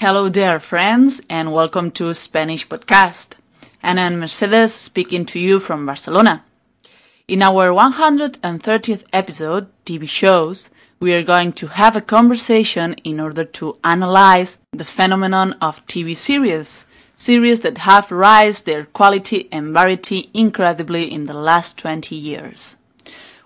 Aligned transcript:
Hello 0.00 0.30
there, 0.30 0.58
friends, 0.58 1.20
and 1.28 1.52
welcome 1.52 1.90
to 1.90 2.14
Spanish 2.14 2.66
Podcast. 2.66 3.32
And 3.82 4.18
Mercedes 4.18 4.72
speaking 4.72 5.26
to 5.26 5.38
you 5.38 5.60
from 5.60 5.84
Barcelona. 5.84 6.42
In 7.28 7.42
our 7.42 7.68
130th 7.68 9.04
episode, 9.12 9.66
TV 9.84 10.08
shows, 10.08 10.70
we 11.00 11.12
are 11.12 11.22
going 11.22 11.52
to 11.52 11.66
have 11.66 11.96
a 11.96 12.00
conversation 12.00 12.94
in 13.04 13.20
order 13.20 13.44
to 13.44 13.76
analyze 13.84 14.58
the 14.72 14.86
phenomenon 14.86 15.52
of 15.60 15.86
TV 15.86 16.16
series, 16.16 16.86
series 17.14 17.60
that 17.60 17.76
have 17.84 18.10
raised 18.10 18.64
their 18.64 18.86
quality 18.86 19.50
and 19.52 19.74
variety 19.74 20.30
incredibly 20.32 21.12
in 21.12 21.24
the 21.24 21.38
last 21.38 21.76
20 21.76 22.16
years. 22.16 22.78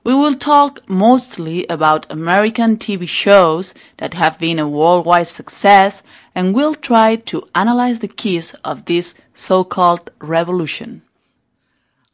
We 0.05 0.15
will 0.15 0.35
talk 0.35 0.87
mostly 0.87 1.67
about 1.69 2.13
American 2.13 2.77
TV 2.77 3.09
shows 3.09 3.73
that 3.97 4.13
have 4.13 4.39
been 4.39 4.59
a 4.59 4.69
worldwide 4.69 5.29
success 5.29 6.03
and 6.35 6.55
we'll 6.55 6.75
try 6.75 7.17
to 7.17 7.49
analyze 7.55 8.01
the 8.01 8.09
keys 8.09 8.55
of 8.65 8.85
this 8.87 9.15
so-called 9.33 10.11
revolution. 10.21 11.03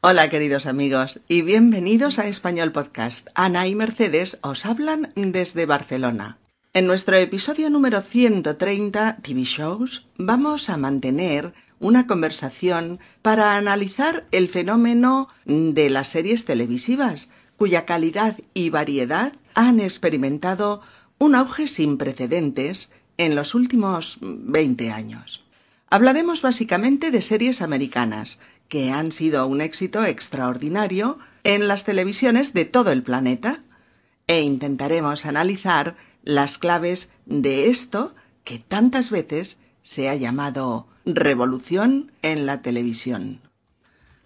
Hola 0.02 0.30
queridos 0.30 0.66
amigos 0.66 1.20
y 1.28 1.42
bienvenidos 1.42 2.18
a 2.18 2.26
Español 2.26 2.72
Podcast. 2.72 3.28
Ana 3.34 3.66
y 3.66 3.74
Mercedes 3.74 4.38
os 4.42 4.64
hablan 4.64 5.12
desde 5.14 5.66
Barcelona. 5.66 6.38
En 6.72 6.86
nuestro 6.86 7.16
episodio 7.16 7.68
número 7.68 8.00
130 8.00 9.18
TV 9.22 9.42
Shows 9.44 10.06
vamos 10.16 10.70
a 10.70 10.76
mantener 10.76 11.52
una 11.80 12.06
conversación 12.06 13.00
para 13.22 13.56
analizar 13.56 14.26
el 14.30 14.48
fenómeno 14.48 15.28
de 15.44 15.90
las 15.90 16.08
series 16.08 16.44
televisivas 16.44 17.28
cuya 17.56 17.84
calidad 17.84 18.36
y 18.54 18.70
variedad 18.70 19.32
han 19.54 19.80
experimentado 19.80 20.80
un 21.18 21.34
auge 21.34 21.68
sin 21.68 21.98
precedentes 21.98 22.90
en 23.20 23.34
los 23.34 23.54
últimos 23.54 24.16
20 24.22 24.90
años. 24.90 25.44
Hablaremos 25.90 26.40
básicamente 26.40 27.10
de 27.10 27.20
series 27.20 27.60
americanas, 27.60 28.40
que 28.68 28.92
han 28.92 29.12
sido 29.12 29.46
un 29.46 29.60
éxito 29.60 30.06
extraordinario 30.06 31.18
en 31.44 31.68
las 31.68 31.84
televisiones 31.84 32.54
de 32.54 32.64
todo 32.64 32.92
el 32.92 33.02
planeta, 33.02 33.60
e 34.26 34.40
intentaremos 34.40 35.26
analizar 35.26 35.96
las 36.22 36.56
claves 36.56 37.12
de 37.26 37.68
esto 37.68 38.14
que 38.42 38.58
tantas 38.58 39.10
veces 39.10 39.60
se 39.82 40.08
ha 40.08 40.14
llamado 40.14 40.88
revolución 41.04 42.12
en 42.22 42.46
la 42.46 42.62
televisión. 42.62 43.42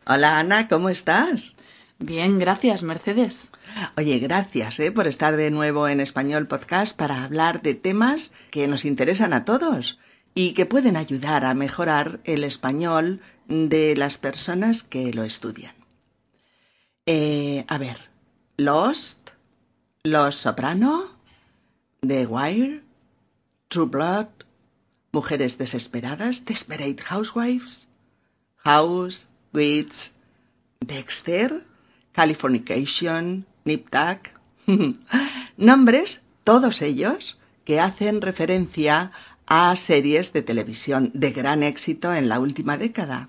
Hola 0.07 0.39
Ana, 0.39 0.69
¿cómo 0.69 0.89
estás? 0.89 1.57
Bien, 1.99 2.39
gracias, 2.39 2.83
Mercedes. 2.83 3.51
Oye, 3.97 4.19
gracias 4.19 4.81
¿eh? 4.81 4.91
por 4.91 5.07
estar 5.07 5.37
de 5.37 5.51
nuevo 5.51 5.89
en 5.89 6.01
Español 6.01 6.47
Podcast 6.49 6.97
para 6.97 7.23
hablar 7.23 7.63
de 7.63 7.75
temas 7.75 8.33
que 8.51 8.67
nos 8.67 8.85
interesan 8.85 9.33
a 9.33 9.45
todos 9.45 9.99
y 10.35 10.53
que 10.53 10.67
pueden 10.67 10.97
ayudar 10.97 11.45
a 11.45 11.55
mejorar 11.55 12.21
el 12.25 12.43
español 12.43 13.21
de 13.47 13.95
las 13.97 14.19
personas 14.19 14.83
que 14.83 15.13
lo 15.13 15.23
estudian. 15.23 15.75
Eh, 17.07 17.65
a 17.69 17.79
ver, 17.79 17.99
Lost, 18.57 19.31
Los 20.03 20.35
Soprano, 20.35 21.05
The 22.01 22.27
Wire, 22.27 22.83
True 23.69 23.87
Blood, 23.87 24.27
Mujeres 25.13 25.59
Desesperadas, 25.59 26.45
Desperate 26.45 27.01
Housewives, 27.03 27.89
House, 28.57 29.29
Wits, 29.53 30.13
Dexter, 30.81 31.65
Californication, 32.15 33.45
Nip. 33.65 33.89
Nombres, 35.57 36.23
todos 36.45 36.81
ellos, 36.81 37.39
que 37.65 37.81
hacen 37.81 38.21
referencia 38.21 39.13
a 39.47 39.75
series 39.77 40.33
de 40.33 40.43
televisión 40.43 41.11
de 41.13 41.33
gran 41.33 41.63
éxito 41.63 42.15
en 42.15 42.29
la 42.29 42.39
última 42.39 42.79
década. 42.79 43.29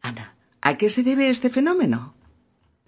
Ana, 0.00 0.34
¿a 0.60 0.78
qué 0.78 0.88
se 0.88 1.02
debe 1.02 1.28
este 1.28 1.50
fenómeno? 1.50 2.14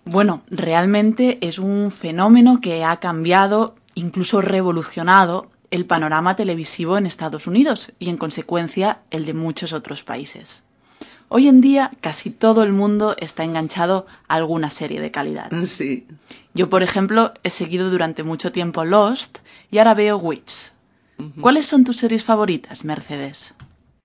Bueno, 0.05 0.43
realmente 0.49 1.39
es 1.41 1.59
un 1.59 1.91
fenómeno 1.91 2.61
que 2.61 2.85
ha 2.85 2.99
cambiado, 3.01 3.75
incluso 3.95 4.41
revolucionado, 4.41 5.51
el 5.71 5.87
panorama 5.87 6.37
televisivo 6.37 6.99
en 6.99 7.07
Estados 7.07 7.47
Unidos 7.47 7.93
y, 7.99 8.11
en 8.11 8.17
consecuencia, 8.17 9.01
el 9.11 9.25
de 9.25 9.35
muchos 9.35 9.73
otros 9.73 10.05
países. 10.05 10.63
Hoy 11.29 11.49
en 11.49 11.61
día 11.61 11.91
casi 12.01 12.31
todo 12.31 12.63
el 12.63 12.73
mundo 12.73 13.17
está 13.19 13.45
enganchado 13.45 14.07
a 14.29 14.35
alguna 14.35 14.71
serie 14.71 15.01
de 15.01 15.11
calidad. 15.11 15.51
Sí. 15.67 16.07
Yo, 16.55 16.71
por 16.71 16.83
ejemplo, 16.83 17.33
he 17.43 17.51
seguido 17.51 17.91
durante 17.91 18.23
mucho 18.23 18.53
tiempo 18.53 18.85
Lost 18.85 19.39
y 19.71 19.79
ahora 19.79 19.95
veo 19.95 20.17
Wits. 20.19 20.73
¿Cuáles 21.41 21.67
son 21.67 21.85
tus 21.85 21.99
series 21.99 22.25
favoritas, 22.25 22.85
Mercedes? 22.85 23.55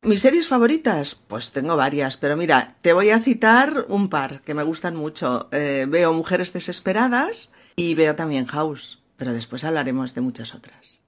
Mis 0.02 0.22
series 0.22 0.47
favoritas, 0.47 1.16
pues 1.16 1.52
tengo 1.52 1.75
varias, 1.75 2.16
pero 2.16 2.38
mira, 2.38 2.75
te 2.81 2.94
voy 2.94 3.09
a 3.09 3.19
citar 3.19 3.86
un 3.90 4.09
par 4.09 4.41
que 4.41 4.53
me 4.53 4.63
gustan 4.63 4.96
mucho. 4.96 5.50
Eh, 5.51 5.86
veo 5.90 6.13
Mujeres 6.13 6.53
Desesperadas 6.53 7.50
y 7.75 7.96
veo 7.96 8.16
también 8.16 8.46
House, 8.46 9.00
pero 9.18 9.34
después 9.34 9.63
hablaremos 9.63 10.16
de 10.16 10.22
muchas 10.22 10.56
otras. 10.56 11.01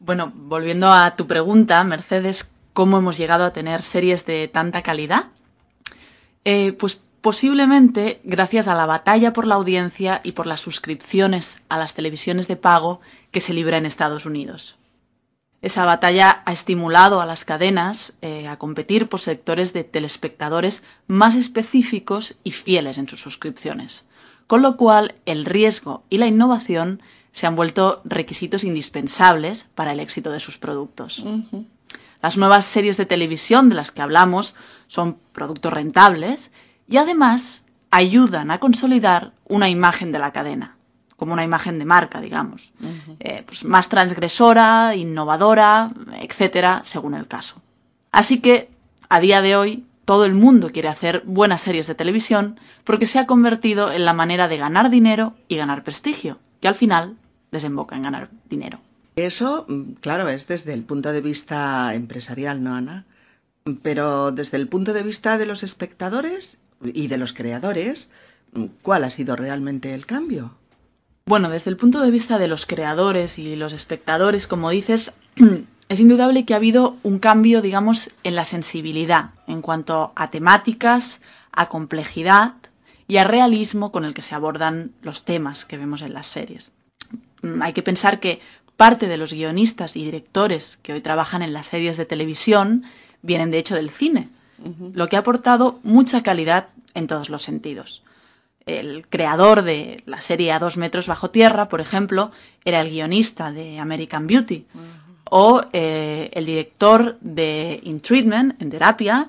Bueno, 0.00 0.32
volviendo 0.34 0.90
a 0.90 1.14
tu 1.14 1.26
pregunta, 1.26 1.84
Mercedes, 1.84 2.50
¿cómo 2.78 2.98
hemos 2.98 3.18
llegado 3.18 3.44
a 3.44 3.52
tener 3.52 3.82
series 3.82 4.24
de 4.24 4.46
tanta 4.46 4.84
calidad? 4.84 5.30
Eh, 6.44 6.70
pues 6.74 7.00
posiblemente 7.20 8.20
gracias 8.22 8.68
a 8.68 8.76
la 8.76 8.86
batalla 8.86 9.32
por 9.32 9.48
la 9.48 9.56
audiencia 9.56 10.20
y 10.22 10.30
por 10.30 10.46
las 10.46 10.60
suscripciones 10.60 11.60
a 11.68 11.76
las 11.76 11.94
televisiones 11.94 12.46
de 12.46 12.54
pago 12.54 13.00
que 13.32 13.40
se 13.40 13.52
libra 13.52 13.78
en 13.78 13.84
Estados 13.84 14.26
Unidos. 14.26 14.78
Esa 15.60 15.84
batalla 15.86 16.44
ha 16.46 16.52
estimulado 16.52 17.20
a 17.20 17.26
las 17.26 17.44
cadenas 17.44 18.16
eh, 18.22 18.46
a 18.46 18.58
competir 18.58 19.08
por 19.08 19.18
sectores 19.18 19.72
de 19.72 19.82
telespectadores 19.82 20.84
más 21.08 21.34
específicos 21.34 22.36
y 22.44 22.52
fieles 22.52 22.98
en 22.98 23.08
sus 23.08 23.20
suscripciones, 23.20 24.06
con 24.46 24.62
lo 24.62 24.76
cual 24.76 25.16
el 25.26 25.46
riesgo 25.46 26.04
y 26.10 26.18
la 26.18 26.28
innovación 26.28 27.02
se 27.32 27.48
han 27.48 27.56
vuelto 27.56 28.02
requisitos 28.04 28.62
indispensables 28.62 29.66
para 29.74 29.90
el 29.90 29.98
éxito 29.98 30.30
de 30.30 30.38
sus 30.38 30.58
productos. 30.58 31.24
Las 32.22 32.36
nuevas 32.36 32.64
series 32.64 32.96
de 32.96 33.06
televisión 33.06 33.68
de 33.68 33.76
las 33.76 33.90
que 33.92 34.02
hablamos 34.02 34.54
son 34.86 35.18
productos 35.32 35.72
rentables 35.72 36.50
y 36.88 36.96
además 36.96 37.62
ayudan 37.90 38.50
a 38.50 38.58
consolidar 38.58 39.32
una 39.46 39.68
imagen 39.68 40.12
de 40.12 40.18
la 40.18 40.32
cadena, 40.32 40.76
como 41.16 41.32
una 41.32 41.44
imagen 41.44 41.78
de 41.78 41.84
marca, 41.84 42.20
digamos, 42.20 42.72
eh, 43.20 43.44
pues 43.46 43.64
más 43.64 43.88
transgresora, 43.88 44.94
innovadora, 44.94 45.90
etcétera, 46.20 46.82
según 46.84 47.14
el 47.14 47.26
caso. 47.26 47.62
Así 48.10 48.40
que, 48.40 48.70
a 49.08 49.20
día 49.20 49.40
de 49.40 49.56
hoy, 49.56 49.84
todo 50.04 50.24
el 50.24 50.34
mundo 50.34 50.70
quiere 50.70 50.88
hacer 50.88 51.22
buenas 51.26 51.60
series 51.60 51.86
de 51.86 51.94
televisión 51.94 52.58
porque 52.84 53.06
se 53.06 53.18
ha 53.18 53.26
convertido 53.26 53.92
en 53.92 54.04
la 54.04 54.14
manera 54.14 54.48
de 54.48 54.56
ganar 54.56 54.90
dinero 54.90 55.34
y 55.48 55.56
ganar 55.56 55.84
prestigio, 55.84 56.38
que 56.60 56.68
al 56.68 56.74
final 56.74 57.16
desemboca 57.52 57.94
en 57.94 58.02
ganar 58.02 58.30
dinero. 58.48 58.80
Eso, 59.18 59.64
mm, 59.66 59.94
claro, 60.00 60.28
es 60.28 60.46
desde 60.46 60.72
el 60.72 60.84
punto 60.84 61.10
de 61.10 61.20
vista 61.20 61.92
empresarial, 61.92 62.62
¿no, 62.62 62.76
Ana? 62.76 63.04
Pero 63.82 64.30
desde 64.30 64.58
el 64.58 64.68
punto 64.68 64.92
de 64.92 65.02
vista 65.02 65.38
de 65.38 65.46
los 65.46 65.64
espectadores 65.64 66.60
y 66.80 67.08
de 67.08 67.18
los 67.18 67.32
creadores, 67.32 68.12
¿cuál 68.80 69.02
ha 69.02 69.10
sido 69.10 69.34
realmente 69.34 69.92
el 69.92 70.06
cambio? 70.06 70.54
Bueno, 71.26 71.50
desde 71.50 71.68
el 71.68 71.76
punto 71.76 72.00
de 72.00 72.12
vista 72.12 72.38
de 72.38 72.46
los 72.46 72.64
creadores 72.64 73.40
y 73.40 73.56
los 73.56 73.72
espectadores, 73.72 74.46
como 74.46 74.70
dices, 74.70 75.14
es 75.88 75.98
indudable 75.98 76.44
que 76.44 76.54
ha 76.54 76.58
habido 76.58 76.96
un 77.02 77.18
cambio, 77.18 77.60
digamos, 77.60 78.10
en 78.22 78.36
la 78.36 78.44
sensibilidad 78.44 79.30
en 79.48 79.62
cuanto 79.62 80.12
a 80.14 80.30
temáticas, 80.30 81.22
a 81.50 81.68
complejidad 81.68 82.54
y 83.08 83.16
a 83.16 83.24
realismo 83.24 83.90
con 83.90 84.04
el 84.04 84.14
que 84.14 84.22
se 84.22 84.36
abordan 84.36 84.92
los 85.02 85.24
temas 85.24 85.64
que 85.64 85.76
vemos 85.76 86.02
en 86.02 86.14
las 86.14 86.28
series. 86.28 86.70
Mm, 87.42 87.62
hay 87.62 87.72
que 87.72 87.82
pensar 87.82 88.20
que 88.20 88.40
parte 88.78 89.08
de 89.08 89.16
los 89.16 89.32
guionistas 89.32 89.96
y 89.96 90.04
directores 90.04 90.78
que 90.82 90.92
hoy 90.92 91.00
trabajan 91.00 91.42
en 91.42 91.52
las 91.52 91.66
series 91.66 91.96
de 91.96 92.06
televisión 92.06 92.84
vienen 93.22 93.50
de 93.50 93.58
hecho 93.58 93.74
del 93.74 93.90
cine, 93.90 94.28
lo 94.92 95.08
que 95.08 95.16
ha 95.16 95.18
aportado 95.18 95.80
mucha 95.82 96.22
calidad 96.22 96.68
en 96.94 97.08
todos 97.08 97.28
los 97.28 97.42
sentidos. 97.42 98.04
El 98.66 99.04
creador 99.08 99.62
de 99.62 100.00
la 100.06 100.20
serie 100.20 100.52
A 100.52 100.60
dos 100.60 100.76
metros 100.76 101.08
bajo 101.08 101.30
tierra, 101.30 101.68
por 101.68 101.80
ejemplo, 101.80 102.30
era 102.64 102.80
el 102.80 102.90
guionista 102.90 103.50
de 103.50 103.80
American 103.80 104.28
Beauty. 104.28 104.64
O 105.24 105.60
eh, 105.72 106.30
el 106.32 106.46
director 106.46 107.18
de 107.20 107.80
In 107.82 107.98
Treatment, 107.98 108.62
en 108.62 108.70
terapia, 108.70 109.28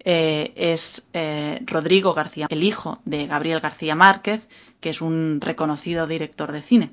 eh, 0.00 0.52
es 0.56 1.06
eh, 1.12 1.62
Rodrigo 1.64 2.12
García, 2.12 2.48
el 2.50 2.64
hijo 2.64 2.98
de 3.04 3.28
Gabriel 3.28 3.60
García 3.60 3.94
Márquez, 3.94 4.48
que 4.80 4.90
es 4.90 5.00
un 5.00 5.38
reconocido 5.40 6.08
director 6.08 6.50
de 6.50 6.60
cine. 6.60 6.90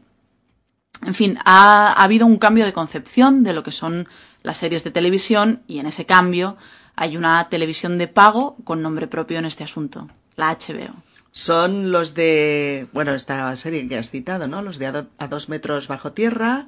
En 1.05 1.13
fin, 1.13 1.37
ha, 1.45 1.93
ha 1.93 2.03
habido 2.03 2.25
un 2.25 2.37
cambio 2.37 2.65
de 2.65 2.73
concepción 2.73 3.43
de 3.43 3.53
lo 3.53 3.63
que 3.63 3.71
son 3.71 4.07
las 4.43 4.57
series 4.57 4.83
de 4.83 4.91
televisión 4.91 5.61
y 5.67 5.79
en 5.79 5.85
ese 5.85 6.05
cambio 6.05 6.57
hay 6.95 7.15
una 7.15 7.47
televisión 7.49 7.97
de 7.97 8.07
pago 8.07 8.57
con 8.63 8.81
nombre 8.81 9.07
propio 9.07 9.37
en 9.37 9.45
este 9.45 9.63
asunto, 9.63 10.09
la 10.35 10.51
HBO. 10.51 10.95
Son 11.31 11.91
los 11.91 12.15
de, 12.15 12.87
bueno, 12.93 13.13
esta 13.13 13.55
serie 13.55 13.87
que 13.87 13.97
has 13.97 14.09
citado, 14.09 14.47
¿no? 14.47 14.63
Los 14.63 14.79
de 14.79 14.87
A, 14.87 15.27
dos 15.27 15.49
metros 15.49 15.87
bajo 15.87 16.13
tierra, 16.13 16.67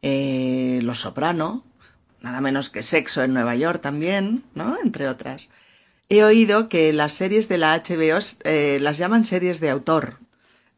eh, 0.00 0.80
Los 0.82 1.00
Soprano, 1.00 1.64
nada 2.22 2.40
menos 2.40 2.70
que 2.70 2.82
Sexo 2.82 3.22
en 3.22 3.34
Nueva 3.34 3.54
York 3.56 3.82
también, 3.82 4.44
¿no? 4.54 4.78
Entre 4.82 5.06
otras. 5.06 5.50
He 6.08 6.24
oído 6.24 6.70
que 6.70 6.94
las 6.94 7.12
series 7.12 7.50
de 7.50 7.58
la 7.58 7.76
HBO 7.76 8.18
eh, 8.44 8.78
las 8.80 8.96
llaman 8.96 9.26
series 9.26 9.60
de 9.60 9.68
autor. 9.68 10.20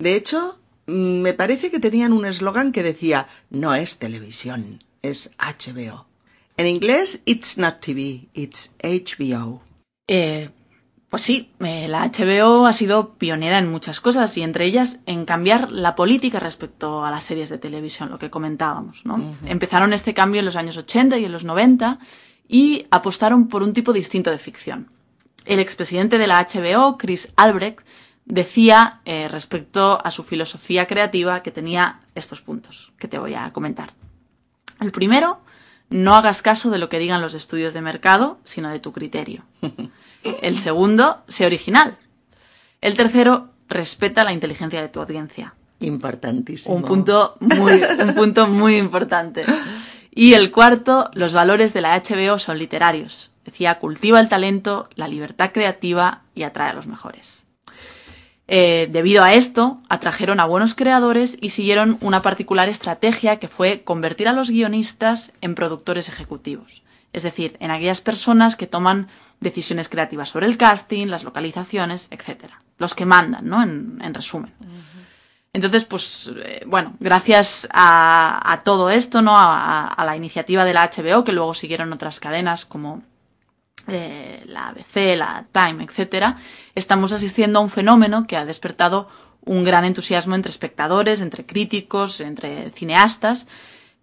De 0.00 0.17
hecho, 0.17 0.59
me 0.88 1.35
parece 1.35 1.70
que 1.70 1.81
tenían 1.81 2.12
un 2.12 2.25
eslogan 2.25 2.73
que 2.73 2.82
decía 2.82 3.29
no 3.50 3.75
es 3.75 3.99
televisión, 3.99 4.82
es 5.02 5.31
HBO. 5.38 6.06
En 6.56 6.67
inglés, 6.67 7.20
it's 7.25 7.58
not 7.58 7.81
TV, 7.81 8.29
it's 8.32 8.73
HBO. 8.82 9.62
Eh, 10.08 10.49
pues 11.11 11.23
sí, 11.23 11.52
eh, 11.61 11.88
la 11.88 12.11
HBO 12.11 12.67
ha 12.67 12.73
sido 12.73 13.14
pionera 13.14 13.58
en 13.58 13.70
muchas 13.70 14.00
cosas 14.00 14.37
y 14.37 14.43
entre 14.43 14.64
ellas 14.64 15.00
en 15.06 15.25
cambiar 15.25 15.70
la 15.70 15.94
política 15.94 16.40
respecto 16.40 17.05
a 17.05 17.11
las 17.11 17.25
series 17.25 17.49
de 17.49 17.58
televisión, 17.58 18.11
lo 18.11 18.19
que 18.19 18.31
comentábamos. 18.31 19.05
¿no? 19.05 19.35
Empezaron 19.46 19.93
este 19.93 20.14
cambio 20.14 20.40
en 20.40 20.46
los 20.46 20.56
años 20.56 20.76
80 20.76 21.19
y 21.19 21.25
en 21.26 21.32
los 21.32 21.44
90 21.44 21.99
y 22.49 22.87
apostaron 22.90 23.49
por 23.49 23.62
un 23.62 23.73
tipo 23.73 23.93
distinto 23.93 24.31
de 24.31 24.38
ficción. 24.38 24.90
El 25.44 25.61
expresidente 25.61 26.19
de 26.19 26.26
la 26.26 26.46
HBO, 26.46 26.99
Chris 26.99 27.29
Albrecht, 27.37 27.81
decía 28.28 29.00
eh, 29.04 29.26
respecto 29.28 30.04
a 30.04 30.10
su 30.10 30.22
filosofía 30.22 30.86
creativa 30.86 31.42
que 31.42 31.50
tenía 31.50 31.98
estos 32.14 32.42
puntos 32.42 32.92
que 32.98 33.08
te 33.08 33.19
voy 33.19 33.34
a 33.34 33.50
comentar. 33.52 33.94
El 34.80 34.92
primero, 34.92 35.40
no 35.90 36.14
hagas 36.14 36.42
caso 36.42 36.70
de 36.70 36.78
lo 36.78 36.88
que 36.88 36.98
digan 36.98 37.22
los 37.22 37.34
estudios 37.34 37.75
de 37.75 37.80
mercado, 37.80 38.38
sino 38.44 38.69
de 38.69 38.78
tu 38.78 38.92
criterio. 38.92 39.44
El 40.42 40.58
segundo, 40.58 41.22
sé 41.26 41.46
original. 41.46 41.96
El 42.80 42.96
tercero, 42.96 43.50
respeta 43.69 44.25
la 44.25 44.32
inteligencia 44.32 44.82
de 44.82 44.88
tu 44.88 45.00
audiencia. 45.00 45.54
Importantísimo. 45.80 46.75
Un 46.75 46.82
punto 46.82 47.36
muy, 47.40 47.80
un 48.00 48.14
punto 48.14 48.46
muy 48.46 48.76
importante. 48.76 49.44
Y 50.10 50.34
el 50.34 50.50
cuarto, 50.50 51.10
los 51.14 51.32
valores 51.32 51.72
de 51.72 51.80
la 51.80 51.96
HBO 51.96 52.38
son 52.38 52.58
literarios. 52.58 53.30
Decía, 53.44 53.78
cultiva 53.78 54.20
el 54.20 54.28
talento, 54.28 54.88
la 54.96 55.06
libertad 55.06 55.52
creativa 55.52 56.22
y 56.34 56.42
atrae 56.42 56.70
a 56.70 56.75
los 56.75 56.88
mejores. 56.88 57.44
Eh, 58.50 58.89
debido 58.91 59.23
a 59.23 59.35
esto, 59.35 59.83
atrajeron 59.91 60.41
a 60.41 60.47
buenos 60.47 60.75
creadores 60.75 61.37
y 61.39 61.50
siguieron 61.50 61.99
una 62.00 62.23
particular 62.23 62.71
estrategia 62.71 63.39
que 63.39 63.47
fue 63.47 63.83
convertir 63.85 64.27
a 64.27 64.33
los 64.33 64.49
guionistas 64.49 65.33
en 65.43 65.55
productores 65.55 66.09
ejecutivos. 66.09 66.83
Es 67.12 67.23
decir, 67.23 67.59
en 67.61 67.71
aquellas 67.71 68.00
personas 68.00 68.56
que 68.56 68.67
toman 68.67 69.09
decisiones 69.41 69.91
creativas 69.91 70.31
sobre 70.31 70.47
el 70.47 70.56
casting, 70.56 71.09
las 71.09 71.25
localizaciones, 71.25 72.09
etc. 72.11 72.53
Los 72.79 72.95
que 72.95 73.05
mandan, 73.05 73.47
¿no? 73.47 73.62
En, 73.62 74.15
resumen. 74.15 74.55
Entonces, 75.53 75.85
pues, 75.85 76.33
eh, 76.37 76.62
bueno, 76.67 76.95
gracias 77.00 77.69
a, 77.71 78.62
todo 78.65 78.89
esto, 78.89 79.21
¿no? 79.21 79.37
A, 79.37 79.89
a, 79.89 80.05
la 80.06 80.17
iniciativa 80.17 80.65
de 80.65 80.73
la 80.73 80.91
HBO, 80.91 81.23
que 81.23 81.33
luego 81.33 81.53
siguieron 81.53 81.93
otras 81.93 82.19
cadenas 82.19 82.65
como 82.65 83.03
eh, 83.88 84.44
la 84.46 84.69
ABC, 84.69 85.17
la 85.17 85.46
Time, 85.52 85.85
etc., 85.85 86.37
estamos 86.75 87.12
asistiendo 87.12 87.58
a 87.58 87.62
un 87.62 87.70
fenómeno 87.70 88.26
que 88.26 88.37
ha 88.37 88.44
despertado 88.44 89.08
un 89.44 89.64
gran 89.64 89.85
entusiasmo 89.85 90.35
entre 90.35 90.50
espectadores, 90.50 91.20
entre 91.20 91.46
críticos, 91.46 92.20
entre 92.20 92.70
cineastas, 92.70 93.46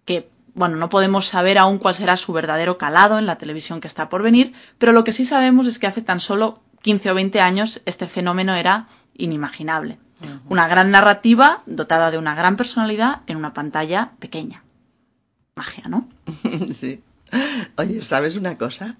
que, 0.04 0.28
bueno, 0.54 0.76
no 0.76 0.88
podemos 0.88 1.26
saber 1.26 1.58
aún 1.58 1.78
cuál 1.78 1.94
será 1.94 2.16
su 2.16 2.32
verdadero 2.32 2.78
calado 2.78 3.18
en 3.18 3.26
la 3.26 3.38
televisión 3.38 3.80
que 3.80 3.86
está 3.86 4.08
por 4.08 4.22
venir, 4.22 4.52
pero 4.78 4.92
lo 4.92 5.04
que 5.04 5.12
sí 5.12 5.24
sabemos 5.24 5.66
es 5.66 5.78
que 5.78 5.86
hace 5.86 6.02
tan 6.02 6.20
solo 6.20 6.60
15 6.82 7.10
o 7.10 7.14
20 7.14 7.40
años 7.40 7.80
este 7.86 8.08
fenómeno 8.08 8.54
era 8.54 8.88
inimaginable. 9.16 9.98
Una 10.48 10.66
gran 10.66 10.90
narrativa 10.90 11.62
dotada 11.66 12.10
de 12.10 12.18
una 12.18 12.34
gran 12.34 12.56
personalidad 12.56 13.20
en 13.26 13.36
una 13.36 13.52
pantalla 13.52 14.12
pequeña. 14.18 14.64
Magia, 15.54 15.84
¿no? 15.88 16.08
Sí. 16.72 17.02
Oye, 17.76 18.02
¿sabes 18.02 18.36
una 18.36 18.56
cosa? 18.56 18.96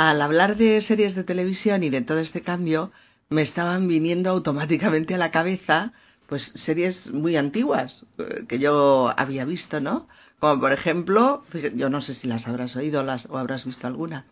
Al 0.00 0.22
hablar 0.22 0.56
de 0.56 0.80
series 0.80 1.14
de 1.14 1.24
televisión 1.24 1.82
y 1.82 1.90
de 1.90 2.00
todo 2.00 2.20
este 2.20 2.40
cambio, 2.40 2.90
me 3.28 3.42
estaban 3.42 3.86
viniendo 3.86 4.30
automáticamente 4.30 5.14
a 5.14 5.18
la 5.18 5.30
cabeza 5.30 5.92
pues 6.26 6.42
series 6.42 7.12
muy 7.12 7.36
antiguas 7.36 8.06
eh, 8.16 8.46
que 8.48 8.58
yo 8.58 9.12
había 9.18 9.44
visto, 9.44 9.78
¿no? 9.78 10.08
Como 10.38 10.58
por 10.58 10.72
ejemplo, 10.72 11.44
yo 11.74 11.90
no 11.90 12.00
sé 12.00 12.14
si 12.14 12.28
las 12.28 12.48
habrás 12.48 12.76
oído 12.76 13.04
las, 13.04 13.26
o 13.26 13.36
habrás 13.36 13.66
visto 13.66 13.86
alguna, 13.86 14.24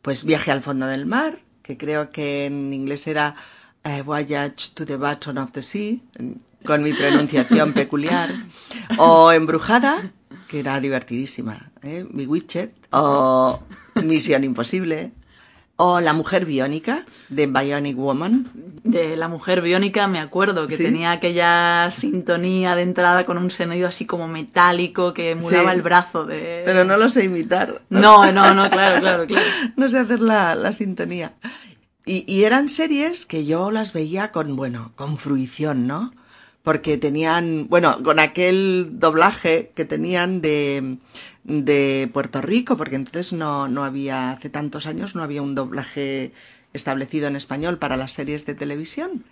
pues 0.00 0.24
Viaje 0.24 0.52
al 0.52 0.62
fondo 0.62 0.86
del 0.86 1.06
mar, 1.06 1.40
que 1.64 1.76
creo 1.76 2.12
que 2.12 2.44
en 2.44 2.72
inglés 2.72 3.08
era 3.08 3.34
eh, 3.82 4.02
Voyage 4.02 4.74
to 4.74 4.86
the 4.86 4.96
Bottom 4.96 5.38
of 5.38 5.50
the 5.50 5.62
Sea, 5.62 5.96
con 6.64 6.84
mi 6.84 6.92
pronunciación 6.92 7.72
peculiar, 7.74 8.30
o 8.96 9.32
Embrujada, 9.32 10.12
que 10.46 10.60
era 10.60 10.78
divertidísima, 10.78 11.72
¿eh? 11.82 12.06
Mi 12.08 12.26
Widget, 12.26 12.72
o 12.92 13.60
Misión 14.02 14.44
Imposible, 14.44 15.12
o 15.76 16.00
La 16.00 16.14
Mujer 16.14 16.46
Biónica, 16.46 17.04
de 17.28 17.46
Bionic 17.46 17.96
Woman. 17.96 18.50
De 18.82 19.16
La 19.16 19.28
Mujer 19.28 19.60
Biónica 19.60 20.08
me 20.08 20.18
acuerdo 20.18 20.66
que 20.66 20.78
tenía 20.78 21.12
aquella 21.12 21.90
sintonía 21.90 22.74
de 22.74 22.82
entrada 22.82 23.24
con 23.24 23.36
un 23.36 23.50
sonido 23.50 23.86
así 23.86 24.06
como 24.06 24.26
metálico 24.26 25.12
que 25.12 25.32
emulaba 25.32 25.72
el 25.72 25.82
brazo 25.82 26.24
de... 26.24 26.62
Pero 26.64 26.84
no 26.84 26.96
lo 26.96 27.10
sé 27.10 27.24
imitar. 27.24 27.82
No, 27.90 28.32
no, 28.32 28.54
no, 28.54 28.70
claro, 28.70 29.00
claro, 29.00 29.26
claro. 29.26 29.46
no 29.76 29.88
sé 29.88 29.98
hacer 29.98 30.20
la, 30.20 30.54
la 30.54 30.72
sintonía. 30.72 31.34
Y, 32.06 32.24
y 32.32 32.44
eran 32.44 32.68
series 32.68 33.26
que 33.26 33.44
yo 33.44 33.70
las 33.70 33.92
veía 33.92 34.32
con, 34.32 34.56
bueno, 34.56 34.92
con 34.94 35.18
fruición, 35.18 35.86
¿no? 35.86 36.12
Porque 36.66 36.98
tenían, 36.98 37.68
bueno, 37.68 38.02
con 38.02 38.18
aquel 38.18 38.98
doblaje 38.98 39.70
que 39.76 39.84
tenían 39.84 40.40
de, 40.40 40.96
de 41.44 42.10
Puerto 42.12 42.42
Rico, 42.42 42.76
porque 42.76 42.96
entonces 42.96 43.32
no, 43.32 43.68
no 43.68 43.84
había, 43.84 44.32
hace 44.32 44.50
tantos 44.50 44.88
años 44.88 45.14
no 45.14 45.22
había 45.22 45.42
un 45.42 45.54
doblaje 45.54 46.32
establecido 46.72 47.28
en 47.28 47.36
español 47.36 47.78
para 47.78 47.96
las 47.96 48.14
series 48.14 48.46
de 48.46 48.56
televisión. 48.56 49.22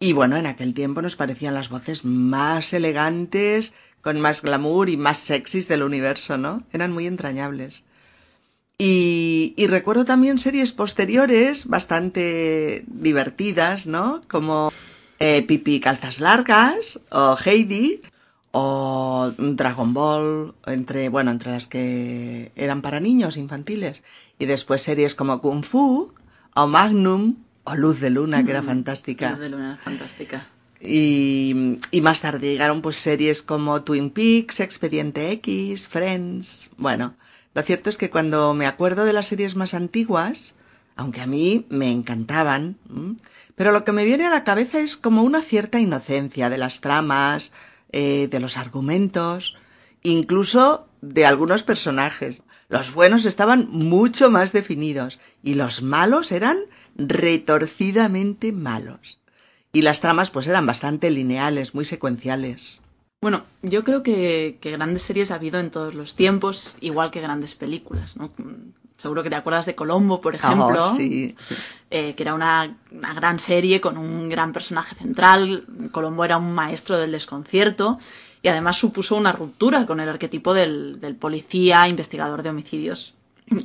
Y 0.00 0.14
bueno, 0.14 0.38
en 0.38 0.46
aquel 0.46 0.72
tiempo 0.72 1.02
nos 1.02 1.14
parecían 1.14 1.52
las 1.52 1.68
voces 1.68 2.06
más 2.06 2.72
elegantes, 2.72 3.74
con 4.00 4.18
más 4.18 4.40
glamour 4.40 4.88
y 4.88 4.96
más 4.96 5.18
sexys 5.18 5.68
del 5.68 5.82
universo, 5.82 6.38
¿no? 6.38 6.62
Eran 6.72 6.90
muy 6.90 7.06
entrañables. 7.06 7.82
Y, 8.78 9.52
y 9.58 9.66
recuerdo 9.66 10.06
también 10.06 10.38
series 10.38 10.72
posteriores 10.72 11.66
bastante 11.66 12.84
divertidas, 12.86 13.86
¿no? 13.86 14.22
Como 14.26 14.72
eh, 15.22 15.44
Pipi 15.46 15.78
Calzas 15.78 16.18
Largas 16.18 16.98
o 17.10 17.38
Heidi 17.38 18.00
o 18.50 19.32
Dragon 19.38 19.94
Ball, 19.94 20.52
entre, 20.66 21.08
bueno, 21.08 21.30
entre 21.30 21.52
las 21.52 21.68
que 21.68 22.50
eran 22.56 22.82
para 22.82 22.98
niños 22.98 23.36
infantiles. 23.36 24.02
Y 24.40 24.46
después 24.46 24.82
series 24.82 25.14
como 25.14 25.40
Kung 25.40 25.62
Fu 25.62 26.12
o 26.54 26.66
Magnum 26.66 27.36
o 27.62 27.76
Luz 27.76 28.00
de 28.00 28.10
Luna, 28.10 28.44
que 28.44 28.50
era 28.50 28.64
fantástica. 28.64 29.30
Luz 29.30 29.38
de 29.38 29.48
Luna 29.48 29.66
era 29.74 29.76
fantástica. 29.76 30.48
Y, 30.80 31.78
y, 31.92 32.00
más 32.00 32.20
tarde 32.20 32.50
llegaron 32.50 32.82
pues 32.82 32.96
series 32.96 33.42
como 33.42 33.84
Twin 33.84 34.10
Peaks, 34.10 34.58
Expediente 34.58 35.30
X, 35.30 35.86
Friends. 35.86 36.70
Bueno, 36.76 37.14
lo 37.54 37.62
cierto 37.62 37.88
es 37.88 37.96
que 37.96 38.10
cuando 38.10 38.54
me 38.54 38.66
acuerdo 38.66 39.04
de 39.04 39.12
las 39.12 39.28
series 39.28 39.54
más 39.54 39.74
antiguas, 39.74 40.56
aunque 40.96 41.20
a 41.20 41.26
mí 41.26 41.66
me 41.68 41.90
encantaban, 41.90 42.76
pero 43.54 43.72
lo 43.72 43.84
que 43.84 43.92
me 43.92 44.04
viene 44.04 44.26
a 44.26 44.30
la 44.30 44.44
cabeza 44.44 44.80
es 44.80 44.96
como 44.96 45.22
una 45.22 45.42
cierta 45.42 45.80
inocencia 45.80 46.50
de 46.50 46.58
las 46.58 46.80
tramas, 46.80 47.52
eh, 47.92 48.28
de 48.30 48.40
los 48.40 48.56
argumentos, 48.56 49.56
incluso 50.02 50.88
de 51.00 51.26
algunos 51.26 51.62
personajes. 51.62 52.42
Los 52.68 52.94
buenos 52.94 53.24
estaban 53.26 53.68
mucho 53.70 54.30
más 54.30 54.52
definidos 54.52 55.20
y 55.42 55.54
los 55.54 55.82
malos 55.82 56.32
eran 56.32 56.58
retorcidamente 56.96 58.52
malos. 58.52 59.18
Y 59.72 59.82
las 59.82 60.00
tramas 60.00 60.30
pues 60.30 60.46
eran 60.46 60.66
bastante 60.66 61.10
lineales, 61.10 61.74
muy 61.74 61.84
secuenciales. 61.84 62.80
Bueno, 63.20 63.44
yo 63.62 63.84
creo 63.84 64.02
que, 64.02 64.58
que 64.60 64.72
grandes 64.72 65.02
series 65.02 65.30
ha 65.30 65.36
habido 65.36 65.60
en 65.60 65.70
todos 65.70 65.94
los 65.94 66.16
tiempos, 66.16 66.76
igual 66.80 67.10
que 67.10 67.20
grandes 67.20 67.54
películas, 67.54 68.16
¿no? 68.16 68.32
Seguro 69.02 69.24
que 69.24 69.30
te 69.30 69.34
acuerdas 69.34 69.66
de 69.66 69.74
Colombo, 69.74 70.20
por 70.20 70.36
ejemplo, 70.36 70.78
oh, 70.78 70.94
sí. 70.94 71.34
eh, 71.90 72.14
que 72.14 72.22
era 72.22 72.34
una, 72.34 72.76
una, 72.92 73.12
gran 73.14 73.40
serie 73.40 73.80
con 73.80 73.98
un 73.98 74.28
gran 74.28 74.52
personaje 74.52 74.94
central. 74.94 75.64
Colombo 75.90 76.24
era 76.24 76.36
un 76.36 76.54
maestro 76.54 76.96
del 76.96 77.10
desconcierto 77.10 77.98
y 78.42 78.46
además 78.48 78.76
supuso 78.76 79.16
una 79.16 79.32
ruptura 79.32 79.86
con 79.86 79.98
el 79.98 80.08
arquetipo 80.08 80.54
del, 80.54 81.00
del 81.00 81.16
policía 81.16 81.88
investigador 81.88 82.44
de 82.44 82.50
homicidios 82.50 83.14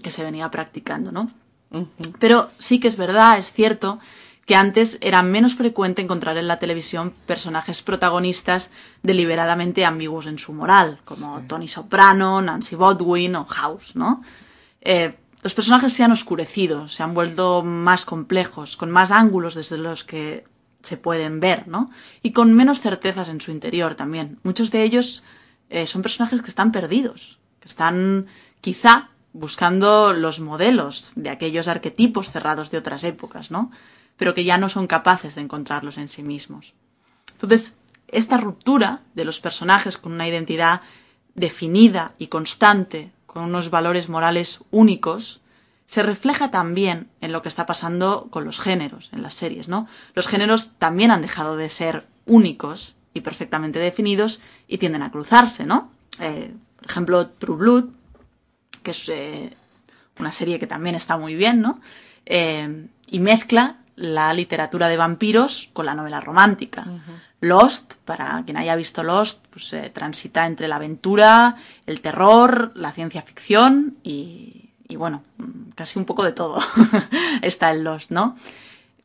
que 0.01 0.09
se 0.09 0.23
venía 0.23 0.49
practicando, 0.49 1.11
¿no? 1.11 1.29
Uh 1.69 1.81
-huh. 1.81 1.87
Pero 2.17 2.49
sí 2.57 2.79
que 2.79 2.87
es 2.87 2.97
verdad, 2.97 3.37
es 3.37 3.53
cierto, 3.53 3.99
que 4.47 4.55
antes 4.55 4.97
era 5.01 5.21
menos 5.21 5.53
frecuente 5.53 6.01
encontrar 6.01 6.37
en 6.37 6.47
la 6.47 6.57
televisión 6.57 7.13
personajes 7.27 7.83
protagonistas 7.83 8.71
deliberadamente 9.03 9.85
ambiguos 9.85 10.25
en 10.25 10.39
su 10.39 10.51
moral, 10.51 10.99
como 11.05 11.41
sí. 11.41 11.45
Tony 11.47 11.67
Soprano, 11.67 12.41
Nancy 12.41 12.75
Bodwin 12.75 13.35
o 13.35 13.45
House, 13.45 13.95
¿no? 13.95 14.23
Eh, 14.81 15.15
los 15.43 15.53
personajes 15.53 15.93
se 15.93 16.03
han 16.03 16.11
oscurecido, 16.11 16.87
se 16.87 17.03
han 17.03 17.13
vuelto 17.13 17.63
más 17.63 18.05
complejos, 18.05 18.75
con 18.75 18.91
más 18.91 19.11
ángulos 19.11 19.55
desde 19.55 19.77
los 19.77 20.03
que 20.03 20.45
se 20.81 20.97
pueden 20.97 21.39
ver, 21.39 21.67
¿no? 21.67 21.91
Y 22.23 22.31
con 22.31 22.53
menos 22.53 22.81
certezas 22.81 23.29
en 23.29 23.41
su 23.41 23.51
interior 23.51 23.95
también. 23.95 24.39
Muchos 24.43 24.71
de 24.71 24.83
ellos 24.83 25.23
eh, 25.69 25.85
son 25.85 26.01
personajes 26.01 26.41
que 26.41 26.49
están 26.49 26.71
perdidos, 26.71 27.39
que 27.59 27.67
están 27.67 28.27
quizá 28.61 29.09
buscando 29.33 30.13
los 30.13 30.39
modelos 30.39 31.13
de 31.15 31.29
aquellos 31.29 31.67
arquetipos 31.67 32.31
cerrados 32.31 32.71
de 32.71 32.77
otras 32.77 33.03
épocas, 33.03 33.51
¿no? 33.51 33.71
Pero 34.17 34.33
que 34.33 34.43
ya 34.43 34.57
no 34.57 34.69
son 34.69 34.87
capaces 34.87 35.35
de 35.35 35.41
encontrarlos 35.41 35.97
en 35.97 36.07
sí 36.07 36.23
mismos. 36.23 36.73
Entonces, 37.33 37.77
esta 38.07 38.37
ruptura 38.37 39.01
de 39.13 39.25
los 39.25 39.39
personajes 39.39 39.97
con 39.97 40.13
una 40.13 40.27
identidad 40.27 40.81
definida 41.35 42.13
y 42.17 42.27
constante, 42.27 43.11
con 43.27 43.43
unos 43.43 43.69
valores 43.69 44.09
morales 44.09 44.61
únicos, 44.71 45.41
se 45.85 46.03
refleja 46.03 46.51
también 46.51 47.07
en 47.21 47.31
lo 47.31 47.41
que 47.41 47.49
está 47.49 47.65
pasando 47.65 48.27
con 48.29 48.43
los 48.43 48.59
géneros 48.59 49.11
en 49.13 49.21
las 49.21 49.35
series, 49.35 49.69
¿no? 49.69 49.87
Los 50.15 50.27
géneros 50.27 50.71
también 50.79 51.11
han 51.11 51.21
dejado 51.21 51.55
de 51.55 51.69
ser 51.69 52.07
únicos 52.25 52.95
y 53.13 53.21
perfectamente 53.21 53.79
definidos 53.79 54.41
y 54.67 54.79
tienden 54.79 55.03
a 55.03 55.11
cruzarse, 55.11 55.65
¿no? 55.65 55.91
Eh, 56.19 56.53
por 56.77 56.89
ejemplo, 56.89 57.27
True 57.27 57.57
Blood, 57.57 57.85
que 58.83 58.91
es 58.91 59.09
eh, 59.09 59.53
una 60.19 60.31
serie 60.31 60.59
que 60.59 60.67
también 60.67 60.95
está 60.95 61.17
muy 61.17 61.35
bien, 61.35 61.61
¿no? 61.61 61.79
Eh, 62.25 62.87
y 63.09 63.19
mezcla 63.19 63.77
la 63.95 64.33
literatura 64.33 64.89
de 64.89 64.97
vampiros 64.97 65.69
con 65.73 65.85
la 65.85 65.95
novela 65.95 66.19
romántica. 66.21 66.85
Lost, 67.41 67.93
para 68.05 68.41
quien 68.45 68.57
haya 68.57 68.75
visto 68.75 69.03
Lost, 69.03 69.45
pues 69.51 69.75
transita 69.93 70.47
entre 70.47 70.67
la 70.67 70.77
aventura, 70.77 71.55
el 71.85 72.01
terror, 72.01 72.71
la 72.75 72.91
ciencia 72.91 73.21
ficción 73.21 73.97
y, 74.03 74.71
bueno, 74.95 75.23
casi 75.75 75.99
un 75.99 76.05
poco 76.05 76.23
de 76.23 76.31
todo 76.31 76.59
está 77.41 77.71
en 77.71 77.83
Lost, 77.83 78.11
¿no? 78.11 78.35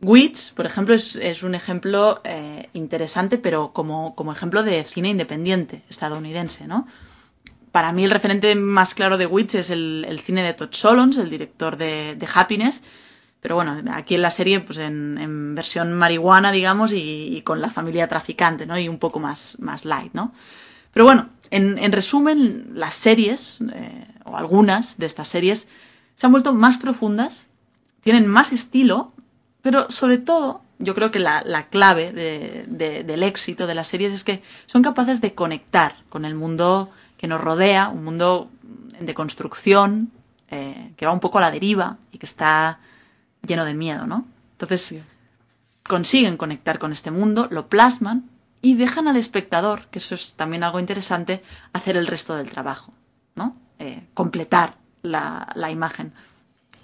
Wits, 0.00 0.50
por 0.50 0.66
ejemplo, 0.66 0.94
es, 0.94 1.42
un 1.44 1.54
ejemplo 1.54 2.20
eh, 2.24 2.68
interesante, 2.72 3.38
pero 3.38 3.72
como, 3.72 4.16
como, 4.16 4.32
ejemplo 4.32 4.64
de 4.64 4.82
cine 4.82 5.10
independiente 5.10 5.82
estadounidense, 5.88 6.66
¿no? 6.66 6.88
Para 7.72 7.92
mí 7.92 8.04
el 8.04 8.10
referente 8.10 8.54
más 8.54 8.94
claro 8.94 9.16
de 9.16 9.26
Wits 9.26 9.54
es 9.54 9.70
el, 9.70 10.20
cine 10.22 10.42
de 10.42 10.52
Todd 10.52 10.72
Solondz, 10.72 11.16
el 11.16 11.30
director 11.30 11.78
de, 11.78 12.28
Happiness, 12.34 12.82
pero 13.42 13.56
bueno, 13.56 13.82
aquí 13.92 14.14
en 14.14 14.22
la 14.22 14.30
serie, 14.30 14.60
pues 14.60 14.78
en, 14.78 15.54
versión 15.56 15.92
marihuana, 15.94 16.52
digamos, 16.52 16.92
y, 16.94 17.42
con 17.44 17.60
la 17.60 17.70
familia 17.70 18.06
traficante, 18.06 18.66
¿no? 18.66 18.78
Y 18.78 18.88
un 18.88 18.98
poco 18.98 19.18
más, 19.18 19.58
más 19.58 19.84
light, 19.84 20.12
¿no? 20.14 20.32
Pero 20.92 21.04
bueno, 21.04 21.28
en, 21.50 21.90
resumen, 21.90 22.70
las 22.74 22.94
series, 22.94 23.58
eh, 23.74 24.06
o 24.24 24.36
algunas 24.36 24.96
de 24.96 25.06
estas 25.06 25.26
series, 25.26 25.66
se 26.14 26.24
han 26.24 26.30
vuelto 26.30 26.54
más 26.54 26.76
profundas, 26.76 27.48
tienen 28.00 28.28
más 28.28 28.52
estilo, 28.52 29.12
pero 29.60 29.90
sobre 29.90 30.18
todo, 30.18 30.62
yo 30.78 30.94
creo 30.94 31.10
que 31.10 31.18
la, 31.18 31.66
clave 31.68 32.12
del 32.12 33.22
éxito 33.24 33.66
de 33.66 33.74
las 33.74 33.88
series 33.88 34.12
es 34.12 34.22
que 34.22 34.40
son 34.66 34.82
capaces 34.82 35.20
de 35.20 35.34
conectar 35.34 35.96
con 36.10 36.24
el 36.24 36.36
mundo 36.36 36.90
que 37.16 37.26
nos 37.26 37.40
rodea, 37.40 37.88
un 37.88 38.04
mundo 38.04 38.50
de 39.00 39.14
construcción, 39.14 40.12
eh, 40.48 40.92
que 40.96 41.06
va 41.06 41.12
un 41.12 41.20
poco 41.20 41.38
a 41.38 41.40
la 41.40 41.50
deriva 41.50 41.96
y 42.12 42.18
que 42.18 42.26
está 42.26 42.78
lleno 43.46 43.64
de 43.64 43.74
miedo, 43.74 44.06
¿no? 44.06 44.26
Entonces, 44.52 45.00
consiguen 45.82 46.36
conectar 46.36 46.78
con 46.78 46.92
este 46.92 47.10
mundo, 47.10 47.48
lo 47.50 47.68
plasman 47.68 48.30
y 48.60 48.74
dejan 48.74 49.08
al 49.08 49.16
espectador, 49.16 49.88
que 49.90 49.98
eso 49.98 50.14
es 50.14 50.34
también 50.34 50.62
algo 50.62 50.78
interesante, 50.78 51.42
hacer 51.72 51.96
el 51.96 52.06
resto 52.06 52.36
del 52.36 52.50
trabajo, 52.50 52.92
¿no? 53.34 53.56
Eh, 53.78 54.04
completar 54.14 54.76
la, 55.02 55.70
imagen. 55.70 56.12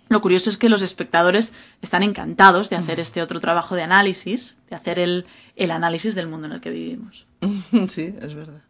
Lo 0.09 0.21
curioso 0.21 0.51
es 0.51 0.57
que 0.57 0.69
los 0.69 0.83
espectadores 0.83 1.53
están 1.83 2.03
encantados 2.03 2.71
de 2.71 2.77
hacer 2.77 2.99
este 2.99 3.23
otro 3.23 3.41
trabajo 3.41 3.77
de 3.77 3.83
análisis, 3.83 4.57
de 4.69 4.77
hacer 4.77 4.99
el, 4.99 5.27
análisis 5.71 6.15
del 6.15 6.27
mundo 6.27 6.49
en 6.49 6.55
el 6.55 6.61
que 6.61 6.71
vivimos. 6.71 7.27
Sí, 7.89 8.15
es 8.21 8.35
verdad. 8.35 8.63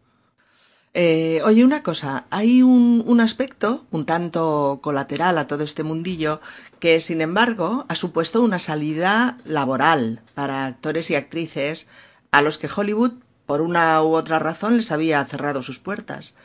Eh, 1.01 1.41
oye, 1.45 1.63
una 1.63 1.81
cosa, 1.81 2.25
hay 2.29 2.61
un, 2.61 3.21
aspecto 3.21 3.85
un 3.89 4.05
tanto 4.05 4.79
colateral 4.83 5.37
a 5.37 5.47
todo 5.47 5.63
este 5.63 5.83
mundillo 5.83 6.41
que, 6.81 6.99
sin 6.99 7.21
embargo, 7.21 7.85
ha 7.87 7.95
supuesto 7.95 8.41
una 8.41 8.59
salida 8.59 9.37
laboral 9.45 10.21
para 10.33 10.65
actores 10.65 11.09
y 11.09 11.15
actrices 11.15 11.87
a 12.31 12.41
los 12.41 12.57
que 12.57 12.67
Hollywood, 12.67 13.13
por 13.45 13.61
una 13.61 14.03
u 14.03 14.13
otra 14.13 14.39
razón, 14.39 14.75
les 14.75 14.91
había 14.91 15.23
cerrado 15.23 15.63
sus 15.63 15.79
puertas. 15.79 16.35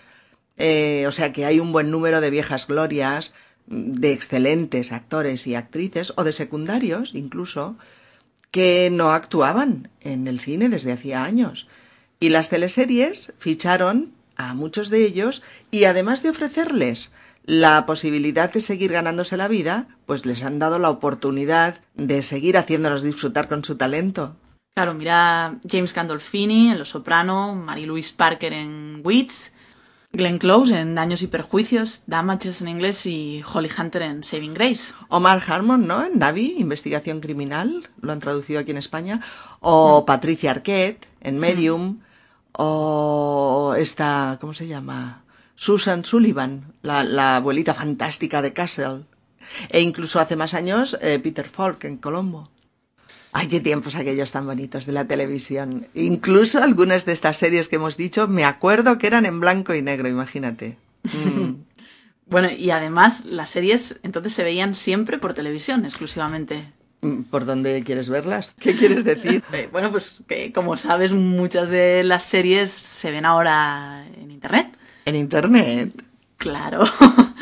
Eh, 0.56 1.04
o 1.08 1.10
sea 1.10 1.32
que 1.32 1.46
hay 1.46 1.58
un 1.58 1.72
buen 1.72 1.90
número 1.90 2.20
de 2.20 2.30
viejas 2.30 2.68
glorias, 2.68 3.34
de 3.66 4.12
excelentes 4.12 4.92
actores 4.92 5.48
y 5.48 5.56
actrices, 5.56 6.12
o 6.16 6.22
de 6.22 6.30
secundarios 6.30 7.12
incluso, 7.16 7.76
que 8.52 8.88
no 8.92 9.10
actuaban 9.10 9.90
en 10.00 10.28
el 10.28 10.38
cine 10.38 10.68
desde 10.68 10.92
hacía 10.92 11.24
años. 11.24 11.66
Y 12.20 12.28
las 12.28 12.50
teleseries 12.50 13.32
ficharon 13.38 14.13
a 14.36 14.54
muchos 14.54 14.90
de 14.90 15.04
ellos 15.04 15.42
y 15.70 15.84
además 15.84 16.22
de 16.22 16.30
ofrecerles 16.30 17.12
la 17.44 17.84
posibilidad 17.86 18.52
de 18.52 18.60
seguir 18.60 18.92
ganándose 18.92 19.36
la 19.36 19.48
vida, 19.48 19.88
pues 20.06 20.24
les 20.24 20.42
han 20.42 20.58
dado 20.58 20.78
la 20.78 20.90
oportunidad 20.90 21.80
de 21.94 22.22
seguir 22.22 22.56
haciéndolos 22.56 23.02
disfrutar 23.02 23.48
con 23.48 23.64
su 23.64 23.76
talento. 23.76 24.36
Claro, 24.74 24.94
mira 24.94 25.58
James 25.68 25.94
Gandolfini 25.94 26.70
en 26.70 26.78
Los 26.78 26.88
Soprano, 26.88 27.54
Mary 27.54 27.86
Louise 27.86 28.12
Parker 28.16 28.52
en 28.52 29.02
Wits, 29.04 29.52
Glenn 30.14 30.38
Close 30.38 30.78
en 30.78 30.94
Daños 30.94 31.22
y 31.22 31.26
Perjuicios, 31.26 32.04
Damages 32.06 32.60
en 32.60 32.68
inglés 32.68 33.04
y 33.06 33.42
Holly 33.52 33.68
Hunter 33.76 34.02
en 34.02 34.24
Saving 34.24 34.54
Grace. 34.54 34.94
Omar 35.08 35.42
Harmon, 35.46 35.86
¿no? 35.86 36.04
En 36.04 36.18
Navi, 36.18 36.54
Investigación 36.58 37.20
Criminal, 37.20 37.88
lo 38.00 38.12
han 38.12 38.20
traducido 38.20 38.60
aquí 38.60 38.70
en 38.70 38.78
España. 38.78 39.20
O 39.60 40.02
mm. 40.02 40.06
Patricia 40.06 40.50
Arquette 40.52 41.06
en 41.20 41.38
Medium. 41.38 41.82
Mm. 41.82 42.00
O 42.56 43.74
esta, 43.78 44.38
¿cómo 44.40 44.54
se 44.54 44.68
llama? 44.68 45.24
Susan 45.56 46.04
Sullivan, 46.04 46.74
la, 46.82 47.36
abuelita 47.36 47.74
fantástica 47.74 48.42
de 48.42 48.52
Castle. 48.52 49.04
E 49.68 49.80
incluso 49.80 50.20
hace 50.20 50.36
más 50.36 50.54
años 50.54 50.96
eh, 51.00 51.18
Peter 51.22 51.48
Falk 51.48 51.84
en 51.84 51.98
Colombo. 51.98 52.50
Ay, 53.32 53.48
qué 53.48 53.60
tiempos 53.60 53.96
aquellos 53.96 54.30
tan 54.30 54.46
bonitos 54.46 54.86
de 54.86 54.92
la 54.92 55.06
televisión. 55.06 55.88
Incluso 55.94 56.62
algunas 56.62 57.04
de 57.04 57.12
estas 57.12 57.36
series 57.36 57.68
que 57.68 57.76
hemos 57.76 57.96
dicho, 57.96 58.28
me 58.28 58.44
acuerdo 58.44 58.96
que 58.96 59.08
eran 59.08 59.26
en 59.26 59.40
blanco 59.40 59.74
y 59.74 59.82
negro, 59.82 60.08
imagínate. 60.08 60.78
Mm. 61.02 61.54
bueno, 62.26 62.48
y 62.50 62.70
además 62.70 63.24
las 63.24 63.50
series 63.50 63.98
entonces 64.04 64.32
se 64.34 64.44
veían 64.44 64.76
siempre 64.76 65.18
por 65.18 65.34
televisión, 65.34 65.84
exclusivamente. 65.84 66.72
Mm, 67.04 67.22
¿Por 67.24 67.44
dónde 67.44 67.82
quieres 67.84 68.08
verlas? 68.08 68.54
¿Qué 68.58 68.74
quieres 68.74 69.04
decir? 69.04 69.42
Eh, 69.52 69.68
bueno, 69.70 69.90
pues 69.90 70.22
que 70.26 70.52
como 70.52 70.76
sabes, 70.76 71.12
muchas 71.12 71.68
de 71.68 72.02
las 72.02 72.24
series 72.24 72.70
se 72.70 73.10
ven 73.10 73.24
ahora 73.24 74.04
en 74.20 74.30
Internet. 74.30 74.76
¿En 75.04 75.16
Internet? 75.16 75.92
Claro. 76.36 76.84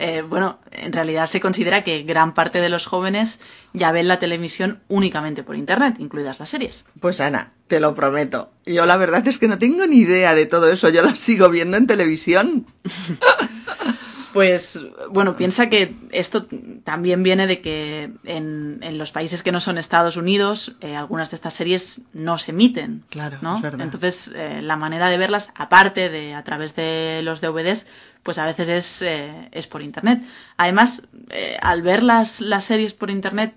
Eh, 0.00 0.22
bueno, 0.22 0.58
en 0.70 0.92
realidad 0.92 1.26
se 1.26 1.40
considera 1.40 1.82
que 1.82 2.02
gran 2.02 2.34
parte 2.34 2.60
de 2.60 2.68
los 2.68 2.86
jóvenes 2.86 3.40
ya 3.72 3.90
ven 3.90 4.06
la 4.06 4.18
televisión 4.18 4.80
únicamente 4.88 5.42
por 5.42 5.56
Internet, 5.56 5.96
incluidas 5.98 6.38
las 6.38 6.50
series. 6.50 6.84
Pues 7.00 7.20
Ana, 7.20 7.52
te 7.68 7.80
lo 7.80 7.94
prometo. 7.94 8.50
Yo 8.66 8.84
la 8.86 8.96
verdad 8.98 9.26
es 9.26 9.38
que 9.38 9.48
no 9.48 9.58
tengo 9.58 9.86
ni 9.86 9.96
idea 9.96 10.34
de 10.34 10.46
todo 10.46 10.70
eso. 10.70 10.90
Yo 10.90 11.02
las 11.02 11.18
sigo 11.18 11.48
viendo 11.48 11.78
en 11.78 11.86
televisión. 11.86 12.66
Pues 14.32 14.78
bueno, 15.10 15.36
piensa 15.36 15.68
que 15.68 15.94
esto 16.10 16.46
también 16.84 17.22
viene 17.22 17.46
de 17.46 17.60
que 17.60 18.10
en, 18.24 18.98
los 18.98 19.12
países 19.12 19.42
que 19.42 19.52
no 19.52 19.60
son 19.60 19.78
Estados 19.78 20.16
Unidos, 20.16 20.76
eh, 20.80 20.96
algunas 20.96 21.30
de 21.30 21.36
estas 21.36 21.54
series 21.54 22.02
no 22.12 22.36
se 22.36 22.50
emiten. 22.50 23.04
Claro, 23.08 23.38
¿no? 23.40 23.56
es 23.56 23.62
verdad. 23.62 23.80
Entonces, 23.82 24.30
eh, 24.34 24.60
la 24.62 24.76
manera 24.76 25.08
de 25.08 25.18
verlas, 25.18 25.50
aparte 25.54 26.10
de 26.10 26.34
a 26.34 26.44
través 26.44 26.74
de 26.74 27.20
los 27.22 27.40
DVDs, 27.40 27.86
pues 28.22 28.38
a 28.38 28.44
veces 28.44 28.68
es, 28.68 29.02
eh, 29.02 29.48
es 29.52 29.66
por 29.66 29.82
internet. 29.82 30.22
Además, 30.56 31.06
al 31.62 31.82
ver 31.82 32.02
las, 32.02 32.40
las 32.40 32.64
series 32.64 32.92
por 32.92 33.10
internet, 33.10 33.54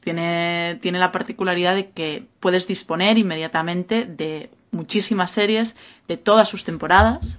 tiene, 0.00 0.78
tiene 0.80 0.98
la 0.98 1.12
particularidad 1.12 1.74
de 1.74 1.90
que 1.90 2.26
puedes 2.40 2.66
disponer 2.66 3.18
inmediatamente 3.18 4.04
de 4.04 4.50
muchísimas 4.70 5.30
series, 5.30 5.76
de 6.08 6.16
todas 6.16 6.48
sus 6.48 6.64
temporadas. 6.64 7.38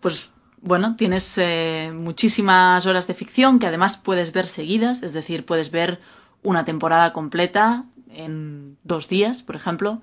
Pues 0.00 0.30
bueno, 0.62 0.96
tienes 0.96 1.38
eh, 1.38 1.90
muchísimas 1.94 2.86
horas 2.86 3.06
de 3.06 3.14
ficción 3.14 3.58
que 3.58 3.66
además 3.66 3.96
puedes 3.96 4.32
ver 4.32 4.46
seguidas, 4.46 5.02
es 5.02 5.12
decir, 5.12 5.46
puedes 5.46 5.70
ver 5.70 6.00
una 6.42 6.64
temporada 6.64 7.12
completa 7.12 7.84
en 8.12 8.76
dos 8.84 9.08
días, 9.08 9.42
por 9.42 9.56
ejemplo. 9.56 10.02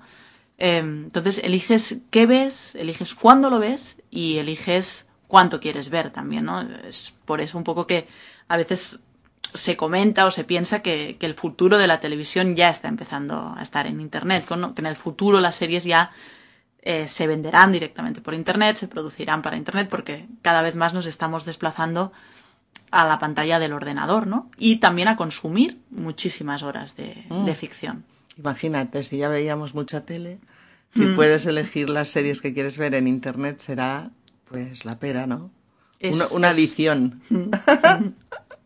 Em, 0.58 1.04
entonces 1.04 1.40
eliges 1.44 2.00
qué 2.10 2.26
ves, 2.26 2.74
eliges 2.74 3.14
cuándo 3.14 3.50
lo 3.50 3.60
ves 3.60 4.02
y 4.10 4.38
eliges 4.38 5.06
cuánto 5.28 5.60
quieres 5.60 5.90
ver 5.90 6.10
también, 6.10 6.46
¿no? 6.46 6.62
Es 6.62 7.14
por 7.24 7.40
eso 7.40 7.56
un 7.56 7.64
poco 7.64 7.86
que 7.86 8.08
a 8.48 8.56
veces 8.56 9.00
se 9.54 9.76
comenta 9.76 10.26
o 10.26 10.30
se 10.30 10.44
piensa 10.44 10.82
que, 10.82 11.16
el 11.20 11.34
futuro 11.34 11.78
de 11.78 11.86
la 11.86 12.00
televisión 12.00 12.56
ya 12.56 12.68
está 12.68 12.88
empezando 12.88 13.54
a 13.56 13.62
estar 13.62 13.86
en 13.86 14.00
Internet, 14.00 14.46
que 14.46 14.80
en 14.80 14.86
el 14.86 14.96
futuro 14.96 15.40
las 15.40 15.54
series 15.54 15.84
ya 15.84 16.10
eh, 16.82 17.08
se 17.08 17.26
venderán 17.26 17.72
directamente 17.72 18.20
por 18.20 18.34
Internet, 18.34 18.76
se 18.76 18.88
producirán 18.88 19.42
para 19.42 19.56
Internet, 19.56 19.88
porque 19.90 20.26
cada 20.42 20.62
vez 20.62 20.74
más 20.74 20.94
nos 20.94 21.06
estamos 21.06 21.44
desplazando 21.44 22.12
a 22.90 23.04
la 23.06 23.18
pantalla 23.18 23.58
del 23.58 23.72
ordenador, 23.72 24.26
¿no? 24.26 24.50
Y 24.56 24.76
también 24.76 25.08
a 25.08 25.16
consumir 25.16 25.80
muchísimas 25.90 26.62
horas 26.62 26.96
de, 26.96 27.24
mm. 27.28 27.50
ficción. 27.52 28.04
Imagínate, 28.38 29.02
si 29.02 29.18
ya 29.18 29.28
veíamos 29.28 29.74
mucha 29.74 30.04
tele, 30.04 30.38
si 30.94 31.02
mm. 31.02 31.16
puedes 31.16 31.44
elegir 31.46 31.90
las 31.90 32.08
series 32.08 32.40
que 32.40 32.54
quieres 32.54 32.78
ver 32.78 32.94
en 32.94 33.06
Internet, 33.06 33.58
será 33.60 34.10
pues 34.44 34.84
la 34.84 34.98
pera, 34.98 35.26
¿no? 35.26 35.50
Es- 36.00 36.14
una, 36.14 36.26
una 36.28 36.50
es- 36.50 36.54
adición. 36.54 37.20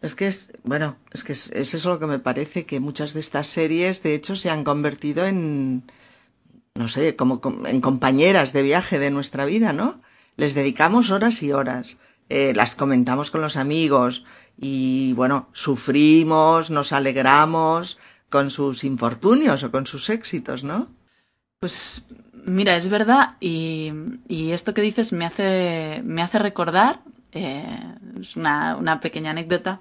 Es 0.02 0.16
que 0.16 0.26
es, 0.26 0.50
bueno, 0.64 0.96
es 1.12 1.22
que 1.22 1.32
es, 1.32 1.48
es 1.52 1.74
eso 1.74 1.90
lo 1.90 2.00
que 2.00 2.08
me 2.08 2.18
parece, 2.18 2.66
que 2.66 2.80
muchas 2.80 3.14
de 3.14 3.20
estas 3.20 3.46
series, 3.46 4.02
de 4.02 4.16
hecho, 4.16 4.34
se 4.34 4.50
han 4.50 4.64
convertido 4.64 5.26
en, 5.26 5.84
no 6.74 6.88
sé, 6.88 7.16
como 7.16 7.40
com- 7.40 7.66
en 7.66 7.80
compañeras 7.80 8.52
de 8.52 8.62
viaje 8.62 8.98
de 8.98 9.10
nuestra 9.10 9.44
vida, 9.44 9.72
¿no? 9.72 10.00
Les 10.36 10.54
dedicamos 10.54 11.10
horas 11.10 11.42
y 11.42 11.52
horas, 11.52 11.96
eh, 12.28 12.52
las 12.54 12.74
comentamos 12.74 13.30
con 13.30 13.40
los 13.42 13.56
amigos 13.56 14.24
y, 14.58 15.12
bueno, 15.14 15.48
sufrimos, 15.52 16.70
nos 16.70 16.92
alegramos 16.92 17.98
con 18.30 18.50
sus 18.50 18.84
infortunios 18.84 19.62
o 19.62 19.70
con 19.70 19.86
sus 19.86 20.08
éxitos, 20.08 20.64
¿no? 20.64 20.88
Pues 21.60 22.06
mira, 22.44 22.76
es 22.76 22.88
verdad 22.88 23.36
y, 23.40 23.92
y 24.26 24.52
esto 24.52 24.72
que 24.74 24.80
dices 24.82 25.12
me 25.12 25.26
hace, 25.26 26.00
me 26.04 26.22
hace 26.22 26.38
recordar, 26.38 27.00
eh, 27.32 27.78
es 28.20 28.36
una, 28.36 28.76
una 28.76 29.00
pequeña 29.00 29.30
anécdota, 29.32 29.80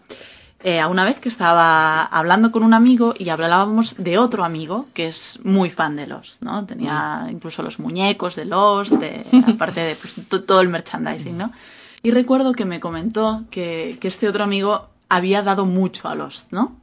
eh, 0.63 0.85
una 0.85 1.03
vez 1.05 1.19
que 1.19 1.29
estaba 1.29 2.03
hablando 2.03 2.51
con 2.51 2.63
un 2.63 2.73
amigo 2.73 3.13
y 3.17 3.29
hablábamos 3.29 3.95
de 3.97 4.17
otro 4.17 4.43
amigo 4.43 4.87
que 4.93 5.07
es 5.07 5.39
muy 5.43 5.69
fan 5.69 5.95
de 5.95 6.07
Lost, 6.07 6.41
¿no? 6.43 6.65
Tenía 6.65 7.27
incluso 7.31 7.63
los 7.63 7.79
muñecos 7.79 8.35
de 8.35 8.45
Lost, 8.45 8.93
de- 8.93 9.25
aparte 9.47 9.79
de 9.81 9.95
pues, 9.95 10.15
to- 10.29 10.43
todo 10.43 10.61
el 10.61 10.69
merchandising, 10.69 11.37
¿no? 11.37 11.51
Y 12.03 12.11
recuerdo 12.11 12.53
que 12.53 12.65
me 12.65 12.79
comentó 12.79 13.43
que, 13.51 13.97
que 13.99 14.07
este 14.07 14.27
otro 14.27 14.43
amigo 14.43 14.87
había 15.09 15.41
dado 15.41 15.65
mucho 15.65 16.07
a 16.09 16.15
Lost, 16.15 16.51
¿no? 16.51 16.75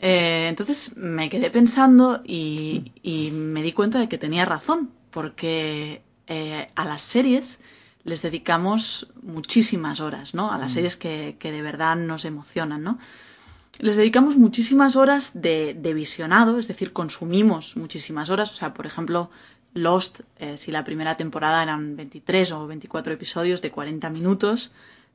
Eh, 0.00 0.46
entonces 0.48 0.96
me 0.96 1.28
quedé 1.30 1.50
pensando 1.50 2.20
y, 2.26 2.92
y 3.02 3.30
me 3.30 3.62
di 3.62 3.72
cuenta 3.72 3.98
de 3.98 4.08
que 4.08 4.18
tenía 4.18 4.44
razón, 4.44 4.90
porque 5.10 6.02
eh, 6.26 6.68
a 6.74 6.84
las 6.84 7.02
series 7.02 7.60
les 8.04 8.22
dedicamos 8.22 9.08
muchísimas 9.22 10.00
horas, 10.00 10.34
¿no? 10.34 10.52
A 10.52 10.58
las 10.58 10.72
series 10.72 10.96
que, 10.96 11.36
que 11.38 11.50
de 11.50 11.62
verdad 11.62 11.96
nos 11.96 12.24
emocionan, 12.24 12.82
¿no? 12.82 12.98
Les 13.78 13.96
dedicamos 13.96 14.36
muchísimas 14.36 14.94
horas 14.94 15.32
de, 15.34 15.74
de 15.74 15.94
visionado, 15.94 16.58
es 16.58 16.68
decir, 16.68 16.92
consumimos 16.92 17.76
muchísimas 17.76 18.30
horas. 18.30 18.52
O 18.52 18.54
sea, 18.54 18.72
por 18.72 18.86
ejemplo, 18.86 19.30
Lost, 19.72 20.20
eh, 20.38 20.56
si 20.56 20.70
la 20.70 20.84
primera 20.84 21.16
temporada 21.16 21.62
eran 21.62 21.96
23 21.96 22.52
o 22.52 22.66
24 22.66 23.12
episodios 23.14 23.62
de 23.62 23.70
40 23.72 24.10
minutos, 24.10 24.70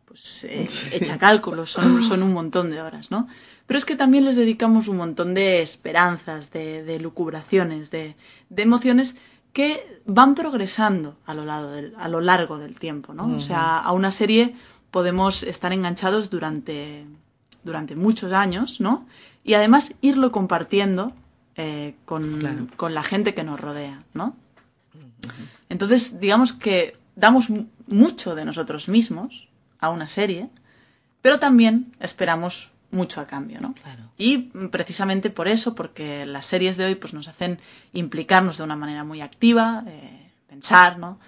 pues 0.05 0.43
eh, 0.43 0.67
echa 0.91 1.17
cálculos, 1.17 1.71
son, 1.71 2.03
son 2.09 2.23
un 2.23 2.33
montón 2.33 2.69
de 2.71 2.81
horas, 2.81 3.11
¿no? 3.11 3.27
Pero 3.67 3.77
es 3.77 3.85
que 3.85 3.95
también 3.95 4.25
les 4.25 4.35
dedicamos 4.35 4.87
un 4.87 4.97
montón 4.97 5.35
de 5.35 5.61
esperanzas, 5.61 6.51
de, 6.51 6.83
de 6.83 6.99
lucubraciones, 6.99 7.91
de, 7.91 8.15
de 8.49 8.63
emociones 8.63 9.15
que 9.53 10.01
van 10.05 10.35
progresando 10.35 11.17
a 11.25 11.33
lo, 11.33 11.45
lado 11.45 11.71
del- 11.71 11.93
a 11.97 12.07
lo 12.07 12.21
largo 12.21 12.57
del 12.59 12.77
tiempo, 12.79 13.13
¿no? 13.13 13.35
O 13.35 13.39
sea, 13.39 13.79
a 13.79 13.91
una 13.91 14.11
serie 14.11 14.55
podemos 14.91 15.43
estar 15.43 15.73
enganchados 15.73 16.29
durante, 16.29 17.05
durante 17.63 17.95
muchos 17.95 18.31
años, 18.31 18.79
¿no? 18.79 19.05
Y 19.43 19.53
además 19.55 19.93
irlo 20.01 20.31
compartiendo 20.31 21.13
eh, 21.55 21.95
con, 22.05 22.39
Claro. 22.39 22.67
con 22.77 22.93
la 22.93 23.03
gente 23.03 23.33
que 23.33 23.43
nos 23.43 23.59
rodea, 23.59 24.03
¿no? 24.13 24.35
Entonces, 25.69 26.19
digamos 26.19 26.53
que 26.53 26.97
damos 27.15 27.49
mu- 27.49 27.65
mucho 27.87 28.35
de 28.35 28.45
nosotros 28.45 28.87
mismos 28.87 29.49
a 29.79 29.89
una 29.89 30.07
serie, 30.07 30.49
pero 31.21 31.39
también 31.39 31.93
esperamos 31.99 32.71
mucho 32.91 33.21
a 33.21 33.27
cambio, 33.27 33.59
¿no? 33.61 33.73
Claro. 33.73 34.03
Y 34.17 34.37
precisamente 34.71 35.29
por 35.29 35.47
eso, 35.47 35.75
porque 35.75 36.25
las 36.25 36.45
series 36.45 36.77
de 36.77 36.85
hoy 36.85 36.95
pues, 36.95 37.13
nos 37.13 37.27
hacen 37.27 37.59
implicarnos 37.93 38.57
de 38.57 38.63
una 38.63 38.75
manera 38.75 39.03
muy 39.03 39.21
activa, 39.21 39.83
eh, 39.87 40.31
pensar, 40.47 40.97
¿no? 40.97 41.19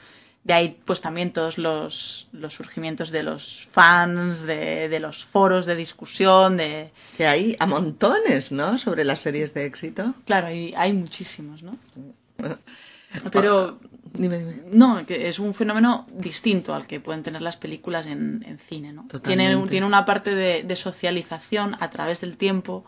De 0.44 0.54
ahí, 0.54 0.80
pues 0.86 1.02
también 1.02 1.34
todos 1.34 1.60
los, 1.60 2.28
los 2.32 2.56
surgimientos 2.56 3.12
de 3.12 3.22
los 3.22 3.68
fans, 3.72 4.42
de, 4.42 4.90
de 4.90 5.00
los 5.00 5.24
foros 5.24 5.68
de 5.68 5.76
discusión, 5.76 6.58
de... 6.58 6.92
Que 7.16 7.28
hay 7.28 7.56
a 7.60 7.68
montones, 7.68 8.52
¿no? 8.52 8.80
Sobre 8.80 9.04
las 9.04 9.20
series 9.20 9.54
de 9.54 9.66
éxito. 9.66 10.16
Claro, 10.26 10.48
hay, 10.48 10.74
hay 10.76 10.94
muchísimos, 10.94 11.62
¿no? 11.62 11.78
Pero 13.32 13.78
Dime, 14.14 14.40
dime. 14.40 14.64
No, 14.72 15.06
que 15.06 15.28
es 15.28 15.40
un 15.40 15.54
fenómeno 15.54 16.06
distinto 16.14 16.74
al 16.74 16.86
que 16.86 17.00
pueden 17.00 17.24
tener 17.24 17.42
las 17.42 17.58
películas 17.58 18.08
en, 18.08 18.44
en 18.46 18.58
cine, 18.60 18.92
¿no? 18.92 19.04
Tiene, 19.24 19.46
Totalmente. 19.46 19.70
tiene 19.72 19.86
una 19.86 20.06
parte 20.06 20.36
de, 20.36 20.64
de 20.64 20.76
socialización 20.76 21.76
a 21.80 21.90
través 21.90 22.22
del 22.22 22.38
tiempo 22.38 22.84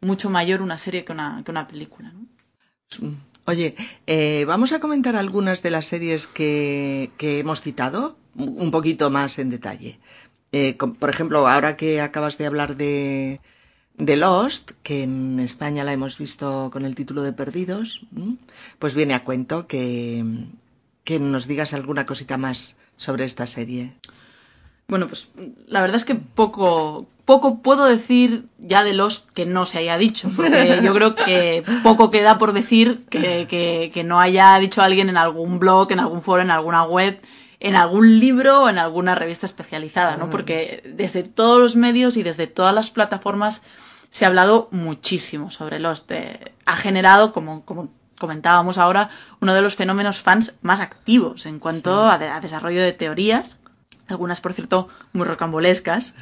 mucho 0.00 0.30
mayor 0.30 0.62
una 0.62 0.78
serie 0.78 1.04
que 1.04 1.12
una, 1.12 1.42
que 1.44 1.50
una 1.50 1.68
película, 1.68 2.12
¿no? 2.12 2.26
Oye, 3.44 3.74
eh, 4.06 4.44
vamos 4.46 4.72
a 4.72 4.80
comentar 4.80 5.16
algunas 5.16 5.62
de 5.62 5.70
las 5.70 5.86
series 5.86 6.26
que, 6.26 7.10
que 7.16 7.38
hemos 7.40 7.60
citado 7.60 8.16
un 8.36 8.70
poquito 8.70 9.10
más 9.10 9.38
en 9.38 9.50
detalle. 9.50 9.98
Eh, 10.52 10.76
por 10.76 11.10
ejemplo, 11.10 11.48
ahora 11.48 11.76
que 11.76 12.00
acabas 12.00 12.38
de 12.38 12.46
hablar 12.46 12.76
de, 12.76 13.40
de 13.96 14.16
Lost, 14.16 14.72
que 14.82 15.02
en 15.02 15.40
España 15.40 15.82
la 15.84 15.92
hemos 15.92 16.18
visto 16.18 16.70
con 16.72 16.84
el 16.84 16.94
título 16.94 17.22
de 17.22 17.32
Perdidos, 17.32 18.02
pues 18.78 18.94
viene 18.94 19.14
a 19.14 19.24
cuento 19.24 19.66
que, 19.66 20.24
que 21.04 21.18
nos 21.18 21.46
digas 21.46 21.74
alguna 21.74 22.06
cosita 22.06 22.38
más 22.38 22.76
sobre 22.96 23.24
esta 23.24 23.46
serie. 23.46 23.94
Bueno, 24.88 25.08
pues 25.08 25.30
la 25.66 25.80
verdad 25.80 25.96
es 25.96 26.04
que 26.04 26.14
poco, 26.14 27.06
poco 27.24 27.62
puedo 27.62 27.86
decir 27.86 28.44
ya 28.58 28.84
de 28.84 28.92
Lost 28.92 29.30
que 29.30 29.46
no 29.46 29.64
se 29.64 29.78
haya 29.78 29.96
dicho, 29.96 30.30
porque 30.36 30.80
yo 30.82 30.92
creo 30.92 31.14
que 31.14 31.64
poco 31.82 32.10
queda 32.10 32.38
por 32.38 32.52
decir 32.52 33.04
que, 33.08 33.46
que, 33.48 33.90
que 33.92 34.04
no 34.04 34.20
haya 34.20 34.58
dicho 34.58 34.82
alguien 34.82 35.08
en 35.08 35.16
algún 35.16 35.58
blog, 35.58 35.92
en 35.92 36.00
algún 36.00 36.22
foro, 36.22 36.42
en 36.42 36.50
alguna 36.50 36.84
web, 36.84 37.20
en 37.60 37.76
algún 37.76 38.18
libro 38.18 38.62
o 38.62 38.68
en 38.68 38.78
alguna 38.78 39.14
revista 39.14 39.46
especializada, 39.46 40.16
¿no? 40.16 40.30
Porque 40.30 40.82
desde 40.84 41.22
todos 41.22 41.60
los 41.60 41.76
medios 41.76 42.16
y 42.16 42.22
desde 42.22 42.48
todas 42.48 42.74
las 42.74 42.90
plataformas 42.90 43.62
se 44.10 44.24
ha 44.24 44.28
hablado 44.28 44.68
muchísimo 44.72 45.50
sobre 45.50 45.78
Lost. 45.78 46.10
Eh, 46.10 46.52
ha 46.66 46.76
generado, 46.76 47.32
como, 47.32 47.64
como 47.64 47.88
comentábamos 48.22 48.78
ahora, 48.78 49.10
uno 49.40 49.52
de 49.52 49.60
los 49.60 49.76
fenómenos 49.76 50.22
fans 50.22 50.54
más 50.62 50.80
activos 50.80 51.44
en 51.44 51.58
cuanto 51.58 52.08
a, 52.08 52.16
de- 52.16 52.28
a 52.30 52.40
desarrollo 52.40 52.80
de 52.82 52.92
teorías 52.94 53.58
algunas 54.08 54.40
por 54.42 54.52
cierto 54.52 54.88
muy 55.14 55.24
rocambolescas, 55.26 56.12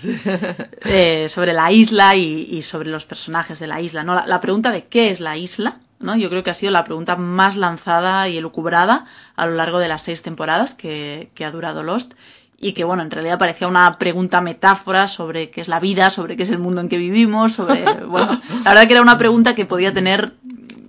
eh, 0.85 1.27
sobre 1.29 1.53
la 1.53 1.73
isla 1.73 2.15
y, 2.15 2.47
y 2.51 2.63
sobre 2.63 2.89
los 2.89 3.05
personajes 3.05 3.59
de 3.59 3.67
la 3.67 3.81
isla. 3.81 4.05
¿no? 4.05 4.15
La, 4.15 4.27
la 4.27 4.41
pregunta 4.41 4.71
de 4.71 4.85
qué 4.85 5.11
es 5.11 5.19
la 5.21 5.37
isla, 5.37 5.79
¿no? 5.99 6.15
yo 6.17 6.31
creo 6.31 6.43
que 6.45 6.51
ha 6.51 6.55
sido 6.55 6.71
la 6.73 6.85
pregunta 6.85 7.17
más 7.17 7.57
lanzada 7.57 8.29
y 8.29 8.37
elucubrada 8.37 9.07
a 9.35 9.47
lo 9.47 9.55
largo 9.57 9.79
de 9.79 9.89
las 9.89 10.03
seis 10.03 10.23
temporadas 10.23 10.75
que, 10.75 11.31
que 11.35 11.45
ha 11.45 11.51
durado 11.51 11.83
Lost 11.83 12.15
y 12.63 12.75
que 12.75 12.85
bueno, 12.85 13.03
en 13.03 13.11
realidad 13.11 13.39
parecía 13.39 13.67
una 13.67 13.97
pregunta 13.99 14.41
metáfora 14.43 15.09
sobre 15.09 15.51
qué 15.51 15.63
es 15.63 15.69
la 15.69 15.81
vida, 15.81 16.11
sobre 16.11 16.37
qué 16.37 16.43
es 16.43 16.51
el 16.51 16.59
mundo 16.59 16.83
en 16.83 16.91
que 16.91 16.99
vivimos, 16.99 17.55
sobre, 17.55 17.85
bueno, 18.05 18.39
la 18.65 18.71
verdad 18.71 18.87
que 18.87 18.93
era 18.93 19.03
una 19.03 19.17
pregunta 19.19 19.55
que 19.55 19.65
podía 19.65 19.93
tener 19.95 20.35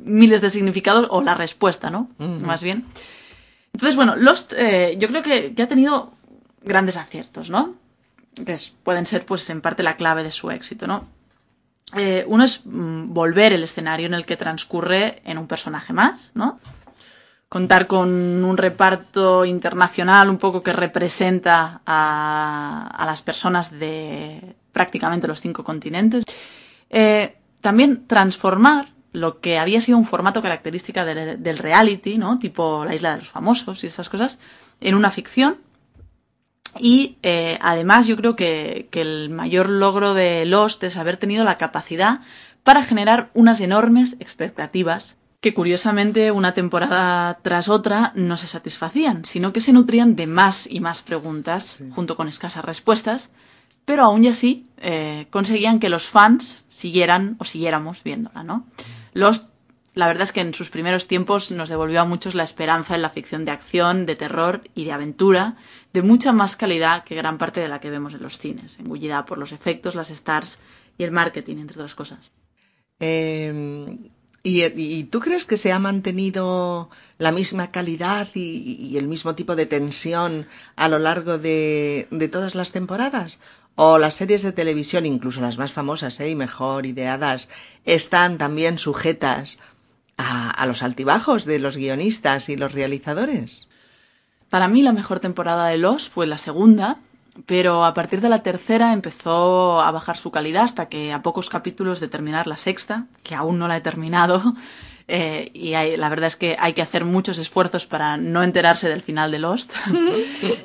miles 0.03 0.41
de 0.41 0.49
significados 0.49 1.07
o 1.09 1.21
la 1.21 1.33
respuesta, 1.35 1.89
¿no? 1.89 2.09
Más 2.17 2.63
bien. 2.63 2.85
Entonces, 3.73 3.95
bueno, 3.95 4.15
Lost 4.15 4.53
eh, 4.57 4.95
yo 4.99 5.07
creo 5.07 5.21
que, 5.23 5.53
que 5.53 5.63
ha 5.63 5.67
tenido 5.67 6.13
grandes 6.63 6.97
aciertos, 6.97 7.49
¿no? 7.49 7.75
Que 8.45 8.53
es- 8.53 8.73
pueden 8.83 9.05
ser, 9.05 9.25
pues, 9.25 9.49
en 9.49 9.61
parte 9.61 9.83
la 9.83 9.95
clave 9.95 10.23
de 10.23 10.31
su 10.31 10.51
éxito, 10.51 10.87
¿no? 10.87 11.07
Eh, 11.97 12.23
uno 12.27 12.43
es 12.43 12.61
mm, 12.65 13.13
volver 13.13 13.51
el 13.53 13.63
escenario 13.63 14.05
en 14.05 14.13
el 14.13 14.25
que 14.25 14.37
transcurre 14.37 15.21
en 15.25 15.37
un 15.37 15.47
personaje 15.47 15.91
más, 15.93 16.31
¿no? 16.35 16.59
Contar 17.49 17.85
con 17.87 18.09
un 18.45 18.55
reparto 18.57 19.43
internacional 19.43 20.29
un 20.29 20.37
poco 20.37 20.63
que 20.63 20.71
representa 20.71 21.81
a, 21.85 22.89
a 22.97 23.05
las 23.05 23.21
personas 23.21 23.71
de 23.77 24.55
prácticamente 24.71 25.27
los 25.27 25.41
cinco 25.41 25.61
continentes. 25.65 26.23
Eh, 26.89 27.35
también 27.59 28.07
transformar 28.07 28.89
lo 29.12 29.39
que 29.39 29.58
había 29.58 29.82
sido 29.82 29.97
un 29.97 30.06
formato 30.06 30.41
característica 30.41 31.06
del, 31.06 31.41
del 31.41 31.58
reality, 31.58 32.17
¿no? 32.17 32.39
Tipo 32.39 32.86
la 32.86 32.95
isla 32.95 33.12
de 33.12 33.19
los 33.19 33.30
famosos 33.30 33.84
y 33.84 33.88
estas 33.88 34.10
cosas, 34.10 34.39
en 34.80 34.95
una 34.95 35.12
ficción. 35.12 35.58
Y 36.80 37.17
eh, 37.21 37.60
además 37.62 38.08
yo 38.08 38.15
creo 38.15 38.36
que, 38.36 38.88
que 38.91 39.02
el 39.02 39.30
mayor 39.30 39.69
logro 39.69 40.13
de 40.13 40.45
Lost 40.45 40.84
es 40.84 40.97
haber 40.97 41.17
tenido 41.17 41.43
la 41.43 41.58
capacidad 41.58 42.21
para 42.63 42.84
generar 42.84 43.30
unas 43.34 43.60
enormes 43.60 44.15
expectativas 44.19 45.17
que 45.41 45.56
curiosamente 45.56 46.32
una 46.32 46.54
temporada 46.54 47.39
tras 47.41 47.67
otra 47.67 48.13
no 48.15 48.38
se 48.38 48.45
satisfacían, 48.45 49.26
sino 49.26 49.52
que 49.52 49.60
se 49.60 49.74
nutrían 49.74 50.15
de 50.15 50.28
más 50.28 50.67
y 50.69 50.80
más 50.80 51.02
preguntas 51.02 51.84
junto 51.95 52.15
con 52.15 52.28
escasas 52.28 52.63
respuestas, 52.63 53.32
pero 53.84 54.04
aún 54.04 54.24
y 54.24 54.28
así 54.28 54.67
eh, 54.78 55.26
conseguían 55.32 55.80
que 55.80 55.89
los 55.89 56.08
fans 56.08 56.63
siguieran 56.69 57.38
o 57.39 57.43
siguiéramos 57.43 58.04
viéndola, 58.04 58.43
¿no? 58.43 58.67
Lost, 59.13 59.50
la 59.93 60.08
verdad 60.08 60.24
es 60.24 60.32
que 60.32 60.41
en 60.41 60.54
sus 60.54 60.69
primeros 60.69 61.08
tiempos 61.08 61.52
nos 61.52 61.69
devolvió 61.69 62.02
a 62.02 62.06
muchos 62.06 62.36
la 62.36 62.43
esperanza 62.43 62.95
en 62.95 63.02
la 63.02 63.10
ficción 63.10 63.43
de 63.43 63.52
acción, 63.52 64.06
de 64.06 64.15
terror 64.15 64.62
y 64.74 64.86
de 64.86 64.93
aventura, 64.93 65.58
de 65.93 66.02
mucha 66.02 66.32
más 66.32 66.56
calidad 66.56 67.04
que 67.04 67.15
gran 67.15 67.38
parte 67.38 67.60
de 67.60 67.67
la 67.67 67.80
que 67.80 67.89
vemos 67.89 68.13
en 68.13 68.21
los 68.21 68.38
cines, 68.38 68.80
engullida 68.80 69.26
por 69.26 69.38
los 69.38 69.52
efectos, 69.52 69.95
las 69.95 70.10
stars 70.10 70.60
y 70.97 71.04
el 71.04 71.12
marketing, 71.12 71.58
entre 71.58 71.76
otras 71.76 71.95
cosas. 71.95 72.32
Eh, 73.00 73.97
¿Y, 74.43 75.04
tú 75.04 75.19
crees 75.19 75.45
que 75.45 75.56
se 75.56 75.71
ha 75.71 75.78
mantenido 75.78 76.89
la 77.19 77.32
misma 77.32 77.69
calidad 77.69 78.28
y, 78.34 78.97
el 78.97 79.08
mismo 79.08 79.36
tipo 79.36 79.56
de 79.56 79.67
tensión 79.67 80.47
a 80.76 80.89
lo 80.89 80.97
largo 80.97 81.38
de, 81.38 82.08
todas 82.32 82.56
las 82.56 82.71
temporadas? 82.71 83.39
¿O 83.75 83.97
las 83.97 84.15
series 84.15 84.43
de 84.43 84.51
televisión, 84.51 85.05
incluso 85.05 85.41
las 85.41 85.57
más 85.57 85.71
famosas 85.71 86.19
¿eh? 86.19 86.29
y 86.29 86.36
mejor 86.36 86.86
ideadas, 86.86 87.49
están 87.86 88.38
también 88.38 88.77
sujetas 88.77 89.60
a, 90.17 90.51
a 90.51 90.65
los 90.65 90.84
altibajos 90.84 91.45
de 91.45 91.60
los 91.60 91.77
guionistas 91.77 92.49
y 92.49 92.57
los 92.57 92.73
realizadores? 92.73 93.69
Para 94.49 94.67
mí 94.67 94.81
la 94.81 94.91
mejor 94.91 95.19
temporada 95.19 95.67
de 95.67 95.77
Los 95.77 96.10
fue 96.10 96.27
la 96.27 96.38
segunda, 96.38 96.97
pero 97.45 97.86
a 97.86 97.93
partir 97.93 98.19
de 98.19 98.29
la 98.29 98.43
tercera 98.43 98.91
empezó 98.93 99.81
a 99.81 99.91
bajar 99.91 100.17
su 100.17 100.31
calidad 100.31 100.63
hasta 100.63 100.89
que 100.89 101.13
a 101.13 101.21
pocos 101.21 101.49
capítulos 101.49 101.99
de 101.99 102.10
terminar 102.10 102.47
la 102.47 102.57
sexta, 102.57 103.05
que 103.23 103.36
aún 103.36 103.60
no 103.60 103.67
la 103.67 103.77
he 103.77 103.81
terminado, 103.81 104.55
eh, 105.07 105.51
y 105.53 105.71
la 105.71 106.09
verdad 106.09 106.27
es 106.27 106.35
que 106.35 106.55
hay 106.59 106.73
que 106.73 106.81
hacer 106.81 107.05
muchos 107.05 107.37
esfuerzos 107.37 107.85
para 107.85 108.17
no 108.17 108.43
enterarse 108.43 108.89
del 108.89 109.01
final 109.01 109.31
de 109.31 109.39
Lost. 109.39 109.73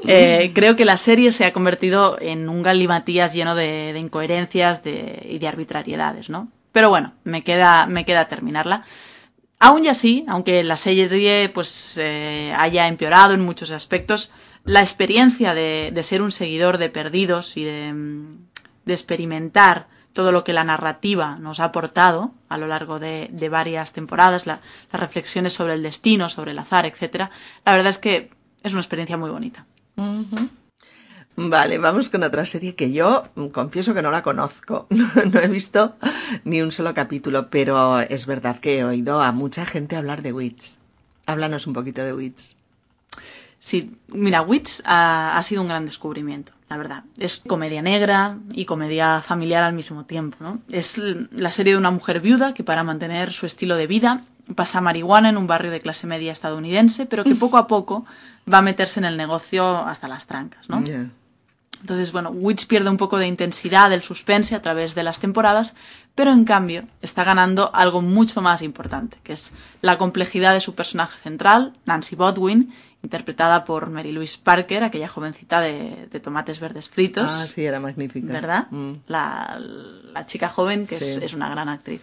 Eh, 0.08 0.52
creo 0.54 0.76
que 0.76 0.84
la 0.84 0.98
serie 0.98 1.32
se 1.32 1.44
ha 1.44 1.52
convertido 1.52 2.16
en 2.20 2.48
un 2.48 2.62
galimatías 2.62 3.34
lleno 3.34 3.54
de, 3.56 3.92
incoherencias 3.98 4.82
y 4.84 5.38
de 5.38 5.48
arbitrariedades, 5.48 6.30
¿no? 6.30 6.48
Pero 6.70 6.90
bueno, 6.90 7.14
me 7.24 7.42
queda, 7.42 7.86
me 7.86 8.04
queda 8.04 8.28
terminarla. 8.28 8.84
Aún 9.58 9.86
y 9.86 9.88
así, 9.88 10.26
aunque 10.28 10.62
la 10.62 10.76
serie 10.76 11.48
pues 11.48 11.98
eh, 11.98 12.52
haya 12.56 12.88
empeorado 12.88 13.32
en 13.32 13.40
muchos 13.40 13.70
aspectos, 13.70 14.30
la 14.64 14.80
experiencia 14.80 15.54
de, 15.54 15.98
ser 16.02 16.20
un 16.20 16.30
seguidor 16.30 16.76
de 16.76 16.90
Perdidos 16.90 17.56
y 17.56 17.64
de, 17.64 17.94
experimentar 18.86 19.88
todo 20.16 20.32
lo 20.32 20.44
que 20.44 20.54
la 20.54 20.64
narrativa 20.64 21.36
nos 21.38 21.60
ha 21.60 21.64
aportado 21.64 22.32
a 22.48 22.56
lo 22.56 22.66
largo 22.66 22.98
de, 22.98 23.48
varias 23.50 23.92
temporadas, 23.92 24.46
las 24.46 24.60
reflexiones 24.90 25.52
sobre 25.52 25.74
el 25.74 25.82
destino, 25.82 26.30
sobre 26.30 26.52
el 26.52 26.58
azar, 26.58 26.86
etcétera, 26.86 27.30
la 27.66 27.72
verdad 27.72 27.90
es 27.90 27.98
que 27.98 28.30
es 28.62 28.72
una 28.72 28.80
experiencia 28.80 29.18
muy 29.18 29.28
bonita. 29.28 29.66
Vale, 31.36 31.76
vamos 31.76 32.08
con 32.08 32.22
otra 32.22 32.46
serie 32.46 32.74
que 32.74 32.92
yo 32.92 33.28
confieso 33.52 33.92
que 33.92 34.00
no 34.00 34.10
la 34.10 34.22
conozco. 34.22 34.86
No, 35.30 35.38
he 35.38 35.48
visto 35.48 35.96
ni 36.44 36.62
un 36.62 36.70
solo 36.70 36.94
capítulo, 36.94 37.50
pero 37.50 38.00
es 38.00 38.24
verdad 38.24 38.58
que 38.58 38.78
he 38.78 38.84
oído 38.84 39.20
a 39.20 39.32
mucha 39.32 39.66
gente 39.66 39.96
hablar 39.96 40.22
de 40.22 40.32
Wits. 40.32 40.80
Háblanos 41.26 41.66
un 41.66 41.74
poquito 41.74 42.02
de 42.02 42.14
Wits. 42.14 42.56
Sí, 43.58 43.98
mira, 44.08 44.40
Wits 44.40 44.82
ha, 44.86 45.38
sido 45.42 45.60
un 45.60 45.68
gran 45.68 45.84
descubrimiento, 45.84 46.52
la 46.68 46.76
verdad. 46.76 47.04
Es 47.18 47.38
comedia 47.38 47.82
negra 47.82 48.38
y 48.52 48.64
comedia 48.64 49.20
familiar 49.20 49.62
al 49.62 49.72
mismo 49.72 50.04
tiempo, 50.04 50.36
¿no? 50.40 50.58
Es 50.68 51.00
la 51.30 51.50
serie 51.50 51.74
de 51.74 51.78
una 51.78 51.90
mujer 51.90 52.20
viuda 52.20 52.54
que 52.54 52.64
para 52.64 52.82
mantener 52.82 53.32
su 53.32 53.46
estilo 53.46 53.76
de 53.76 53.86
vida 53.86 54.24
pasa 54.54 54.80
marihuana 54.80 55.28
en 55.28 55.36
un 55.36 55.46
barrio 55.46 55.70
de 55.70 55.80
clase 55.80 56.06
media 56.06 56.32
estadounidense, 56.32 57.06
pero 57.06 57.24
que 57.24 57.34
poco 57.34 57.56
a 57.58 57.66
poco 57.66 58.04
va 58.52 58.58
a 58.58 58.62
meterse 58.62 59.00
en 59.00 59.04
el 59.04 59.16
negocio 59.16 59.78
hasta 59.86 60.08
las 60.08 60.26
trancas, 60.26 60.68
¿no? 60.68 60.82
Entonces, 61.80 62.12
bueno, 62.12 62.30
Witch 62.30 62.66
pierde 62.66 62.90
un 62.90 62.96
poco 62.96 63.18
de 63.18 63.26
intensidad 63.26 63.90
del 63.90 64.02
suspense 64.02 64.54
a 64.54 64.62
través 64.62 64.94
de 64.94 65.02
las 65.02 65.18
temporadas, 65.18 65.74
pero 66.14 66.32
en 66.32 66.44
cambio 66.44 66.84
está 67.02 67.24
ganando 67.24 67.70
algo 67.74 68.02
mucho 68.02 68.40
más 68.40 68.62
importante, 68.62 69.18
que 69.22 69.32
es 69.32 69.52
la 69.82 69.98
complejidad 69.98 70.54
de 70.54 70.60
su 70.60 70.74
personaje 70.74 71.18
central, 71.18 71.72
Nancy 71.84 72.16
Bodwin, 72.16 72.72
interpretada 73.02 73.64
por 73.64 73.90
Mary 73.90 74.12
Louise 74.12 74.38
Parker, 74.42 74.84
aquella 74.84 75.08
jovencita 75.08 75.60
de, 75.60 76.08
tomates 76.22 76.60
verdes 76.60 76.88
fritos. 76.88 77.26
Ah, 77.28 77.46
sí, 77.46 77.64
era 77.64 77.80
magnífica. 77.80 78.32
¿Verdad? 78.32 78.66
Mm. 78.70 78.92
La, 79.06 79.60
chica 80.26 80.48
joven 80.48 80.86
que 80.86 80.96
es, 80.96 81.18
es, 81.18 81.34
una 81.34 81.48
gran 81.48 81.68
actriz. 81.68 82.00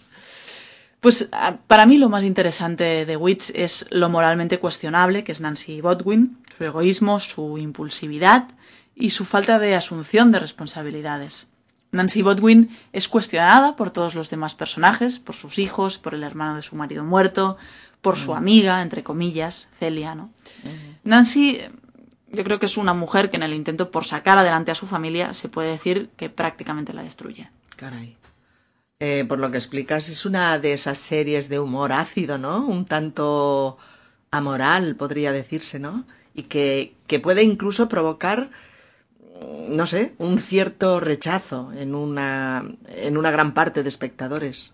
Pues 1.02 1.30
para 1.68 1.86
mí 1.86 1.98
lo 1.98 2.08
más 2.08 2.24
interesante 2.24 3.06
de 3.06 3.18
Witch 3.18 3.52
es 3.54 3.86
lo 3.90 4.08
moralmente 4.08 4.60
cuestionable, 4.60 5.26
que 5.26 5.34
es 5.34 5.42
Nancy 5.42 5.82
Bodwin, 5.82 6.38
su 6.58 6.64
egoísmo, 6.64 7.20
su 7.20 7.58
impulsividad 7.58 8.48
y 8.96 9.12
su 9.12 9.26
falta 9.26 9.60
de 9.60 9.76
asunción 9.76 10.32
de 10.32 10.40
responsabilidades. 10.40 11.48
Nancy 11.92 12.24
Bodwin 12.24 12.76
es 12.92 13.08
cuestionada 13.08 13.76
por 13.76 13.92
todos 13.92 14.16
los 14.16 14.30
demás 14.30 14.56
personajes, 14.56 15.20
por 15.20 15.36
sus 15.36 15.60
hijos, 15.60 16.00
por 16.00 16.16
el 16.16 16.24
hermano 16.24 16.56
de 16.56 16.64
su 16.64 16.76
marido 16.76 17.04
muerto, 17.04 17.58
por 18.02 18.18
su 18.18 18.34
amiga, 18.34 18.82
entre 18.82 19.04
comillas, 19.04 19.70
Celia, 19.80 20.16
¿no? 20.16 20.32
Nancy, 21.04 21.62
yo 22.32 22.44
creo 22.44 22.60
que 22.60 22.66
es 22.66 22.78
una 22.78 22.94
mujer 22.94 23.30
que 23.30 23.38
en 23.38 23.44
el 23.44 23.54
intento 23.54 23.92
por 23.92 24.06
sacar 24.06 24.38
adelante 24.40 24.72
a 24.72 24.76
su 24.76 24.88
familia 24.88 25.34
se 25.34 25.50
puede 25.50 25.70
decir 25.70 26.10
que 26.18 26.30
prácticamente 26.30 26.94
la 26.94 27.04
destruye. 27.04 27.50
Caray. 27.76 28.18
Eh, 29.00 29.26
por 29.28 29.40
lo 29.40 29.52
que 29.52 29.58
explicas, 29.58 30.10
es 30.10 30.26
una 30.26 30.58
de 30.60 30.74
esas 30.74 30.98
series 30.98 31.48
de 31.48 31.60
humor 31.60 31.92
ácido, 31.92 32.38
¿no? 32.38 32.66
Un 32.66 32.86
tanto 32.86 33.78
amoral, 34.32 34.96
podría 34.96 35.32
decirse, 35.32 35.78
¿no? 35.78 36.06
Y 36.34 36.44
que, 36.44 36.96
que 37.06 37.20
puede 37.20 37.44
incluso 37.44 37.88
provocar 37.88 38.50
no 39.70 39.88
sé, 39.88 40.14
un 40.18 40.38
cierto 40.40 41.00
rechazo 41.00 41.72
en 41.74 41.96
una, 41.96 42.66
en 42.88 43.18
una 43.18 43.32
gran 43.32 43.54
parte 43.54 43.84
de 43.84 43.90
espectadores. 43.90 44.74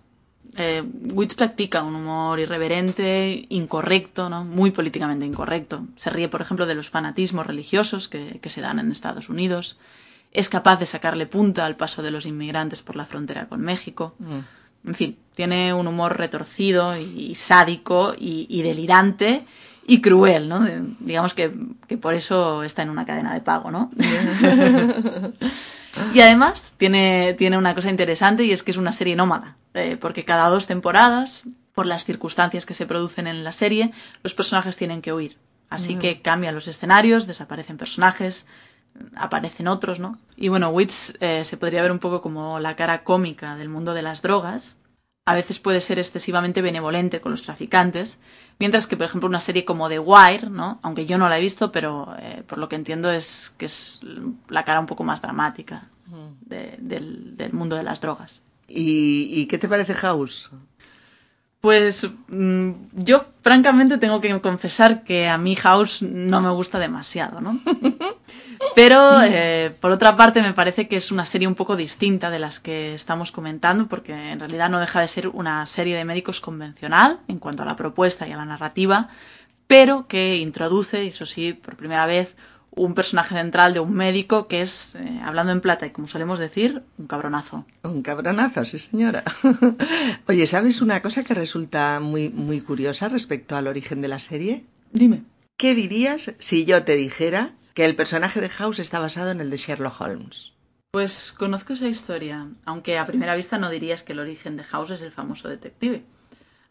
Eh, 0.56 0.84
Witch 1.14 1.36
practica 1.36 1.84
un 1.84 1.96
humor 1.96 2.40
irreverente, 2.40 3.46
incorrecto, 3.50 4.30
¿no? 4.30 4.44
muy 4.44 4.72
políticamente 4.72 5.26
incorrecto. 5.26 5.86
Se 5.96 6.10
ríe, 6.10 6.28
por 6.28 6.42
ejemplo, 6.42 6.66
de 6.66 6.76
los 6.76 6.90
fanatismos 6.90 7.46
religiosos 7.46 8.08
que, 8.08 8.40
se 8.44 8.62
dan 8.62 8.80
en 8.80 8.92
Estados 8.92 9.30
Unidos. 9.30 9.78
Es 10.32 10.50
capaz 10.50 10.78
de 10.78 10.86
sacarle 10.86 11.28
punta 11.28 11.66
al 11.66 11.76
paso 11.76 12.02
de 12.02 12.12
los 12.12 12.26
inmigrantes 12.26 12.82
por 12.82 12.96
la 12.96 13.06
frontera 13.06 13.48
con 13.48 13.62
México. 13.62 14.16
Mm. 14.20 14.40
En 14.88 14.96
fin, 14.96 15.18
tiene 15.36 15.74
un 15.74 15.88
humor 15.88 16.18
retorcido 16.18 16.98
y, 16.98 17.36
sádico 17.36 18.16
y 18.18 18.62
delirante 18.62 19.46
y 19.90 20.02
cruel, 20.02 20.48
¿no? 20.48 20.66
Digamos 21.00 21.34
que, 21.34 21.50
por 22.00 22.14
eso 22.14 22.62
está 22.64 22.84
en 22.84 22.92
una 22.92 23.08
cadena 23.08 23.34
de 23.34 23.42
pago, 23.42 23.72
¿no? 23.72 23.90
y 26.14 26.20
además 26.22 26.76
tiene, 26.78 27.34
tiene 27.34 27.58
una 27.58 27.74
cosa 27.74 27.90
interesante 27.90 28.44
y 28.44 28.52
es 28.52 28.62
que 28.62 28.70
es 28.70 28.78
una 28.78 28.92
serie 28.92 29.16
nómada, 29.16 29.58
eh, 29.74 29.98
porque 30.00 30.26
cada 30.26 30.48
dos 30.50 30.68
temporadas, 30.68 31.42
por 31.74 31.88
las 31.88 32.06
circunstancias 32.06 32.68
que 32.68 32.76
se 32.76 32.86
producen 32.86 33.26
en 33.26 33.44
la 33.44 33.52
serie, 33.52 33.92
los 34.22 34.36
personajes 34.36 34.78
tienen 34.78 35.02
que 35.02 35.12
huir. 35.12 35.38
Así 35.72 35.96
mm. 35.96 36.00
que 36.00 36.22
cambian 36.22 36.54
los 36.54 36.68
escenarios, 36.68 37.26
desaparecen 37.26 37.78
personajes, 37.78 38.46
aparecen 39.16 39.68
otros, 39.68 40.00
¿no? 40.00 40.20
Y 40.36 40.50
bueno, 40.50 40.70
Wits 40.70 41.18
eh, 41.20 41.44
se 41.46 41.58
podría 41.58 41.82
ver 41.82 41.92
un 41.92 42.00
poco 42.00 42.22
como 42.22 42.60
la 42.60 42.76
cara 42.76 43.04
cómica 43.04 43.56
del 43.56 43.70
mundo 43.70 43.96
de 43.96 44.04
las 44.04 44.22
drogas, 44.22 44.78
a 45.30 45.36
veces 45.36 45.60
puede 45.60 45.80
ser 45.80 46.00
excesivamente 46.00 46.60
benevolente 46.60 47.22
con 47.22 47.32
los 47.32 47.44
traficantes, 47.44 48.20
mientras 48.58 48.88
que, 48.88 48.98
por 48.98 49.06
ejemplo, 49.06 49.30
una 49.30 49.40
serie 49.40 49.64
como 49.64 49.88
The 49.88 50.00
Wire, 50.00 50.50
¿no? 50.50 50.80
aunque 50.82 51.06
yo 51.06 51.20
no 51.20 51.30
la 51.30 51.38
he 51.38 51.40
visto, 51.40 51.72
pero 51.72 52.16
eh, 52.18 52.42
por 52.48 52.58
lo 52.58 52.68
que 52.68 52.76
entiendo 52.76 53.12
es 53.12 53.54
que 53.56 53.66
es 53.66 54.00
la 54.48 54.66
cara 54.66 54.80
un 54.80 54.88
poco 54.88 55.04
más 55.04 55.22
dramática 55.22 55.88
del, 56.42 57.50
mundo 57.54 57.76
de 57.76 57.84
las 57.84 58.02
drogas. 58.02 58.42
¿Y, 58.68 59.46
qué 59.46 59.60
te 59.60 59.68
parece 59.68 59.94
House? 59.94 60.50
Pues 61.62 62.08
mm, 62.30 62.72
yo 62.94 63.26
francamente 63.42 63.98
tengo 63.98 64.22
que 64.22 64.40
confesar 64.40 65.04
que 65.04 65.28
a 65.28 65.38
mí 65.38 65.56
House 65.56 66.02
no 66.02 66.40
me 66.42 66.52
gusta 66.52 66.80
demasiado, 66.80 67.42
¿no? 67.42 67.60
Pero 68.76 69.22
eh, 69.24 69.76
por 69.80 69.92
otra 69.92 70.16
parte 70.16 70.42
me 70.42 70.54
parece 70.54 70.88
que 70.88 70.96
es 70.96 71.12
una 71.12 71.26
serie 71.26 71.48
un 71.48 71.56
poco 71.56 71.76
distinta 71.76 72.30
de 72.30 72.40
las 72.40 72.60
que 72.60 72.94
estamos 72.94 73.32
comentando 73.32 73.88
porque 73.88 74.14
en 74.32 74.40
realidad 74.40 74.70
no 74.70 74.80
deja 74.80 75.02
de 75.02 75.08
ser 75.08 75.28
una 75.28 75.66
serie 75.66 75.98
de 75.98 76.06
médicos 76.06 76.40
convencional 76.40 77.20
en 77.28 77.40
cuanto 77.40 77.64
a 77.64 77.66
la 77.66 77.76
propuesta 77.76 78.28
y 78.28 78.32
a 78.32 78.38
la 78.38 78.46
narrativa, 78.46 79.10
pero 79.68 80.08
que 80.08 80.38
introduce, 80.38 81.08
eso 81.08 81.26
sí, 81.26 81.54
por 81.54 81.76
primera 81.76 82.06
vez, 82.06 82.36
un 82.80 82.94
personaje 82.94 83.36
central 83.36 83.74
de 83.74 83.82
un 83.82 83.94
médico 83.94 84.48
que 84.48 84.62
es, 84.62 84.96
eh, 84.96 85.20
hablando 85.24 85.52
en 85.52 85.60
plata 85.60 85.86
y 85.86 85.92
como 85.92 86.08
solemos 86.08 86.40
decir, 86.40 86.84
un 86.98 87.08
cabronazo. 87.08 87.66
Un 87.84 88.02
cabronazo, 88.02 88.64
sí 88.64 88.78
señora. 88.78 89.24
Oye, 90.28 90.48
¿sabes 90.48 90.82
una 90.82 91.02
cosa 91.02 91.24
que 91.24 91.34
resulta 91.34 92.00
muy, 92.00 92.30
muy 92.30 92.62
curiosa 92.62 93.10
respecto 93.10 93.58
al 93.58 93.68
origen 93.68 94.02
de 94.02 94.08
la 94.08 94.20
serie? 94.20 94.66
Dime. 94.92 95.24
¿Qué 95.58 95.76
dirías 95.76 96.34
si 96.40 96.64
yo 96.64 96.84
te 96.84 96.96
dijera 96.96 97.52
que 97.74 97.84
el 97.84 97.98
personaje 97.98 98.40
de 98.40 98.50
House 98.50 98.80
está 98.80 99.00
basado 99.00 99.32
en 99.32 99.42
el 99.42 99.50
de 99.50 99.58
Sherlock 99.58 100.00
Holmes? 100.00 100.54
Pues 100.92 101.34
conozco 101.34 101.74
esa 101.74 101.88
historia, 101.88 102.48
aunque 102.66 102.98
a 102.98 103.06
primera 103.06 103.36
vista 103.36 103.58
no 103.58 103.70
dirías 103.70 104.04
que 104.04 104.14
el 104.14 104.20
origen 104.20 104.56
de 104.56 104.64
House 104.64 104.92
es 104.92 105.02
el 105.02 105.12
famoso 105.12 105.50
detective. 105.50 106.04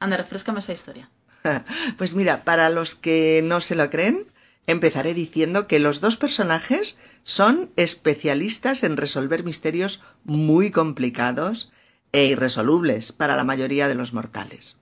Anda, 0.01 0.17
refrescame 0.17 0.61
esa 0.61 0.73
historia. 0.73 1.11
Pues 1.97 2.15
mira, 2.15 2.45
para 2.45 2.69
los 2.71 2.95
que 2.95 3.43
no 3.45 3.61
se 3.61 3.75
lo 3.75 3.91
creen, 3.91 4.27
empezaré 4.69 5.15
diciendo 5.15 5.67
que 5.67 5.81
los 5.81 6.01
dos 6.01 6.17
personajes 6.17 6.99
son 7.25 7.71
especialistas 7.77 8.85
en 8.85 8.97
resolver 8.97 9.43
misterios 9.43 10.03
muy 10.25 10.71
complicados 10.71 11.73
e 12.13 12.27
irresolubles 12.27 13.13
para 13.13 13.35
la 13.35 13.45
mayoría 13.45 13.89
de 13.89 13.95
los 13.95 14.13
mortales. 14.13 14.79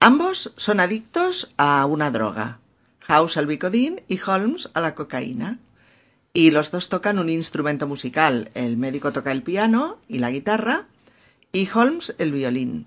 Ambos 0.00 0.52
son 0.56 0.80
adictos 0.80 1.54
a 1.56 1.86
una 1.86 2.10
droga, 2.10 2.60
House 3.00 3.36
al 3.36 3.46
bicodín 3.46 4.02
y 4.08 4.20
Holmes 4.20 4.68
a 4.74 4.80
la 4.80 4.94
cocaína. 4.94 5.60
Y 6.34 6.50
los 6.50 6.70
dos 6.70 6.88
tocan 6.88 7.18
un 7.18 7.30
instrumento 7.30 7.86
musical. 7.86 8.50
El 8.54 8.76
médico 8.76 9.12
toca 9.12 9.32
el 9.32 9.42
piano 9.42 9.98
y 10.08 10.18
la 10.18 10.30
guitarra 10.30 10.86
y 11.52 11.68
Holmes 11.72 12.14
el 12.18 12.32
violín. 12.32 12.86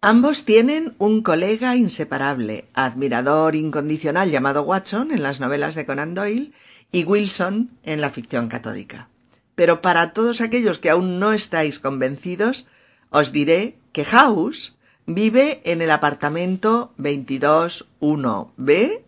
Ambos 0.00 0.44
tienen 0.44 0.94
un 0.98 1.22
colega 1.22 1.74
inseparable, 1.74 2.68
admirador 2.72 3.56
incondicional 3.56 4.30
llamado 4.30 4.62
Watson 4.62 5.10
en 5.10 5.24
las 5.24 5.40
novelas 5.40 5.74
de 5.74 5.86
Conan 5.86 6.14
Doyle 6.14 6.52
y 6.92 7.02
Wilson 7.02 7.72
en 7.82 8.00
la 8.00 8.10
ficción 8.10 8.46
catódica. 8.46 9.08
Pero 9.56 9.82
para 9.82 10.12
todos 10.12 10.40
aquellos 10.40 10.78
que 10.78 10.90
aún 10.90 11.18
no 11.18 11.32
estáis 11.32 11.80
convencidos, 11.80 12.68
os 13.10 13.32
diré 13.32 13.76
que 13.90 14.04
House 14.04 14.76
vive 15.04 15.62
en 15.64 15.82
el 15.82 15.90
apartamento 15.90 16.94
221B 16.98 19.02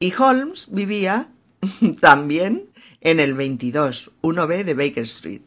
y 0.00 0.12
Holmes 0.18 0.66
vivía 0.72 1.28
también 2.00 2.68
en 3.00 3.20
el 3.20 3.36
221B 3.36 4.64
de 4.64 4.74
Baker 4.74 5.04
Street. 5.04 5.42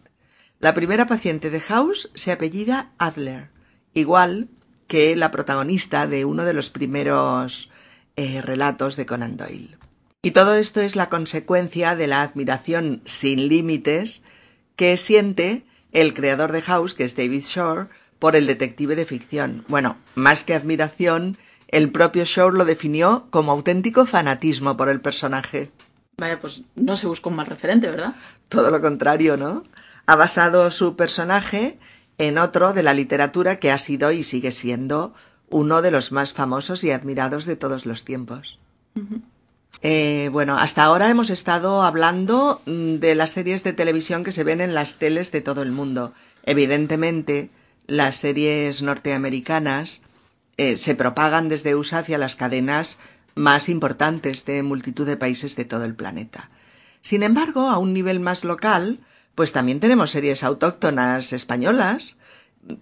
La 0.60 0.74
primera 0.74 1.06
paciente 1.06 1.50
de 1.50 1.60
House 1.60 2.10
se 2.14 2.32
apellida 2.32 2.94
Adler, 2.98 3.50
igual 3.94 4.48
que 4.90 5.16
la 5.16 5.32
protagonista 5.32 6.08
de 6.08 6.26
uno 6.26 6.44
de 6.44 6.54
los 6.54 6.70
primeros 6.70 7.72
eh, 8.18 8.42
relatos 8.42 8.98
de 8.98 9.06
Conan 9.06 9.38
Doyle. 9.38 9.78
Y 10.22 10.32
todo 10.32 10.56
esto 10.56 10.82
es 10.82 10.98
la 10.98 11.08
consecuencia 11.08 11.96
de 11.96 12.08
la 12.08 12.24
admiración 12.24 13.02
sin 13.06 13.48
límites 13.48 14.24
que 14.76 14.98
siente 14.98 15.64
el 15.94 16.14
creador 16.14 16.52
de 16.52 16.62
House, 16.62 16.96
que 16.96 17.06
es 17.06 17.16
David 17.16 17.44
Shore, 17.46 17.88
por 18.18 18.36
el 18.36 18.48
detective 18.48 18.98
de 18.98 19.06
ficción. 19.06 19.64
Bueno, 19.70 19.96
más 20.16 20.44
que 20.44 20.54
admiración, 20.54 21.38
el 21.70 21.92
propio 21.92 22.26
Shore 22.26 22.58
lo 22.58 22.66
definió 22.66 23.28
como 23.30 23.54
auténtico 23.54 24.06
fanatismo 24.06 24.76
por 24.76 24.90
el 24.90 25.00
personaje. 25.00 25.72
Vaya, 26.18 26.40
pues 26.40 26.64
no 26.76 26.98
se 26.98 27.08
buscó 27.08 27.30
un 27.30 27.38
mal 27.38 27.46
referente, 27.46 27.90
¿verdad? 27.90 28.16
Todo 28.50 28.72
lo 28.72 28.82
contrario, 28.82 29.38
¿no? 29.38 29.64
Ha 30.06 30.16
basado 30.16 30.72
su 30.72 30.98
personaje 30.98 31.78
en 32.20 32.38
otro 32.38 32.74
de 32.74 32.84
la 32.84 32.94
literatura 32.94 33.60
que 33.60 33.72
ha 33.72 33.78
sido 33.80 34.12
y 34.12 34.24
sigue 34.24 34.52
siendo 34.52 35.16
uno 35.50 35.82
de 35.82 35.90
los 35.90 36.12
más 36.12 36.34
famosos 36.34 36.84
y 36.84 36.92
admirados 36.92 37.46
de 37.46 37.56
todos 37.56 37.88
los 37.88 38.06
tiempos. 38.06 38.60
Eh, 39.82 40.30
bueno, 40.32 40.58
hasta 40.58 40.84
ahora 40.84 41.10
hemos 41.10 41.30
estado 41.30 41.82
hablando 41.82 42.62
mm, 42.66 42.96
de 42.96 43.16
las 43.16 43.32
series 43.32 43.64
de 43.64 43.74
televisión 43.74 44.24
que 44.24 44.34
se 44.34 44.44
ven 44.44 44.60
en 44.60 44.74
las 44.74 44.96
teles 45.00 45.32
de 45.32 45.42
todo 45.42 45.64
el 45.64 45.72
mundo. 45.72 46.14
Evidentemente, 46.44 47.50
las 47.88 48.18
series 48.18 48.82
norteamericanas 48.82 50.02
eh, 50.58 50.76
se 50.76 50.96
propagan 50.96 51.48
desde 51.48 51.76
USA 51.76 52.00
hacia 52.00 52.18
las 52.18 52.36
cadenas 52.36 53.00
más 53.34 53.70
importantes 53.70 54.44
de 54.44 54.62
multitud 54.62 55.08
de 55.08 55.16
países 55.16 55.56
de 55.56 55.64
todo 55.64 55.86
el 55.86 55.96
planeta. 55.96 56.50
Sin 57.02 57.24
embargo, 57.24 57.70
a 57.70 57.78
un 57.78 57.94
nivel 57.94 58.20
más 58.20 58.44
local, 58.44 59.00
pues 59.40 59.54
también 59.54 59.80
tenemos 59.80 60.12
series 60.12 60.44
autóctonas 60.44 61.32
españolas 61.32 62.18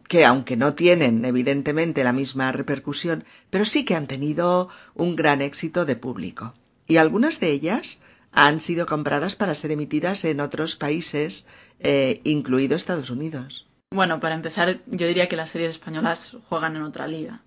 que 0.08 0.26
aunque 0.26 0.58
no 0.58 0.74
tienen 0.74 1.24
evidentemente 1.24 2.04
la 2.04 2.13
misma 2.13 2.52
repercusión, 2.52 3.26
pero 3.52 3.63
sí 3.63 3.86
que 3.86 3.93
han 3.93 4.08
tenido 4.08 4.67
un 4.96 5.15
gran 5.15 5.43
éxito 5.43 5.86
de 5.86 5.96
público. 5.96 6.56
Y 6.88 6.98
algunas 6.98 7.39
de 7.39 7.52
ellas 7.52 8.02
han 8.32 8.60
sido 8.60 8.88
compradas 8.88 9.36
para 9.36 9.54
ser 9.54 9.70
emitidas 9.70 10.26
en 10.26 10.39
otros 10.39 10.76
países, 10.76 11.46
eh, 11.80 12.22
incluido 12.24 12.76
Estados 12.76 13.12
Unidos. 13.12 13.67
Bueno, 13.91 14.20
para 14.20 14.34
empezar, 14.34 14.80
yo 14.88 15.06
diría 15.06 15.28
que 15.28 15.36
las 15.36 15.52
series 15.52 15.70
españolas 15.70 16.38
juegan 16.50 16.76
en 16.76 16.82
otra 16.82 17.08
liga. 17.08 17.43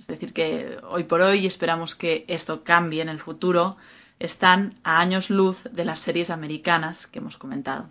Es 0.00 0.08
decir, 0.08 0.32
que 0.32 0.78
hoy 0.82 1.04
por 1.04 1.20
hoy 1.20 1.46
esperamos 1.46 1.94
que 1.94 2.24
esto 2.26 2.64
cambie 2.64 3.02
en 3.02 3.08
el 3.08 3.20
futuro. 3.20 3.76
Están 4.18 4.80
a 4.82 4.98
años 4.98 5.30
luz 5.30 5.62
de 5.70 5.84
las 5.84 6.00
series 6.00 6.30
americanas 6.30 7.06
que 7.06 7.20
hemos 7.20 7.36
comentado. 7.36 7.90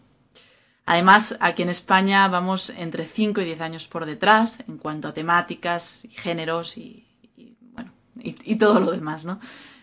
Además, 0.87 1.35
aquí 1.41 1.63
en 1.63 1.69
España 1.69 2.25
vamos 2.29 2.69
entre 2.69 3.05
5 3.05 3.41
y 3.41 3.45
10 3.45 3.59
años 3.59 3.87
por 3.89 4.05
detrás 4.05 4.59
en 4.69 4.77
cuanto 4.77 5.09
a 5.09 5.13
temáticas 5.13 6.07
géneros 6.11 6.77
y, 6.77 7.05
bueno, 7.73 7.91
y, 8.21 8.55
todo 8.55 8.79
lo 8.79 8.91
demás, 8.91 9.25
¿no? 9.25 9.37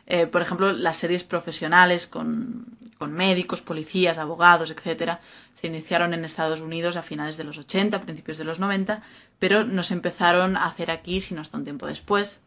Eh, 0.06 0.26
por 0.26 0.40
ejemplo, 0.40 0.72
las 0.72 0.96
series 0.96 1.22
profesionales 1.22 2.06
con, 2.06 2.78
con, 2.96 3.12
médicos, 3.12 3.60
policías, 3.60 4.16
abogados, 4.16 4.70
etcétera, 4.70 5.20
se 5.52 5.66
iniciaron 5.66 6.14
en 6.14 6.24
Estados 6.24 6.62
Unidos 6.62 6.96
a 6.96 7.02
finales 7.02 7.36
de 7.36 7.44
los 7.44 7.58
80, 7.58 8.00
principios 8.00 8.38
de 8.38 8.44
los 8.44 8.58
90, 8.58 9.02
pero 9.38 9.62
no 9.62 9.82
se 9.82 9.92
empezaron 9.92 10.56
a 10.56 10.64
hacer 10.64 10.90
aquí 10.90 11.20
sino 11.20 11.42
hasta 11.42 11.58
un 11.58 11.64
tiempo 11.64 11.86
después. 11.86 12.40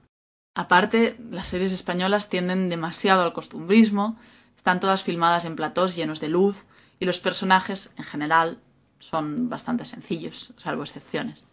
Aparte, 0.55 1.15
las 1.29 1.47
series 1.47 1.71
españolas 1.73 2.29
tienden 2.29 2.69
demasiado 2.69 3.21
al 3.21 3.33
costumbrismo, 3.33 4.17
están 4.55 4.79
todas 4.79 5.03
filmadas 5.03 5.45
en 5.45 5.55
platós 5.55 5.95
llenos 5.95 6.19
de 6.19 6.29
luz, 6.29 6.65
y 6.99 7.05
los 7.05 7.19
personajes, 7.19 7.91
en 7.97 8.03
general, 8.03 8.59
son 8.99 9.49
bastante 9.49 9.85
sencillos, 9.85 10.53
salvo 10.57 10.83
excepciones. 10.83 11.43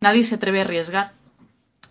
Nadie 0.00 0.24
se 0.24 0.36
atreve 0.36 0.60
a 0.60 0.62
arriesgar 0.62 1.12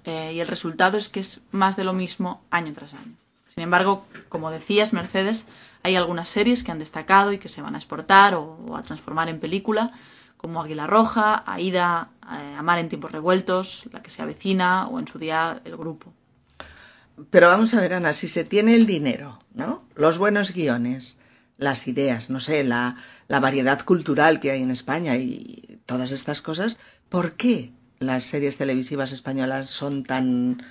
eh, 0.05 0.33
y 0.33 0.39
el 0.39 0.47
resultado 0.47 0.97
es 0.97 1.09
que 1.09 1.19
es 1.19 1.41
más 1.51 1.75
de 1.75 1.83
lo 1.83 1.93
mismo 1.93 2.41
año 2.49 2.73
tras 2.73 2.93
año. 2.93 3.15
Sin 3.53 3.63
embargo, 3.63 4.05
como 4.29 4.51
decías, 4.51 4.93
Mercedes, 4.93 5.45
hay 5.83 5.95
algunas 5.95 6.29
series 6.29 6.63
que 6.63 6.71
han 6.71 6.79
destacado 6.79 7.33
y 7.33 7.37
que 7.37 7.49
se 7.49 7.61
van 7.61 7.75
a 7.75 7.77
exportar 7.77 8.35
o, 8.35 8.75
a 8.75 8.83
transformar 8.83 9.29
en 9.29 9.39
película, 9.39 9.91
como 10.37 10.61
Águila 10.61 10.87
Roja, 10.87 11.43
Aida, 11.45 12.09
eh, 12.23 12.55
Amar 12.57 12.79
en 12.79 12.89
tiempos 12.89 13.11
revueltos, 13.11 13.85
La 13.91 14.01
que 14.01 14.09
se 14.09 14.21
avecina 14.21 14.87
o 14.87 14.99
en 14.99 15.07
su 15.07 15.19
día 15.19 15.61
El 15.65 15.75
Grupo. 15.75 16.13
Pero 17.29 17.47
vamos 17.47 17.73
a 17.73 17.81
ver, 17.81 17.93
Ana, 17.93 18.13
si 18.13 18.29
se 18.29 18.45
tiene 18.45 18.75
el 18.75 18.85
dinero, 18.85 19.39
¿no? 19.53 19.83
Los 19.95 20.17
buenos 20.17 20.53
guiones, 20.53 21.17
las 21.59 21.87
ideas, 21.87 22.29
no 22.29 22.39
sé, 22.39 22.63
la, 22.63 22.95
la 23.27 23.39
variedad 23.39 23.83
cultural 23.83 24.39
que 24.39 24.51
hay 24.51 24.63
en 24.63 24.71
España 24.71 25.17
y 25.17 25.79
todas 25.85 26.11
estas 26.11 26.41
cosas, 26.41 26.79
¿por 27.09 27.33
qué 27.33 27.71
las 27.99 28.23
series 28.23 28.57
televisivas 28.57 29.11
españolas 29.11 29.69
son 29.69 30.03
tan, 30.03 30.63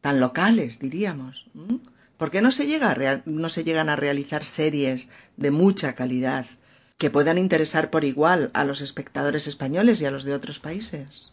tan 0.00 0.20
locales, 0.20 0.78
diríamos? 0.78 1.46
¿Mm? 1.54 1.76
¿Por 2.16 2.30
qué 2.30 2.40
no 2.40 2.50
se, 2.50 2.66
llega 2.66 2.90
a 2.90 3.22
no 3.26 3.48
se 3.48 3.64
llegan 3.64 3.88
a 3.88 3.96
realizar 3.96 4.44
series 4.44 5.08
de 5.36 5.50
mucha 5.50 5.94
calidad 5.94 6.46
que 6.98 7.10
puedan 7.10 7.38
interesar 7.38 7.90
por 7.90 8.04
igual 8.04 8.50
a 8.54 8.64
los 8.64 8.80
espectadores 8.80 9.46
españoles 9.46 10.00
y 10.00 10.06
a 10.06 10.10
los 10.10 10.24
de 10.24 10.34
otros 10.34 10.58
países? 10.58 11.32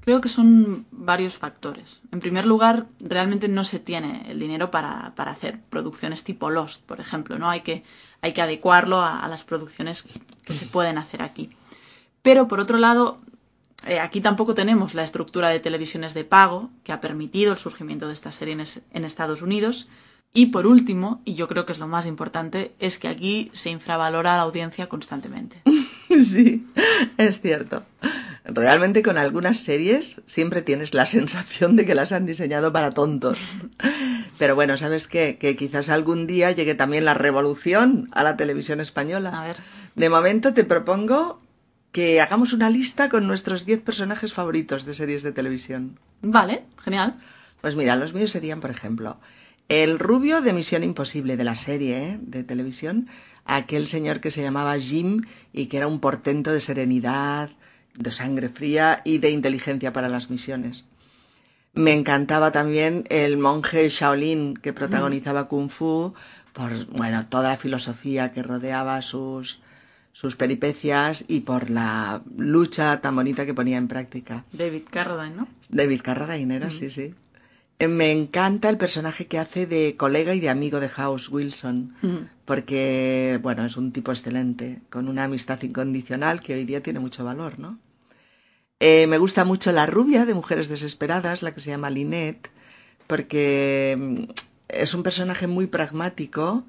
Creo 0.00 0.20
que 0.20 0.28
son 0.28 0.86
varios 0.90 1.36
factores. 1.36 2.00
En 2.10 2.20
primer 2.20 2.46
lugar, 2.46 2.86
realmente 3.00 3.48
no 3.48 3.64
se 3.64 3.78
tiene 3.78 4.24
el 4.28 4.38
dinero 4.38 4.70
para, 4.70 5.14
para 5.14 5.32
hacer 5.32 5.60
producciones 5.68 6.24
tipo 6.24 6.50
Lost, 6.50 6.84
por 6.84 7.00
ejemplo, 7.00 7.38
¿no? 7.38 7.50
Hay 7.50 7.60
que, 7.60 7.84
hay 8.22 8.32
que 8.32 8.42
adecuarlo 8.42 9.02
a, 9.02 9.26
las 9.28 9.44
producciones 9.44 10.08
que 10.44 10.54
se 10.54 10.66
pueden 10.66 10.96
hacer 10.96 11.22
aquí. 11.22 11.50
Pero 12.22 12.48
por 12.48 12.60
otro 12.60 12.78
lado, 12.78 13.20
eh, 13.86 14.00
aquí 14.00 14.20
tampoco 14.20 14.54
tenemos 14.54 14.94
la 14.94 15.02
estructura 15.02 15.48
de 15.48 15.60
televisiones 15.60 16.14
de 16.14 16.24
pago 16.24 16.70
que 16.84 16.92
ha 16.92 17.00
permitido 17.00 17.52
el 17.52 17.58
surgimiento 17.58 18.08
de 18.08 18.14
estas 18.14 18.34
series 18.34 18.82
en 18.92 19.04
Estados 19.04 19.42
Unidos. 19.42 19.88
Y 20.32 20.46
por 20.46 20.66
último, 20.66 21.20
y 21.24 21.34
yo 21.34 21.48
creo 21.48 21.66
que 21.66 21.72
es 21.72 21.78
lo 21.78 21.88
más 21.88 22.06
importante, 22.06 22.74
es 22.78 22.98
que 22.98 23.08
aquí 23.08 23.50
se 23.52 23.70
infravalora 23.70 24.34
a 24.34 24.36
la 24.36 24.42
audiencia 24.44 24.88
constantemente. 24.88 25.62
Sí, 26.24 26.66
es 27.16 27.40
cierto. 27.40 27.84
Realmente 28.44 29.02
con 29.02 29.16
algunas 29.16 29.58
series 29.58 30.22
siempre 30.26 30.62
tienes 30.62 30.92
la 30.92 31.06
sensación 31.06 31.76
de 31.76 31.86
que 31.86 31.94
las 31.94 32.12
han 32.12 32.26
diseñado 32.26 32.72
para 32.72 32.90
tontos. 32.90 33.38
Pero 34.38 34.54
bueno, 34.54 34.76
¿sabes 34.76 35.06
qué? 35.06 35.38
Que 35.38 35.56
quizás 35.56 35.88
algún 35.88 36.26
día 36.26 36.50
llegue 36.50 36.74
también 36.74 37.04
la 37.04 37.14
revolución 37.14 38.08
a 38.12 38.24
la 38.24 38.36
televisión 38.36 38.80
española. 38.80 39.30
A 39.30 39.46
ver. 39.46 39.56
De 39.94 40.08
momento 40.08 40.54
te 40.54 40.64
propongo 40.64 41.40
que 41.92 42.20
hagamos 42.20 42.52
una 42.52 42.70
lista 42.70 43.08
con 43.08 43.26
nuestros 43.26 43.66
10 43.66 43.82
personajes 43.82 44.32
favoritos 44.32 44.84
de 44.84 44.94
series 44.94 45.22
de 45.22 45.32
televisión. 45.32 45.98
Vale, 46.22 46.64
genial. 46.82 47.18
Pues 47.60 47.76
mira, 47.76 47.96
los 47.96 48.14
míos 48.14 48.30
serían, 48.30 48.60
por 48.60 48.70
ejemplo, 48.70 49.18
el 49.68 49.98
rubio 49.98 50.40
de 50.40 50.52
Misión 50.52 50.82
Imposible 50.82 51.36
de 51.36 51.44
la 51.44 51.54
serie 51.54 52.08
¿eh? 52.08 52.18
de 52.20 52.42
televisión, 52.42 53.08
aquel 53.56 53.88
señor 53.88 54.20
que 54.20 54.30
se 54.30 54.42
llamaba 54.42 54.78
Jim 54.78 55.24
y 55.52 55.66
que 55.66 55.78
era 55.78 55.86
un 55.86 56.00
portento 56.00 56.52
de 56.52 56.60
serenidad, 56.60 57.50
de 57.94 58.10
sangre 58.12 58.48
fría 58.48 59.02
y 59.04 59.18
de 59.18 59.30
inteligencia 59.30 59.92
para 59.92 60.08
las 60.08 60.30
misiones. 60.30 60.84
Me 61.72 61.92
encantaba 61.92 62.52
también 62.52 63.04
el 63.10 63.38
monje 63.38 63.88
Shaolin 63.88 64.54
que 64.54 64.72
protagonizaba 64.72 65.48
Kung 65.48 65.70
Fu 65.70 66.14
por 66.52 66.86
bueno 66.86 67.26
toda 67.26 67.50
la 67.50 67.56
filosofía 67.56 68.32
que 68.32 68.42
rodeaba 68.42 69.00
sus 69.02 69.60
sus 70.12 70.34
peripecias 70.34 71.24
y 71.28 71.40
por 71.40 71.70
la 71.70 72.22
lucha 72.36 73.00
tan 73.00 73.14
bonita 73.14 73.46
que 73.46 73.54
ponía 73.54 73.78
en 73.78 73.88
práctica. 73.88 74.44
David 74.52 74.82
Carradine, 74.90 75.36
¿no? 75.36 75.48
David 75.70 76.00
Carradine 76.02 76.56
era, 76.56 76.70
sí, 76.70 76.90
sí. 76.90 77.14
Eh, 77.80 77.88
me 77.88 78.12
encanta 78.12 78.68
el 78.68 78.76
personaje 78.76 79.26
que 79.26 79.38
hace 79.38 79.66
de 79.66 79.96
colega 79.96 80.34
y 80.34 80.40
de 80.40 80.50
amigo 80.50 80.80
de 80.80 80.90
House 80.90 81.30
Wilson, 81.30 81.94
porque, 82.44 83.40
bueno, 83.42 83.64
es 83.64 83.78
un 83.78 83.90
tipo 83.90 84.12
excelente, 84.12 84.82
con 84.90 85.08
una 85.08 85.24
amistad 85.24 85.62
incondicional 85.62 86.42
que 86.42 86.52
hoy 86.52 86.66
día 86.66 86.82
tiene 86.82 87.00
mucho 87.00 87.24
valor, 87.24 87.58
¿no? 87.58 87.78
Eh, 88.80 89.06
me 89.06 89.16
gusta 89.16 89.46
mucho 89.46 89.72
la 89.72 89.86
rubia 89.86 90.26
de 90.26 90.34
Mujeres 90.34 90.68
Desesperadas, 90.68 91.42
la 91.42 91.52
que 91.52 91.60
se 91.60 91.70
llama 91.70 91.88
Lynette, 91.88 92.50
porque 93.06 93.96
mm, 93.98 94.24
es 94.68 94.92
un 94.92 95.02
personaje 95.02 95.46
muy 95.46 95.66
pragmático, 95.66 96.66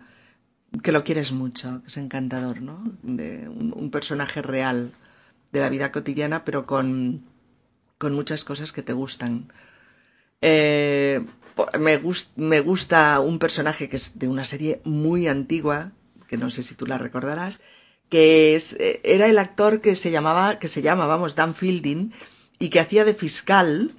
que 0.81 0.93
lo 0.93 1.03
quieres 1.03 1.33
mucho, 1.33 1.81
que 1.81 1.89
es 1.89 1.97
encantador, 1.97 2.61
¿no? 2.61 2.81
De 3.03 3.49
un, 3.49 3.91
personaje 3.91 4.41
real 4.41 4.93
de 5.51 5.59
la 5.59 5.67
vida 5.67 5.91
cotidiana, 5.91 6.45
pero 6.45 6.65
con, 6.65 7.25
con 7.97 8.13
muchas 8.13 8.45
cosas 8.45 8.71
que 8.71 8.81
te 8.81 8.93
gustan. 8.93 9.51
Eh, 10.41 11.21
me, 11.79 12.01
me 12.35 12.59
gusta 12.59 13.19
un 13.19 13.39
personaje 13.39 13.89
que 13.89 13.95
es 13.95 14.17
de 14.19 14.27
una 14.27 14.45
serie 14.45 14.81
muy 14.83 15.27
antigua, 15.27 15.91
que 16.27 16.37
no 16.37 16.49
sé 16.49 16.63
si 16.63 16.75
tú 16.75 16.85
la 16.85 16.97
recordarás, 16.97 17.59
que 18.09 18.55
es, 18.55 18.73
eh, 18.73 18.99
era 19.03 19.27
el 19.27 19.37
actor 19.37 19.81
que 19.81 19.95
se 19.95 20.11
llamaba, 20.11 20.59
que 20.59 20.67
se 20.67 20.81
llama, 20.81 21.07
vamos, 21.07 21.35
Dan 21.35 21.55
Fielding, 21.55 22.11
y 22.59 22.69
que 22.69 22.79
hacía 22.79 23.05
de 23.05 23.13
fiscal 23.13 23.91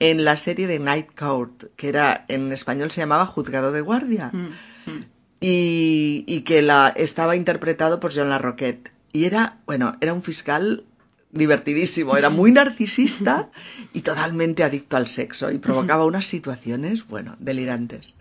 en 0.00 0.24
la 0.24 0.36
serie 0.36 0.66
de 0.66 0.78
Night 0.78 1.08
Court, 1.16 1.64
que 1.76 1.88
era, 1.88 2.24
en 2.28 2.52
español 2.52 2.90
se 2.90 3.02
llamaba 3.02 3.26
Juzgado 3.26 3.70
de 3.70 3.80
Guardia. 3.82 4.30
Mm, 4.32 4.90
mm. 4.90 5.04
Y, 5.42 6.24
y, 6.26 6.40
que 6.42 6.62
la, 6.62 6.92
estaba 6.96 7.36
interpretado 7.36 7.98
por 8.00 8.14
John 8.14 8.28
LaRoquette. 8.28 8.92
Y 9.12 9.24
era, 9.24 9.58
bueno, 9.66 9.96
era 10.00 10.12
un 10.12 10.22
fiscal 10.22 10.84
divertidísimo, 11.32 12.16
era 12.16 12.30
muy 12.30 12.52
narcisista 12.52 13.50
y 13.92 14.02
totalmente 14.02 14.64
adicto 14.64 14.96
al 14.96 15.06
sexo 15.06 15.50
y 15.50 15.58
provocaba 15.58 16.04
unas 16.04 16.26
situaciones, 16.26 17.06
bueno, 17.06 17.36
delirantes. 17.38 18.14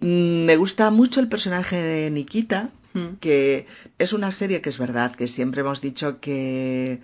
Mm, 0.00 0.44
me 0.44 0.56
gusta 0.56 0.90
mucho 0.90 1.20
el 1.20 1.28
personaje 1.28 1.76
de 1.76 2.10
Nikita, 2.10 2.70
que 3.20 3.66
es 3.98 4.12
una 4.12 4.32
serie 4.32 4.60
que 4.60 4.70
es 4.70 4.78
verdad, 4.78 5.14
que 5.14 5.28
siempre 5.28 5.60
hemos 5.60 5.80
dicho 5.80 6.18
que, 6.18 7.00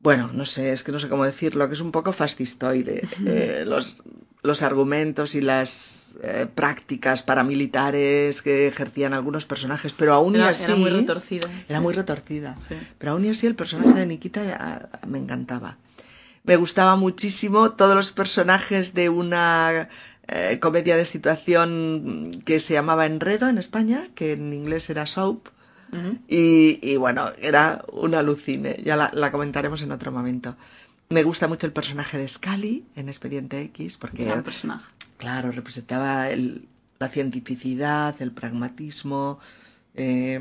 bueno, 0.00 0.30
no 0.32 0.46
sé, 0.46 0.72
es 0.72 0.82
que 0.82 0.92
no 0.92 0.98
sé 0.98 1.10
cómo 1.10 1.24
decirlo, 1.24 1.68
que 1.68 1.74
es 1.74 1.80
un 1.82 1.92
poco 1.92 2.12
fascistoide. 2.12 3.06
Eh, 3.26 3.64
los, 3.66 4.02
los 4.42 4.62
argumentos 4.62 5.34
y 5.34 5.40
las 5.40 6.16
eh, 6.22 6.46
prácticas 6.52 7.22
paramilitares 7.22 8.42
que 8.42 8.66
ejercían 8.68 9.12
algunos 9.12 9.46
personajes, 9.46 9.92
pero 9.92 10.14
aún 10.14 10.36
y 10.36 10.40
así... 10.40 10.64
Era 10.64 10.76
muy 10.76 10.90
retorcida. 10.90 11.48
Era 11.68 11.80
muy 11.80 11.94
retorcida. 11.94 12.56
Pero 12.98 13.12
aún 13.12 13.24
y 13.24 13.30
así 13.30 13.46
el 13.46 13.54
personaje 13.54 13.98
de 13.98 14.06
Nikita 14.06 14.88
me 15.06 15.18
encantaba. 15.18 15.78
Me 16.44 16.56
gustaba 16.56 16.96
muchísimo 16.96 17.72
todos 17.72 17.94
los 17.94 18.12
personajes 18.12 18.94
de 18.94 19.08
una 19.10 19.88
eh, 20.28 20.58
comedia 20.60 20.96
de 20.96 21.04
situación 21.04 22.42
que 22.44 22.60
se 22.60 22.74
llamaba 22.74 23.06
Enredo 23.06 23.48
en 23.48 23.58
España, 23.58 24.08
que 24.14 24.32
en 24.32 24.52
inglés 24.52 24.88
era 24.90 25.06
Soap. 25.06 25.48
y, 26.28 26.78
y, 26.82 26.96
bueno, 26.96 27.30
era 27.40 27.84
una 27.92 28.18
alucine. 28.18 28.80
Ya 28.84 28.96
la, 28.96 29.10
la 29.14 29.32
comentaremos 29.32 29.82
en 29.82 29.92
otro 29.92 30.12
momento. 30.12 30.56
Me 31.10 31.22
gusta 31.22 31.48
mucho 31.48 31.66
el 31.66 31.72
personaje 31.72 32.18
de 32.18 32.28
Scully 32.28 32.84
en 32.94 33.08
Expediente 33.08 33.60
X 33.62 33.96
porque, 33.96 34.24
Gran 34.24 34.42
personaje. 34.42 34.90
claro, 35.16 35.50
representaba 35.52 36.28
el, 36.30 36.68
la 36.98 37.08
cientificidad, 37.08 38.20
el 38.20 38.32
pragmatismo, 38.32 39.38
eh, 39.94 40.40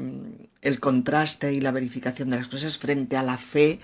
el 0.62 0.80
contraste 0.80 1.54
y 1.54 1.62
la 1.62 1.72
verificación 1.72 2.30
de 2.30 2.38
las 2.38 2.48
cosas 2.50 2.78
frente 2.78 3.16
a 3.16 3.24
la 3.24 3.38
fe 3.38 3.80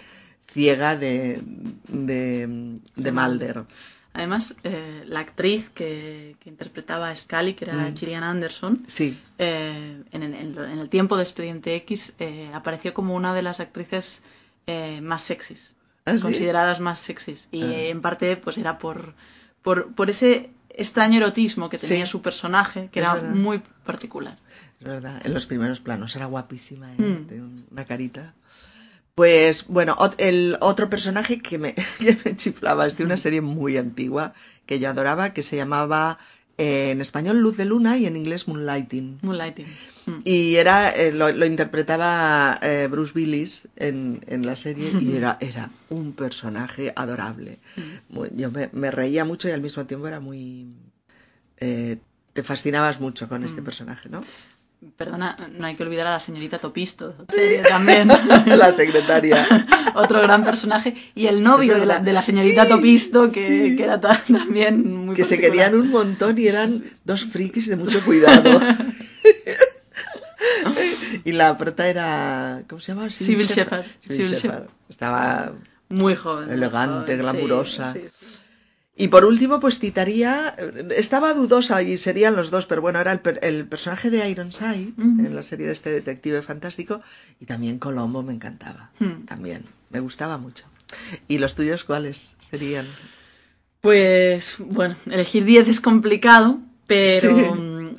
ciega 0.46 0.98
de, 0.98 1.42
de, 1.88 2.78
de 2.96 3.12
Mulder. 3.12 3.64
Además, 4.12 4.56
eh, 4.64 5.06
la 5.08 5.22
actriz 5.22 5.70
que, 5.70 6.36
que, 6.40 6.50
interpretaba 6.50 7.10
a 7.10 7.16
Scully, 7.16 7.54
que 7.54 7.66
era 7.66 7.90
mm. 7.90 7.96
Gillian 7.96 8.24
Anderson, 8.24 8.84
sí. 8.88 9.18
eh, 9.40 10.04
en, 10.12 10.22
en, 10.22 10.36
en, 10.36 10.80
el 10.80 10.90
tiempo 10.90 11.16
de 11.16 11.24
Expediente 11.24 11.76
X 11.78 12.16
eh, 12.20 12.52
apareció 12.54 12.94
como 12.94 13.16
una 13.16 13.34
de 13.34 13.42
las 13.42 13.60
actrices 13.60 14.24
más 15.02 15.22
sexys 15.24 15.76
¿Ah, 16.06 16.16
consideradas 16.22 16.80
más 16.80 17.00
sexys. 17.00 17.48
Y 17.52 17.64
ah. 17.64 17.86
en 17.90 18.02
parte, 18.02 18.36
pues 18.38 18.58
era 18.58 18.78
por, 18.78 19.14
por, 19.62 19.94
por 19.94 20.10
ese 20.10 20.52
extraño 20.70 21.18
erotismo 21.18 21.70
que 21.70 21.78
tenía 21.78 22.06
Sí. 22.06 22.12
su 22.12 22.22
personaje, 22.22 22.90
que 22.92 23.00
Es 23.00 23.06
era 23.06 23.16
verdad. 23.16 23.30
muy 23.36 23.62
particular. 23.86 24.38
Es 24.80 24.88
verdad, 24.88 25.22
en 25.24 25.34
los 25.34 25.46
primeros 25.46 25.80
planos 25.80 26.16
era 26.16 26.26
guapísima, 26.26 26.92
¿eh? 26.94 26.98
Mm. 27.02 27.28
de 27.28 27.42
una 27.72 27.86
carita. 27.86 28.34
Pues 29.16 29.68
bueno, 29.68 29.96
el 30.18 30.58
otro 30.60 30.90
personaje 30.90 31.40
que 31.40 31.58
me, 31.60 31.74
que 32.00 32.18
me 32.26 32.36
chiflaba 32.36 32.88
es 32.88 32.98
de 32.98 33.04
una 33.06 33.18
serie 33.18 33.42
muy 33.42 33.78
antigua 33.78 34.34
que 34.66 34.80
yo 34.80 34.90
adoraba, 34.90 35.34
que 35.34 35.44
se 35.44 35.56
llamaba 35.56 36.18
eh, 36.58 36.92
en 36.92 37.02
español 37.02 37.40
Luz 37.40 37.58
de 37.58 37.66
Luna 37.66 37.98
y 37.98 38.06
en 38.06 38.16
inglés 38.16 38.48
Moonlighting. 38.48 39.20
Moonlighting. 39.22 39.66
Mm. 40.06 40.12
Y 40.26 40.56
era, 40.56 40.90
eh, 40.92 41.12
lo, 41.12 41.32
lo 41.32 41.46
interpretaba 41.46 42.60
eh, 42.62 42.88
Bruce 42.92 43.14
Willis 43.16 43.68
en, 43.76 44.20
en 44.28 44.46
la 44.46 44.56
serie 44.56 44.92
y 45.00 45.16
era, 45.16 45.38
era 45.42 45.72
un 45.90 46.14
personaje 46.14 46.94
adorable. 46.96 47.60
Muy- 48.10 48.30
Yo 48.36 48.52
me, 48.52 48.70
me 48.74 48.92
reía 48.92 49.26
mucho 49.26 49.48
y 49.48 49.52
al 49.52 49.62
mismo 49.62 49.86
tiempo 49.86 50.08
era 50.08 50.20
muy... 50.20 50.68
eh, 51.58 51.98
te 52.34 52.44
fascinabas 52.44 53.00
mucho 53.00 53.30
con 53.30 53.44
este 53.44 53.62
personaje, 53.62 54.10
¿no? 54.10 54.22
Perdona, 54.98 55.36
no 55.52 55.66
hay 55.68 55.76
que 55.76 55.84
olvidar 55.84 56.08
a 56.08 56.12
la 56.12 56.20
señorita 56.20 56.60
Topisto 56.60 57.16
serie 57.30 57.62
también. 57.62 58.08
la 58.46 58.72
secretaria. 58.72 59.48
Otro 59.96 60.22
gran 60.22 60.44
personaje. 60.44 60.96
Y 61.16 61.28
el 61.28 61.42
novio 61.44 61.74
de 61.76 61.80
la, 61.82 61.86
verdad. 61.86 62.02
de 62.02 62.14
la 62.14 62.22
señorita 62.22 62.64
Sí, 62.66 62.70
que, 62.70 63.32
que, 63.32 63.48
sí. 63.70 63.76
que 63.78 63.84
era 63.84 64.00
ta- 64.02 64.22
también 64.28 65.06
muy 65.06 65.16
que 65.16 65.24
se 65.24 65.40
querían 65.40 65.76
un 65.76 65.90
montón 65.90 66.38
y 66.38 66.48
eran 66.48 66.84
dos 67.04 67.26
frikis 67.26 67.68
de 67.68 67.76
mucho 67.76 68.04
cuidado. 68.04 68.60
y 71.24 71.32
la 71.32 71.58
prota 71.58 71.88
era. 71.88 72.64
¿Cómo 72.68 72.80
se 72.82 72.94
llama? 72.94 73.10
Sybil 73.10 73.48
Shepherd. 73.48 73.86
Estaba. 74.90 75.54
Muy 75.90 76.16
joven. 76.16 76.46
muy 76.48 76.56
Elegante, 76.56 77.14
joven, 77.18 77.20
glamurosa. 77.20 77.94
Y 78.96 79.08
por 79.08 79.26
último, 79.26 79.60
pues 79.60 79.80
citaría. 79.80 80.56
Estaba 80.96 81.34
dudosa 81.34 81.82
y 81.82 81.98
serían 81.98 82.36
los 82.36 82.52
dos, 82.52 82.68
pero 82.68 82.82
bueno, 82.82 83.00
era 83.00 83.12
el, 83.12 83.22
el 83.42 83.68
personaje 83.68 84.12
de 84.12 84.30
Ironside 84.30 84.94
en 84.98 85.36
la 85.36 85.42
serie 85.42 85.66
de 85.66 85.72
este 85.74 85.90
detective 85.90 86.42
fantástico. 86.44 87.02
Y 87.40 87.46
también 87.46 87.80
Colombo 87.80 88.22
me 88.22 88.34
encantaba. 88.34 88.92
Hmm. 89.00 89.26
También. 89.26 89.66
Me 89.90 90.00
gustaba 90.00 90.38
mucho. 90.38 90.66
¿Y 91.28 91.40
los 91.40 91.56
tuyos 91.56 91.84
cuáles 91.84 92.36
serían? 92.40 92.86
Pues 93.82 94.56
bueno, 94.60 94.96
elegir 95.08 95.44
10 95.44 95.68
es 95.68 95.82
complicado, 95.82 96.60
pero 96.88 97.30
Sí. 97.30 97.60
mm, 97.60 97.96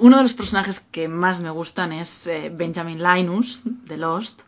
uno 0.00 0.16
de 0.18 0.22
los 0.22 0.34
personajes 0.34 0.80
que 0.80 1.08
más 1.08 1.40
me 1.40 1.50
gustan 1.50 1.92
es 1.92 2.26
eh, 2.28 2.50
Benjamin 2.54 3.02
Linus 3.02 3.62
de 3.64 3.96
Lost. 3.98 4.42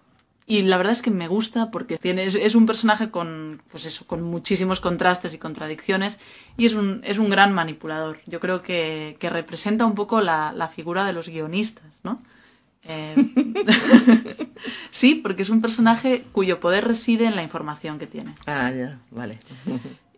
Y 0.51 0.63
la 0.63 0.79
verdad 0.79 0.95
es 0.95 1.01
que 1.01 1.13
me 1.13 1.29
gusta 1.29 1.71
porque 1.71 1.97
tiene, 1.97 2.25
es, 2.25 2.35
es 2.35 2.57
un 2.57 2.67
personaje 2.67 3.13
con, 3.13 3.63
pues 3.71 3.87
eso, 3.87 4.05
con 4.09 4.21
muchísimos 4.21 4.81
contrastes 4.81 5.33
y 5.33 5.39
contradicciones 5.39 6.19
y 6.57 6.67
es 6.67 6.75
un, 6.75 7.03
es 7.05 7.19
un 7.19 7.31
gran 7.31 7.53
manipulador. 7.53 8.19
Yo 8.27 8.41
creo 8.41 8.61
que, 8.61 9.17
que 9.21 9.31
representa 9.31 9.87
un 9.87 9.95
poco 9.95 10.21
la, 10.21 10.53
la 10.53 10.67
figura 10.67 11.05
de 11.05 11.13
los 11.13 11.29
guionistas, 11.29 11.85
¿no? 12.03 12.21
Eh, 12.83 13.15
sí, 14.91 15.15
porque 15.15 15.43
es 15.43 15.51
un 15.51 15.61
personaje 15.61 16.25
cuyo 16.33 16.59
poder 16.59 16.85
reside 16.85 17.27
en 17.27 17.37
la 17.37 17.45
información 17.45 18.01
que 18.01 18.09
tiene. 18.09 18.35
Ah, 18.49 18.73
ya, 18.73 18.99
vale. 19.13 19.39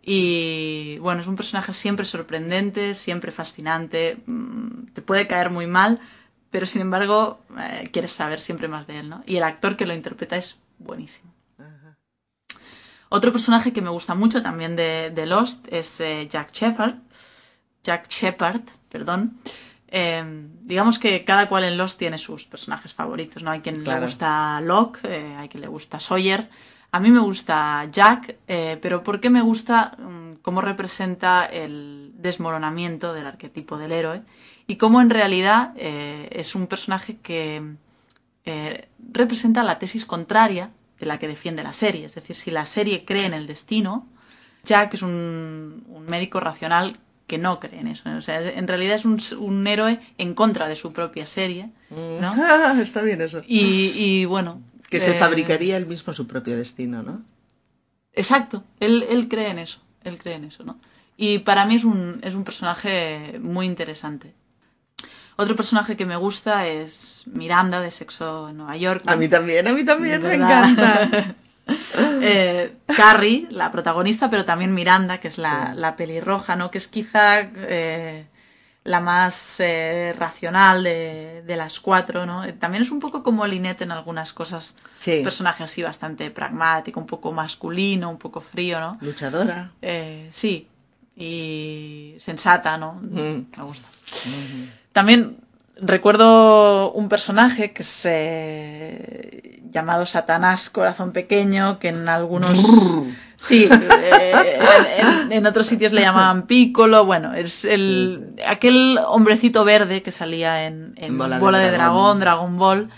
Y 0.01 0.97
bueno, 0.97 1.21
es 1.21 1.27
un 1.27 1.35
personaje 1.35 1.73
siempre 1.73 2.05
sorprendente, 2.05 2.95
siempre 2.95 3.31
fascinante, 3.31 4.17
mm, 4.25 4.85
te 4.93 5.03
puede 5.03 5.27
caer 5.27 5.51
muy 5.51 5.67
mal, 5.67 5.99
pero 6.53 6.67
sin 6.67 6.81
embargo 6.81 7.39
eh, 7.59 7.89
quieres 7.91 8.11
saber 8.11 8.39
siempre 8.39 8.67
más 8.67 8.85
de 8.85 8.99
él, 8.99 9.09
¿no? 9.09 9.23
Y 9.25 9.37
el 9.37 9.43
actor 9.43 9.75
que 9.75 9.87
lo 9.87 9.93
interpreta 9.95 10.37
es 10.37 10.59
buenísimo. 10.77 11.33
Otro 13.09 13.31
personaje 13.31 13.73
que 13.73 13.81
me 13.81 13.89
gusta 13.89 14.13
mucho 14.13 14.43
también 14.43 14.75
de, 14.75 15.11
de 15.13 15.25
Lost 15.25 15.67
es 15.71 15.99
eh, 15.99 16.27
Jack 16.29 16.51
Shepard. 16.53 16.93
Jack 17.83 18.07
Shepard, 18.07 18.61
perdón. 18.89 19.39
Eh, 19.87 20.23
digamos 20.61 20.99
que 20.99 21.25
cada 21.25 21.49
cual 21.49 21.63
en 21.63 21.75
Lost 21.75 21.97
tiene 21.97 22.19
sus 22.19 22.45
personajes 22.45 22.93
favoritos, 22.93 23.41
¿no? 23.41 23.49
Hay 23.49 23.61
quien 23.61 23.83
Claro. 23.83 24.01
le 24.01 24.05
gusta 24.05 24.61
Locke, 24.61 24.99
eh, 25.05 25.35
hay 25.39 25.49
quien 25.49 25.61
le 25.61 25.67
gusta 25.67 25.99
Sawyer. 25.99 26.49
A 26.91 26.99
mí 26.99 27.09
me 27.09 27.19
gusta 27.19 27.85
Jack, 27.91 28.35
pero 28.45 29.01
¿por 29.01 29.19
qué 29.19 29.31
me 29.31 29.41
gusta 29.41 29.93
mm, 29.97 30.33
cómo 30.43 30.61
representa 30.61 31.45
el 31.47 32.11
desmoronamiento 32.13 33.13
del 33.15 33.25
arquetipo 33.25 33.79
del 33.79 33.91
héroe? 33.91 34.21
Y 34.67 34.77
cómo 34.77 35.01
en 35.01 35.09
realidad 35.09 35.73
eh, 35.77 36.29
es 36.31 36.55
un 36.55 36.67
personaje 36.67 37.17
que 37.17 37.61
eh, 38.45 38.87
representa 39.11 39.63
la 39.63 39.79
tesis 39.79 40.05
contraria 40.05 40.71
de 40.99 41.05
la 41.05 41.19
que 41.19 41.27
defiende 41.27 41.63
la 41.63 41.73
serie. 41.73 42.05
Es 42.05 42.15
decir, 42.15 42.35
si 42.35 42.51
la 42.51 42.65
serie 42.65 43.05
cree 43.05 43.25
en 43.25 43.33
el 43.33 43.47
destino, 43.47 44.07
Jack 44.63 44.93
es 44.93 45.01
un, 45.01 45.83
un 45.87 46.05
médico 46.05 46.39
racional 46.39 46.99
que 47.27 47.37
no 47.37 47.59
cree 47.59 47.79
en 47.79 47.87
eso. 47.87 48.09
O 48.15 48.21
sea, 48.21 48.41
en 48.41 48.67
realidad 48.67 48.95
es 48.95 49.05
un, 49.05 49.19
un 49.39 49.67
héroe 49.67 49.99
en 50.17 50.33
contra 50.33 50.67
de 50.67 50.75
su 50.75 50.93
propia 50.93 51.25
serie. 51.25 51.69
¿no? 51.89 52.33
Ah, 52.37 52.75
está 52.81 53.01
bien 53.01 53.21
eso. 53.21 53.41
Y, 53.47 53.91
y, 53.95 54.25
bueno. 54.25 54.61
Que 54.89 54.99
se 54.99 55.11
eh, 55.11 55.19
fabricaría 55.19 55.77
él 55.77 55.85
mismo 55.85 56.13
su 56.13 56.27
propio 56.27 56.55
destino, 56.55 57.01
¿no? 57.03 57.23
Exacto, 58.13 58.63
él, 58.79 59.05
él 59.09 59.27
cree 59.27 59.49
en 59.49 59.57
eso, 59.57 59.81
él 60.03 60.19
cree 60.19 60.35
en 60.35 60.45
eso, 60.45 60.63
¿no? 60.63 60.79
Y 61.17 61.39
para 61.39 61.65
mí 61.65 61.75
es 61.75 61.83
un, 61.83 62.19
es 62.21 62.35
un 62.35 62.43
personaje 62.43 63.39
muy 63.41 63.65
interesante. 63.65 64.35
Otro 65.35 65.55
personaje 65.55 65.95
que 65.95 66.05
me 66.05 66.15
gusta 66.15 66.67
es 66.67 67.23
Miranda 67.25 67.81
de 67.81 67.91
Sexo 67.91 68.49
en 68.49 68.57
Nueva 68.57 68.77
York. 68.77 69.03
A 69.05 69.15
mí 69.15 69.27
también, 69.27 69.67
a 69.67 69.73
mí 69.73 69.83
también, 69.83 70.21
me 70.21 70.35
encanta. 70.35 71.35
Eh, 72.25 72.75
Carrie, 72.87 73.47
la 73.49 73.71
protagonista, 73.71 74.29
pero 74.29 74.43
también 74.43 74.73
Miranda, 74.73 75.19
que 75.21 75.29
es 75.29 75.37
la, 75.37 75.71
Sí. 75.73 75.79
la 75.79 75.95
pelirroja, 75.95 76.57
¿no? 76.57 76.69
Que 76.69 76.77
es 76.77 76.89
quizá 76.89 77.39
eh, 77.39 78.25
la 78.83 78.99
más 78.99 79.59
eh, 79.59 80.13
racional 80.17 80.83
de, 80.83 81.41
de, 81.45 81.55
las 81.55 81.79
cuatro, 81.79 82.25
¿no? 82.25 82.53
También 82.55 82.83
es 82.83 82.91
un 82.91 82.99
poco 82.99 83.23
como 83.23 83.47
Linette 83.47 83.83
en 83.83 83.91
algunas 83.91 84.33
cosas. 84.33 84.75
Sí. 84.93 85.19
Un 85.19 85.23
personaje 85.23 85.63
así 85.63 85.81
bastante 85.81 86.29
pragmático, 86.31 86.99
un 86.99 87.07
poco 87.07 87.31
masculino, 87.31 88.09
un 88.09 88.17
poco 88.17 88.41
frío, 88.41 88.81
¿no? 88.81 88.97
Luchadora. 88.99 89.71
Eh, 89.81 90.27
sí. 90.31 90.67
Y 91.15 92.15
sensata, 92.19 92.77
¿no? 92.77 92.95
Mm. 92.95 93.45
Me 93.57 93.63
gusta. 93.63 93.87
También 94.93 95.37
recuerdo 95.75 96.91
un 96.93 97.09
personaje 97.09 97.73
que 97.73 97.81
es 97.81 98.05
eh, 98.05 99.61
llamado 99.69 100.05
Satanás 100.05 100.69
Corazón 100.69 101.11
Pequeño, 101.11 101.79
que 101.79 101.89
en 101.89 102.07
algunos... 102.07 102.57
Sí, 103.43 103.67
eh, 103.69 104.59
en, 104.99 105.33
en, 105.33 105.45
otros 105.45 105.67
sitios 105.67 105.91
le 105.91 105.99
llamaban 105.99 106.47
Piccolo, 106.47 107.05
bueno, 107.05 107.33
es 107.33 107.65
el 107.65 108.35
aquel 108.47 108.97
hombrecito 109.05 109.65
verde 109.65 110.01
que 110.01 110.13
salía 110.13 110.65
en, 110.65 110.93
en 110.95 111.17
Bola 111.17 111.39
Bola, 111.39 111.57
de 111.57 111.65
de, 111.65 111.71
Dragón. 111.71 112.19
Dragón, 112.19 112.55
Dragon 112.55 112.57
Ball. 112.57 112.89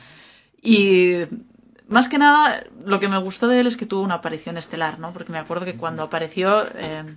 Y 0.62 1.22
más 1.88 2.10
que 2.10 2.20
nada, 2.20 2.64
lo 2.86 3.00
que 3.00 3.08
me 3.08 3.18
gustó 3.18 3.48
de 3.48 3.60
él 3.60 3.66
es 3.66 3.76
que 3.76 3.88
tuvo 3.88 4.02
una 4.02 4.16
aparición 4.16 4.56
estelar, 4.58 5.00
¿no? 5.00 5.14
Porque 5.14 5.32
me 5.32 5.40
acuerdo 5.40 5.66
que 5.66 5.78
cuando 5.78 6.04
apareció 6.04 6.64
eh, 6.76 7.16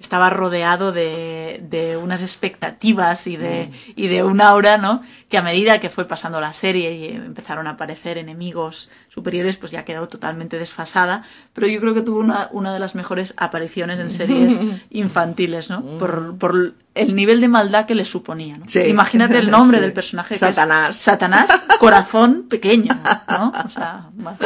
estaba 0.00 0.30
rodeado 0.30 0.92
de, 0.92 1.60
de, 1.68 1.96
unas 1.98 2.22
expectativas 2.22 3.26
y 3.26 3.36
de, 3.36 3.70
y 3.96 4.08
de 4.08 4.24
un 4.24 4.40
aura, 4.40 4.78
¿no? 4.78 5.02
Que 5.28 5.36
a 5.38 5.42
medida 5.42 5.78
que 5.78 5.90
fue 5.90 6.06
pasando 6.06 6.40
la 6.40 6.54
serie 6.54 6.94
y 6.94 7.06
empezaron 7.08 7.66
a 7.66 7.70
aparecer 7.70 8.16
enemigos 8.16 8.90
superiores, 9.08 9.58
pues 9.58 9.70
ya 9.72 9.84
quedó 9.84 10.08
totalmente 10.08 10.58
desfasada. 10.58 11.22
Pero 11.52 11.66
yo 11.66 11.80
creo 11.80 11.92
que 11.94 12.00
tuvo 12.00 12.18
una, 12.20 12.48
una 12.52 12.72
de 12.72 12.80
las 12.80 12.94
mejores 12.94 13.34
apariciones 13.36 14.00
en 14.00 14.10
series 14.10 14.58
infantiles, 14.90 15.68
¿no? 15.68 15.82
Por, 15.98 16.36
por 16.38 16.74
el 16.94 17.14
nivel 17.14 17.40
de 17.40 17.48
maldad 17.48 17.86
que 17.86 17.94
le 17.94 18.04
suponía, 18.04 18.56
¿no? 18.56 18.64
Sí. 18.66 18.80
Imagínate 18.80 19.38
el 19.38 19.50
nombre 19.50 19.78
Sí. 19.80 19.82
del 19.82 19.92
personaje. 19.92 20.34
Satanás. 20.34 20.86
Que 20.88 20.92
es 20.92 20.98
Satanás, 20.98 21.50
corazón 21.78 22.46
pequeño, 22.48 22.94
¿no? 23.28 23.52
O 23.64 23.68
sea, 23.68 24.06
bueno. 24.14 24.38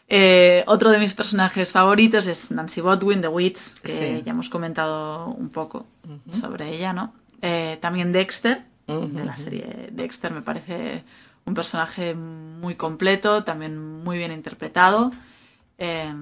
Eh, 0.10 0.64
otro 0.68 0.90
de 0.90 1.00
mis 1.00 1.14
personajes 1.14 1.72
favoritos 1.74 2.28
es 2.28 2.50
Nancy 2.52 2.80
Botwin, 2.82 3.20
The 3.22 3.28
Witch, 3.28 3.76
que 3.82 3.92
Sí. 3.92 4.24
ya 4.26 4.32
hemos 4.32 4.48
comentado 4.50 5.26
un 5.28 5.50
poco 5.50 5.86
sobre 6.32 6.74
ella, 6.74 6.94
¿no? 6.94 7.14
Eh, 7.42 7.78
también 7.82 8.12
Dexter, 8.14 8.64
de 8.88 9.26
la 9.26 9.36
serie 9.36 9.90
Dexter, 9.92 10.32
me 10.32 10.42
parece 10.42 11.04
un 11.46 11.54
personaje 11.54 12.16
muy 12.16 12.76
completo, 12.76 13.44
también 13.44 13.78
muy 14.04 14.18
bien 14.18 14.32
interpretado, 14.32 15.12
eh, 15.78 16.14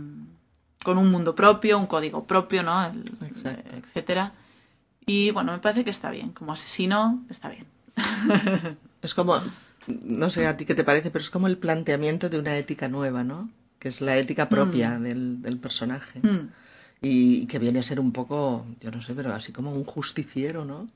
con 0.83 0.97
un 0.97 1.11
mundo 1.11 1.35
propio, 1.35 1.77
un 1.77 1.85
código 1.87 2.25
propio, 2.25 2.63
¿no? 2.63 2.85
El- 2.85 3.03
eh, 3.45 3.63
etcétera. 3.83 4.33
Y 5.05 5.29
bueno, 5.29 5.51
me 5.51 5.59
parece 5.59 5.83
que 5.83 5.91
está 5.91 6.09
bien. 6.09 6.31
Como 6.31 6.53
asesino, 6.53 7.23
está 7.29 7.49
bien. 7.49 7.65
Es 9.03 9.13
como, 9.13 9.39
no 9.87 10.29
sé 10.31 10.47
a 10.47 10.57
ti 10.57 10.65
qué 10.65 10.73
te 10.73 10.83
parece, 10.83 11.11
pero 11.11 11.21
es 11.21 11.29
como 11.29 11.45
el 11.47 11.57
planteamiento 11.59 12.29
de 12.29 12.39
una 12.39 12.57
ética 12.57 12.87
nueva, 12.87 13.23
¿no? 13.23 13.49
Que 13.85 13.89
es 13.89 14.01
la 14.01 14.17
ética 14.17 14.49
propia 14.49 14.97
del, 14.97 15.43
del 15.43 15.59
personaje. 15.59 16.19
Mm. 16.23 16.49
Y, 17.03 17.43
y 17.43 17.45
que 17.45 17.59
viene 17.59 17.77
a 17.77 17.83
ser 17.83 17.99
un 17.99 18.11
poco, 18.11 18.65
yo 18.81 18.89
no 18.89 18.99
sé, 18.99 19.13
pero 19.13 19.31
así 19.31 19.51
como 19.51 19.71
un 19.71 19.83
justiciero, 19.83 20.65
¿no? 20.65 20.87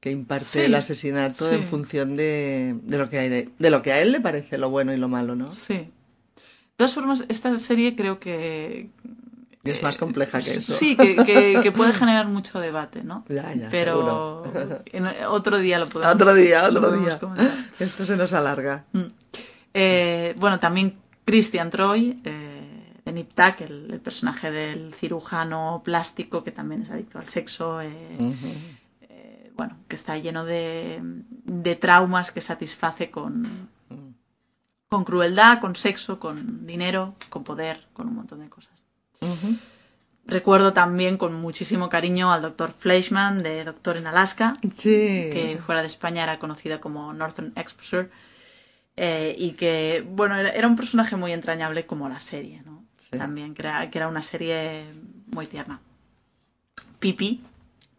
Que 0.00 0.10
imparte 0.10 0.44
Sí, 0.44 0.58
el 0.62 0.74
asesinato 0.74 1.48
sí. 1.48 1.54
en 1.54 1.68
función 1.68 2.16
de, 2.16 2.74
de, 2.82 2.98
lo 2.98 3.08
que 3.08 3.18
a 3.20 3.24
él, 3.24 3.52
de 3.56 3.70
lo 3.70 3.82
que 3.82 3.92
a 3.92 4.00
él 4.00 4.10
le 4.10 4.20
parece 4.20 4.58
lo 4.58 4.68
bueno 4.68 4.92
y 4.92 4.96
lo 4.96 5.06
malo, 5.06 5.36
¿no? 5.36 5.48
Sí. 5.52 5.74
De 5.74 5.92
todas 6.76 6.92
formas, 6.92 7.24
esta 7.28 7.56
serie 7.56 7.94
creo 7.94 8.18
que... 8.18 8.90
Es 9.62 9.80
más 9.80 9.96
compleja 9.96 10.40
que 10.42 10.50
eso. 10.54 10.72
Sí, 10.72 10.96
que, 10.96 11.14
que- 11.14 11.60
que 11.62 11.70
puede 11.70 11.92
generar 11.92 12.26
mucho 12.26 12.58
debate, 12.58 13.04
¿no? 13.04 13.24
Ya, 13.28 13.54
ya, 13.54 13.68
Pero 13.70 14.42
en- 14.86 15.06
otro 15.28 15.58
día 15.58 15.78
lo 15.78 15.88
podemos 15.88 16.16
Otro 16.16 16.34
día, 16.34 16.64
otro 16.68 16.90
día. 16.98 17.16
comentar. 17.20 17.52
Esto 17.78 18.04
se 18.04 18.16
nos 18.16 18.32
alarga. 18.32 18.86
Mm. 18.92 19.02
Eh, 19.76 20.34
bueno, 20.36 20.58
también 20.58 20.94
Christian 21.24 21.70
Troy, 21.70 22.20
eh, 22.24 23.00
de 23.04 23.12
Nip 23.12 23.32
Tuck, 23.34 23.60
el, 23.60 23.90
el 23.92 24.00
personaje 24.00 24.50
del 24.50 24.92
cirujano 24.94 25.82
plástico 25.84 26.42
que 26.44 26.52
también 26.52 26.82
es 26.82 26.90
adicto 26.90 27.18
al 27.18 27.28
sexo. 27.28 27.80
eh, 27.80 27.90
eh, 29.02 29.52
bueno, 29.56 29.76
que 29.88 29.96
está 29.96 30.16
lleno 30.18 30.44
de, 30.44 31.00
de 31.02 31.76
traumas 31.76 32.32
que 32.32 32.40
satisface 32.40 33.10
con, 33.10 33.68
con 34.88 35.04
crueldad, 35.04 35.60
con 35.60 35.76
sexo, 35.76 36.18
con 36.18 36.66
dinero, 36.66 37.14
con 37.30 37.44
poder, 37.44 37.86
con 37.92 38.08
un 38.08 38.14
montón 38.16 38.40
de 38.40 38.48
cosas. 38.48 38.84
Recuerdo 40.26 40.72
también 40.72 41.18
con 41.18 41.34
muchísimo 41.34 41.90
cariño 41.90 42.32
al 42.32 42.40
doctor 42.42 42.70
Fleischman 42.70 43.38
de 43.38 43.62
Doctor 43.64 43.98
en 43.98 44.06
Alaska, 44.06 44.56
Sí. 44.74 45.28
que 45.30 45.58
fuera 45.64 45.82
de 45.82 45.86
España 45.86 46.22
era 46.22 46.38
conocida 46.38 46.80
como 46.80 47.12
Northern 47.12 47.52
Exposure, 47.56 48.08
eh, 48.96 49.34
y 49.38 49.52
que, 49.52 50.04
bueno, 50.08 50.36
era, 50.36 50.50
era 50.50 50.68
un 50.68 50.76
personaje 50.76 51.16
muy 51.16 51.32
entrañable 51.32 51.86
como 51.86 52.08
la 52.08 52.20
serie, 52.20 52.62
¿no? 52.64 52.84
Sí. 53.10 53.18
También, 53.18 53.54
que 53.54 53.62
era, 53.62 53.90
que 53.90 53.98
era 53.98 54.08
una 54.08 54.22
serie 54.22 54.84
muy 55.26 55.46
tierna. 55.46 55.80
Pipi, 56.98 57.42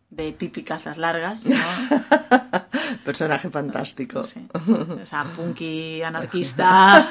de 0.10 0.32
Pipi 0.32 0.64
Calzas 0.64 0.98
Largas, 0.98 1.46
¿no? 1.46 1.56
Personaje 3.04 3.50
fantástico. 3.50 4.24
Sí. 4.24 4.48
Esa 5.02 5.26
punky 5.36 6.02
anarquista. 6.02 7.08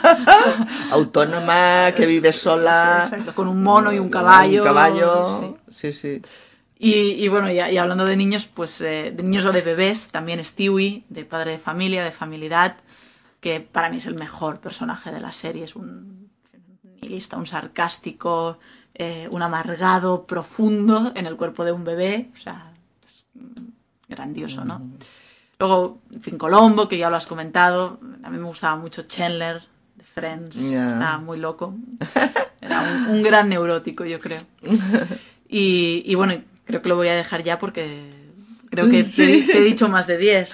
Autónoma, 0.90 1.92
que 1.94 2.06
vive 2.06 2.32
sola. 2.32 3.06
Sí, 3.08 3.16
con 3.34 3.48
un 3.48 3.62
mono 3.62 3.92
y 3.92 3.98
un 3.98 4.08
caballo. 4.08 4.62
Un 4.62 4.68
caballo. 4.68 5.58
Sí, 5.70 5.92
sí. 5.92 6.22
Y, 6.78 6.92
y 6.92 7.28
bueno, 7.28 7.50
y, 7.50 7.60
y 7.60 7.78
hablando 7.78 8.04
de 8.04 8.16
niños, 8.16 8.48
pues 8.52 8.80
eh, 8.80 9.12
de 9.14 9.22
niños 9.22 9.44
o 9.44 9.52
de 9.52 9.62
bebés, 9.62 10.08
también 10.08 10.44
Stewie, 10.44 11.04
de 11.08 11.24
padre 11.24 11.52
de 11.52 11.58
familia, 11.58 12.02
de 12.02 12.12
familidad, 12.12 12.76
que 13.44 13.60
para 13.60 13.90
mí 13.90 13.98
es 13.98 14.06
el 14.06 14.14
mejor 14.14 14.58
personaje 14.58 15.12
de 15.12 15.20
la 15.20 15.30
serie. 15.30 15.64
Es 15.64 15.76
un 15.76 16.30
nihilista, 16.82 17.36
un 17.36 17.44
sarcástico, 17.44 18.58
eh, 18.94 19.28
un 19.30 19.42
amargado 19.42 20.24
profundo 20.24 21.12
en 21.14 21.26
el 21.26 21.36
cuerpo 21.36 21.62
de 21.66 21.72
un 21.72 21.84
bebé. 21.84 22.30
O 22.32 22.38
sea, 22.38 22.72
es 23.02 23.26
grandioso, 24.08 24.64
¿no? 24.64 24.80
Luego, 25.58 25.98
en 26.10 26.22
fin, 26.22 26.38
Colombo, 26.38 26.88
que 26.88 26.96
ya 26.96 27.10
lo 27.10 27.16
has 27.16 27.26
comentado. 27.26 28.00
A 28.22 28.30
mí 28.30 28.38
me 28.38 28.46
gustaba 28.46 28.76
mucho 28.76 29.02
Chandler, 29.02 29.62
de 29.94 30.04
Friends. 30.04 30.56
Estaba 30.56 31.18
muy 31.18 31.36
loco. 31.36 31.74
Era 32.62 32.80
un, 32.80 33.16
un 33.16 33.22
gran 33.22 33.50
neurótico, 33.50 34.06
yo 34.06 34.18
creo. 34.20 34.40
Y, 35.46 36.02
y 36.06 36.16
bueno, 36.16 36.42
creo 36.64 36.82
que 36.82 36.88
lo 36.88 36.96
voy 36.96 37.06
a 37.06 37.14
dejar 37.14 37.44
ya 37.44 37.60
porque 37.60 38.23
creo 38.74 38.90
que 38.90 39.02
Sí. 39.02 39.44
te, 39.46 39.52
te 39.52 39.58
he 39.58 39.64
dicho 39.64 39.88
más 39.88 40.06
de 40.06 40.18
10. 40.18 40.50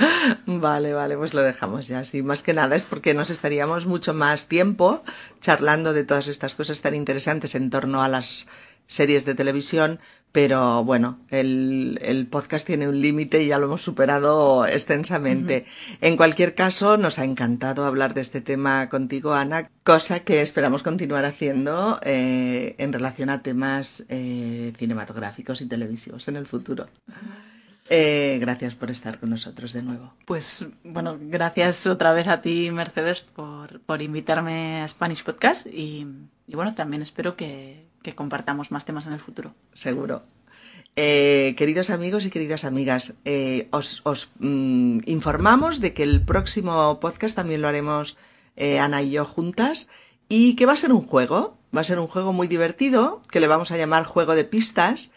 Vale, 0.46 0.92
vale, 0.92 1.16
pues 1.16 1.34
lo 1.34 1.42
dejamos 1.42 1.86
ya. 1.88 2.04
Sí, 2.04 2.22
más 2.22 2.42
que 2.42 2.54
nada 2.54 2.76
es 2.76 2.84
porque 2.84 3.14
nos 3.14 3.30
estaríamos 3.30 3.86
mucho 3.86 4.14
más 4.14 4.48
tiempo 4.48 5.02
charlando 5.40 5.92
de 5.92 6.04
todas 6.04 6.28
estas 6.28 6.54
cosas 6.54 6.80
tan 6.82 6.94
interesantes 6.94 7.54
en 7.54 7.70
torno 7.70 8.02
a 8.02 8.08
las 8.08 8.48
series 8.86 9.24
de 9.24 9.36
televisión, 9.36 10.00
pero 10.32 10.82
bueno, 10.82 11.20
el, 11.30 12.00
el 12.02 12.26
podcast 12.26 12.66
tiene 12.66 12.88
un 12.88 13.00
límite 13.00 13.40
y 13.40 13.46
ya 13.46 13.58
lo 13.58 13.66
hemos 13.66 13.82
superado 13.82 14.66
extensamente. 14.66 15.64
En 16.00 16.16
cualquier 16.16 16.56
caso, 16.56 16.96
nos 16.96 17.20
ha 17.20 17.24
encantado 17.24 17.84
hablar 17.84 18.14
de 18.14 18.20
este 18.22 18.40
tema 18.40 18.88
contigo, 18.88 19.32
Ana, 19.32 19.70
cosa 19.84 20.20
que 20.20 20.42
esperamos 20.42 20.82
continuar 20.82 21.24
haciendo 21.24 22.00
eh, 22.02 22.74
en 22.78 22.92
relación 22.92 23.30
a 23.30 23.42
temas 23.42 24.04
eh, 24.08 24.72
cinematográficos 24.76 25.60
y 25.60 25.66
televisivos 25.66 26.26
en 26.26 26.34
el 26.34 26.46
futuro. 26.46 26.88
Eh, 27.92 28.38
gracias 28.40 28.76
por 28.76 28.88
estar 28.92 29.18
con 29.18 29.30
nosotros 29.30 29.72
de 29.72 29.82
nuevo. 29.82 30.14
Pues 30.24 30.64
bueno, 30.84 31.18
gracias 31.20 31.88
otra 31.88 32.12
vez 32.12 32.28
a 32.28 32.40
ti, 32.40 32.70
Mercedes, 32.70 33.20
por, 33.20 33.80
por 33.80 34.00
invitarme 34.00 34.82
a 34.82 34.88
Spanish 34.88 35.24
Podcast 35.24 35.66
y, 35.66 36.06
y 36.46 36.54
bueno, 36.54 36.76
también 36.76 37.02
espero 37.02 37.34
que, 37.34 37.88
que 38.04 38.14
compartamos 38.14 38.70
más 38.70 38.84
temas 38.84 39.06
en 39.06 39.12
el 39.12 39.18
futuro. 39.18 39.56
Seguro. 39.72 40.22
Eh, 40.94 41.56
queridos 41.58 41.90
amigos 41.90 42.26
y 42.26 42.30
queridas 42.30 42.64
amigas, 42.64 43.14
eh, 43.24 43.66
os, 43.72 44.02
os, 44.04 44.30
mm, 44.38 45.00
informamos 45.06 45.80
de 45.80 45.92
que 45.92 46.04
el 46.04 46.24
próximo 46.24 47.00
podcast 47.00 47.34
también 47.34 47.60
lo 47.60 47.66
haremos 47.66 48.16
Ana 48.56 49.02
y 49.02 49.10
yo 49.10 49.24
juntas 49.24 49.88
y 50.28 50.54
que 50.54 50.66
va 50.66 50.74
a 50.74 50.76
ser 50.76 50.92
un 50.92 51.06
juego, 51.06 51.56
va 51.74 51.80
a 51.80 51.84
ser 51.84 51.98
un 51.98 52.06
juego 52.06 52.32
muy 52.32 52.46
divertido 52.46 53.22
que 53.30 53.40
le 53.40 53.48
vamos 53.48 53.72
a 53.72 53.78
llamar 53.78 54.04
Juego 54.04 54.34
de 54.34 54.44
Pistas, 54.44 55.12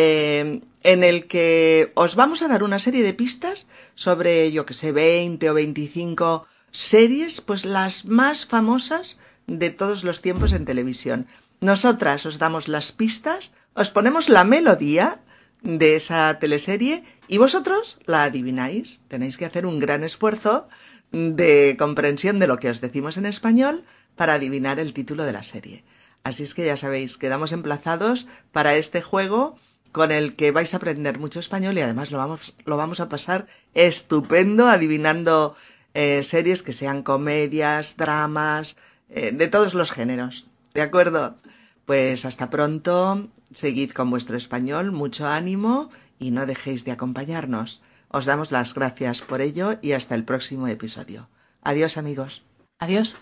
eh, 0.00 0.60
en 0.84 1.02
el 1.02 1.26
que 1.26 1.90
os 1.96 2.14
vamos 2.14 2.42
a 2.42 2.46
dar 2.46 2.62
una 2.62 2.78
serie 2.78 3.02
de 3.02 3.14
pistas 3.14 3.66
sobre, 3.96 4.52
yo 4.52 4.64
que 4.64 4.72
sé, 4.72 4.92
20 4.92 5.50
o 5.50 5.54
25 5.54 6.46
series, 6.70 7.40
pues 7.40 7.64
las 7.64 8.04
más 8.04 8.46
famosas 8.46 9.18
de 9.48 9.70
todos 9.70 10.04
los 10.04 10.22
tiempos 10.22 10.52
en 10.52 10.66
televisión. 10.66 11.26
Nosotras 11.60 12.26
os 12.26 12.38
damos 12.38 12.68
las 12.68 12.92
pistas, 12.92 13.54
os 13.74 13.90
ponemos 13.90 14.28
la 14.28 14.44
melodía 14.44 15.18
de 15.62 15.96
esa 15.96 16.38
teleserie 16.38 17.02
y 17.26 17.38
vosotros 17.38 17.98
la 18.06 18.22
adivináis. 18.22 19.00
Tenéis 19.08 19.36
que 19.36 19.46
hacer 19.46 19.66
un 19.66 19.80
gran 19.80 20.04
esfuerzo 20.04 20.68
de 21.10 21.74
comprensión 21.76 22.38
de 22.38 22.46
lo 22.46 22.58
que 22.58 22.70
os 22.70 22.80
decimos 22.80 23.16
en 23.16 23.26
español 23.26 23.82
para 24.14 24.34
adivinar 24.34 24.78
el 24.78 24.92
título 24.92 25.24
de 25.24 25.32
la 25.32 25.42
serie. 25.42 25.82
Así 26.22 26.44
es 26.44 26.54
que 26.54 26.66
ya 26.66 26.76
sabéis, 26.76 27.16
quedamos 27.16 27.50
emplazados 27.50 28.28
para 28.52 28.76
este 28.76 29.02
juego 29.02 29.58
con 29.92 30.12
el 30.12 30.36
que 30.36 30.50
vais 30.50 30.72
a 30.74 30.78
aprender 30.78 31.18
mucho 31.18 31.40
español 31.40 31.78
y 31.78 31.80
además 31.80 32.10
lo 32.10 32.18
vamos, 32.18 32.56
lo 32.64 32.76
vamos 32.76 33.00
a 33.00 33.08
pasar 33.08 33.46
estupendo 33.74 34.68
adivinando 34.68 35.56
eh, 35.94 36.22
series 36.22 36.62
que 36.62 36.72
sean 36.72 37.02
comedias, 37.02 37.96
dramas, 37.96 38.76
eh, 39.08 39.32
de 39.32 39.48
todos 39.48 39.74
los 39.74 39.90
géneros. 39.90 40.46
¿De 40.74 40.82
acuerdo? 40.82 41.36
Pues 41.86 42.24
hasta 42.24 42.50
pronto, 42.50 43.28
seguid 43.52 43.92
con 43.92 44.10
vuestro 44.10 44.36
español, 44.36 44.92
mucho 44.92 45.26
ánimo 45.26 45.90
y 46.18 46.30
no 46.30 46.46
dejéis 46.46 46.84
de 46.84 46.92
acompañarnos. 46.92 47.82
Os 48.08 48.26
damos 48.26 48.52
las 48.52 48.74
gracias 48.74 49.22
por 49.22 49.40
ello 49.40 49.78
y 49.82 49.92
hasta 49.92 50.14
el 50.14 50.24
próximo 50.24 50.68
episodio. 50.68 51.28
Adiós 51.62 51.96
amigos. 51.96 52.42
Adiós. 52.78 53.18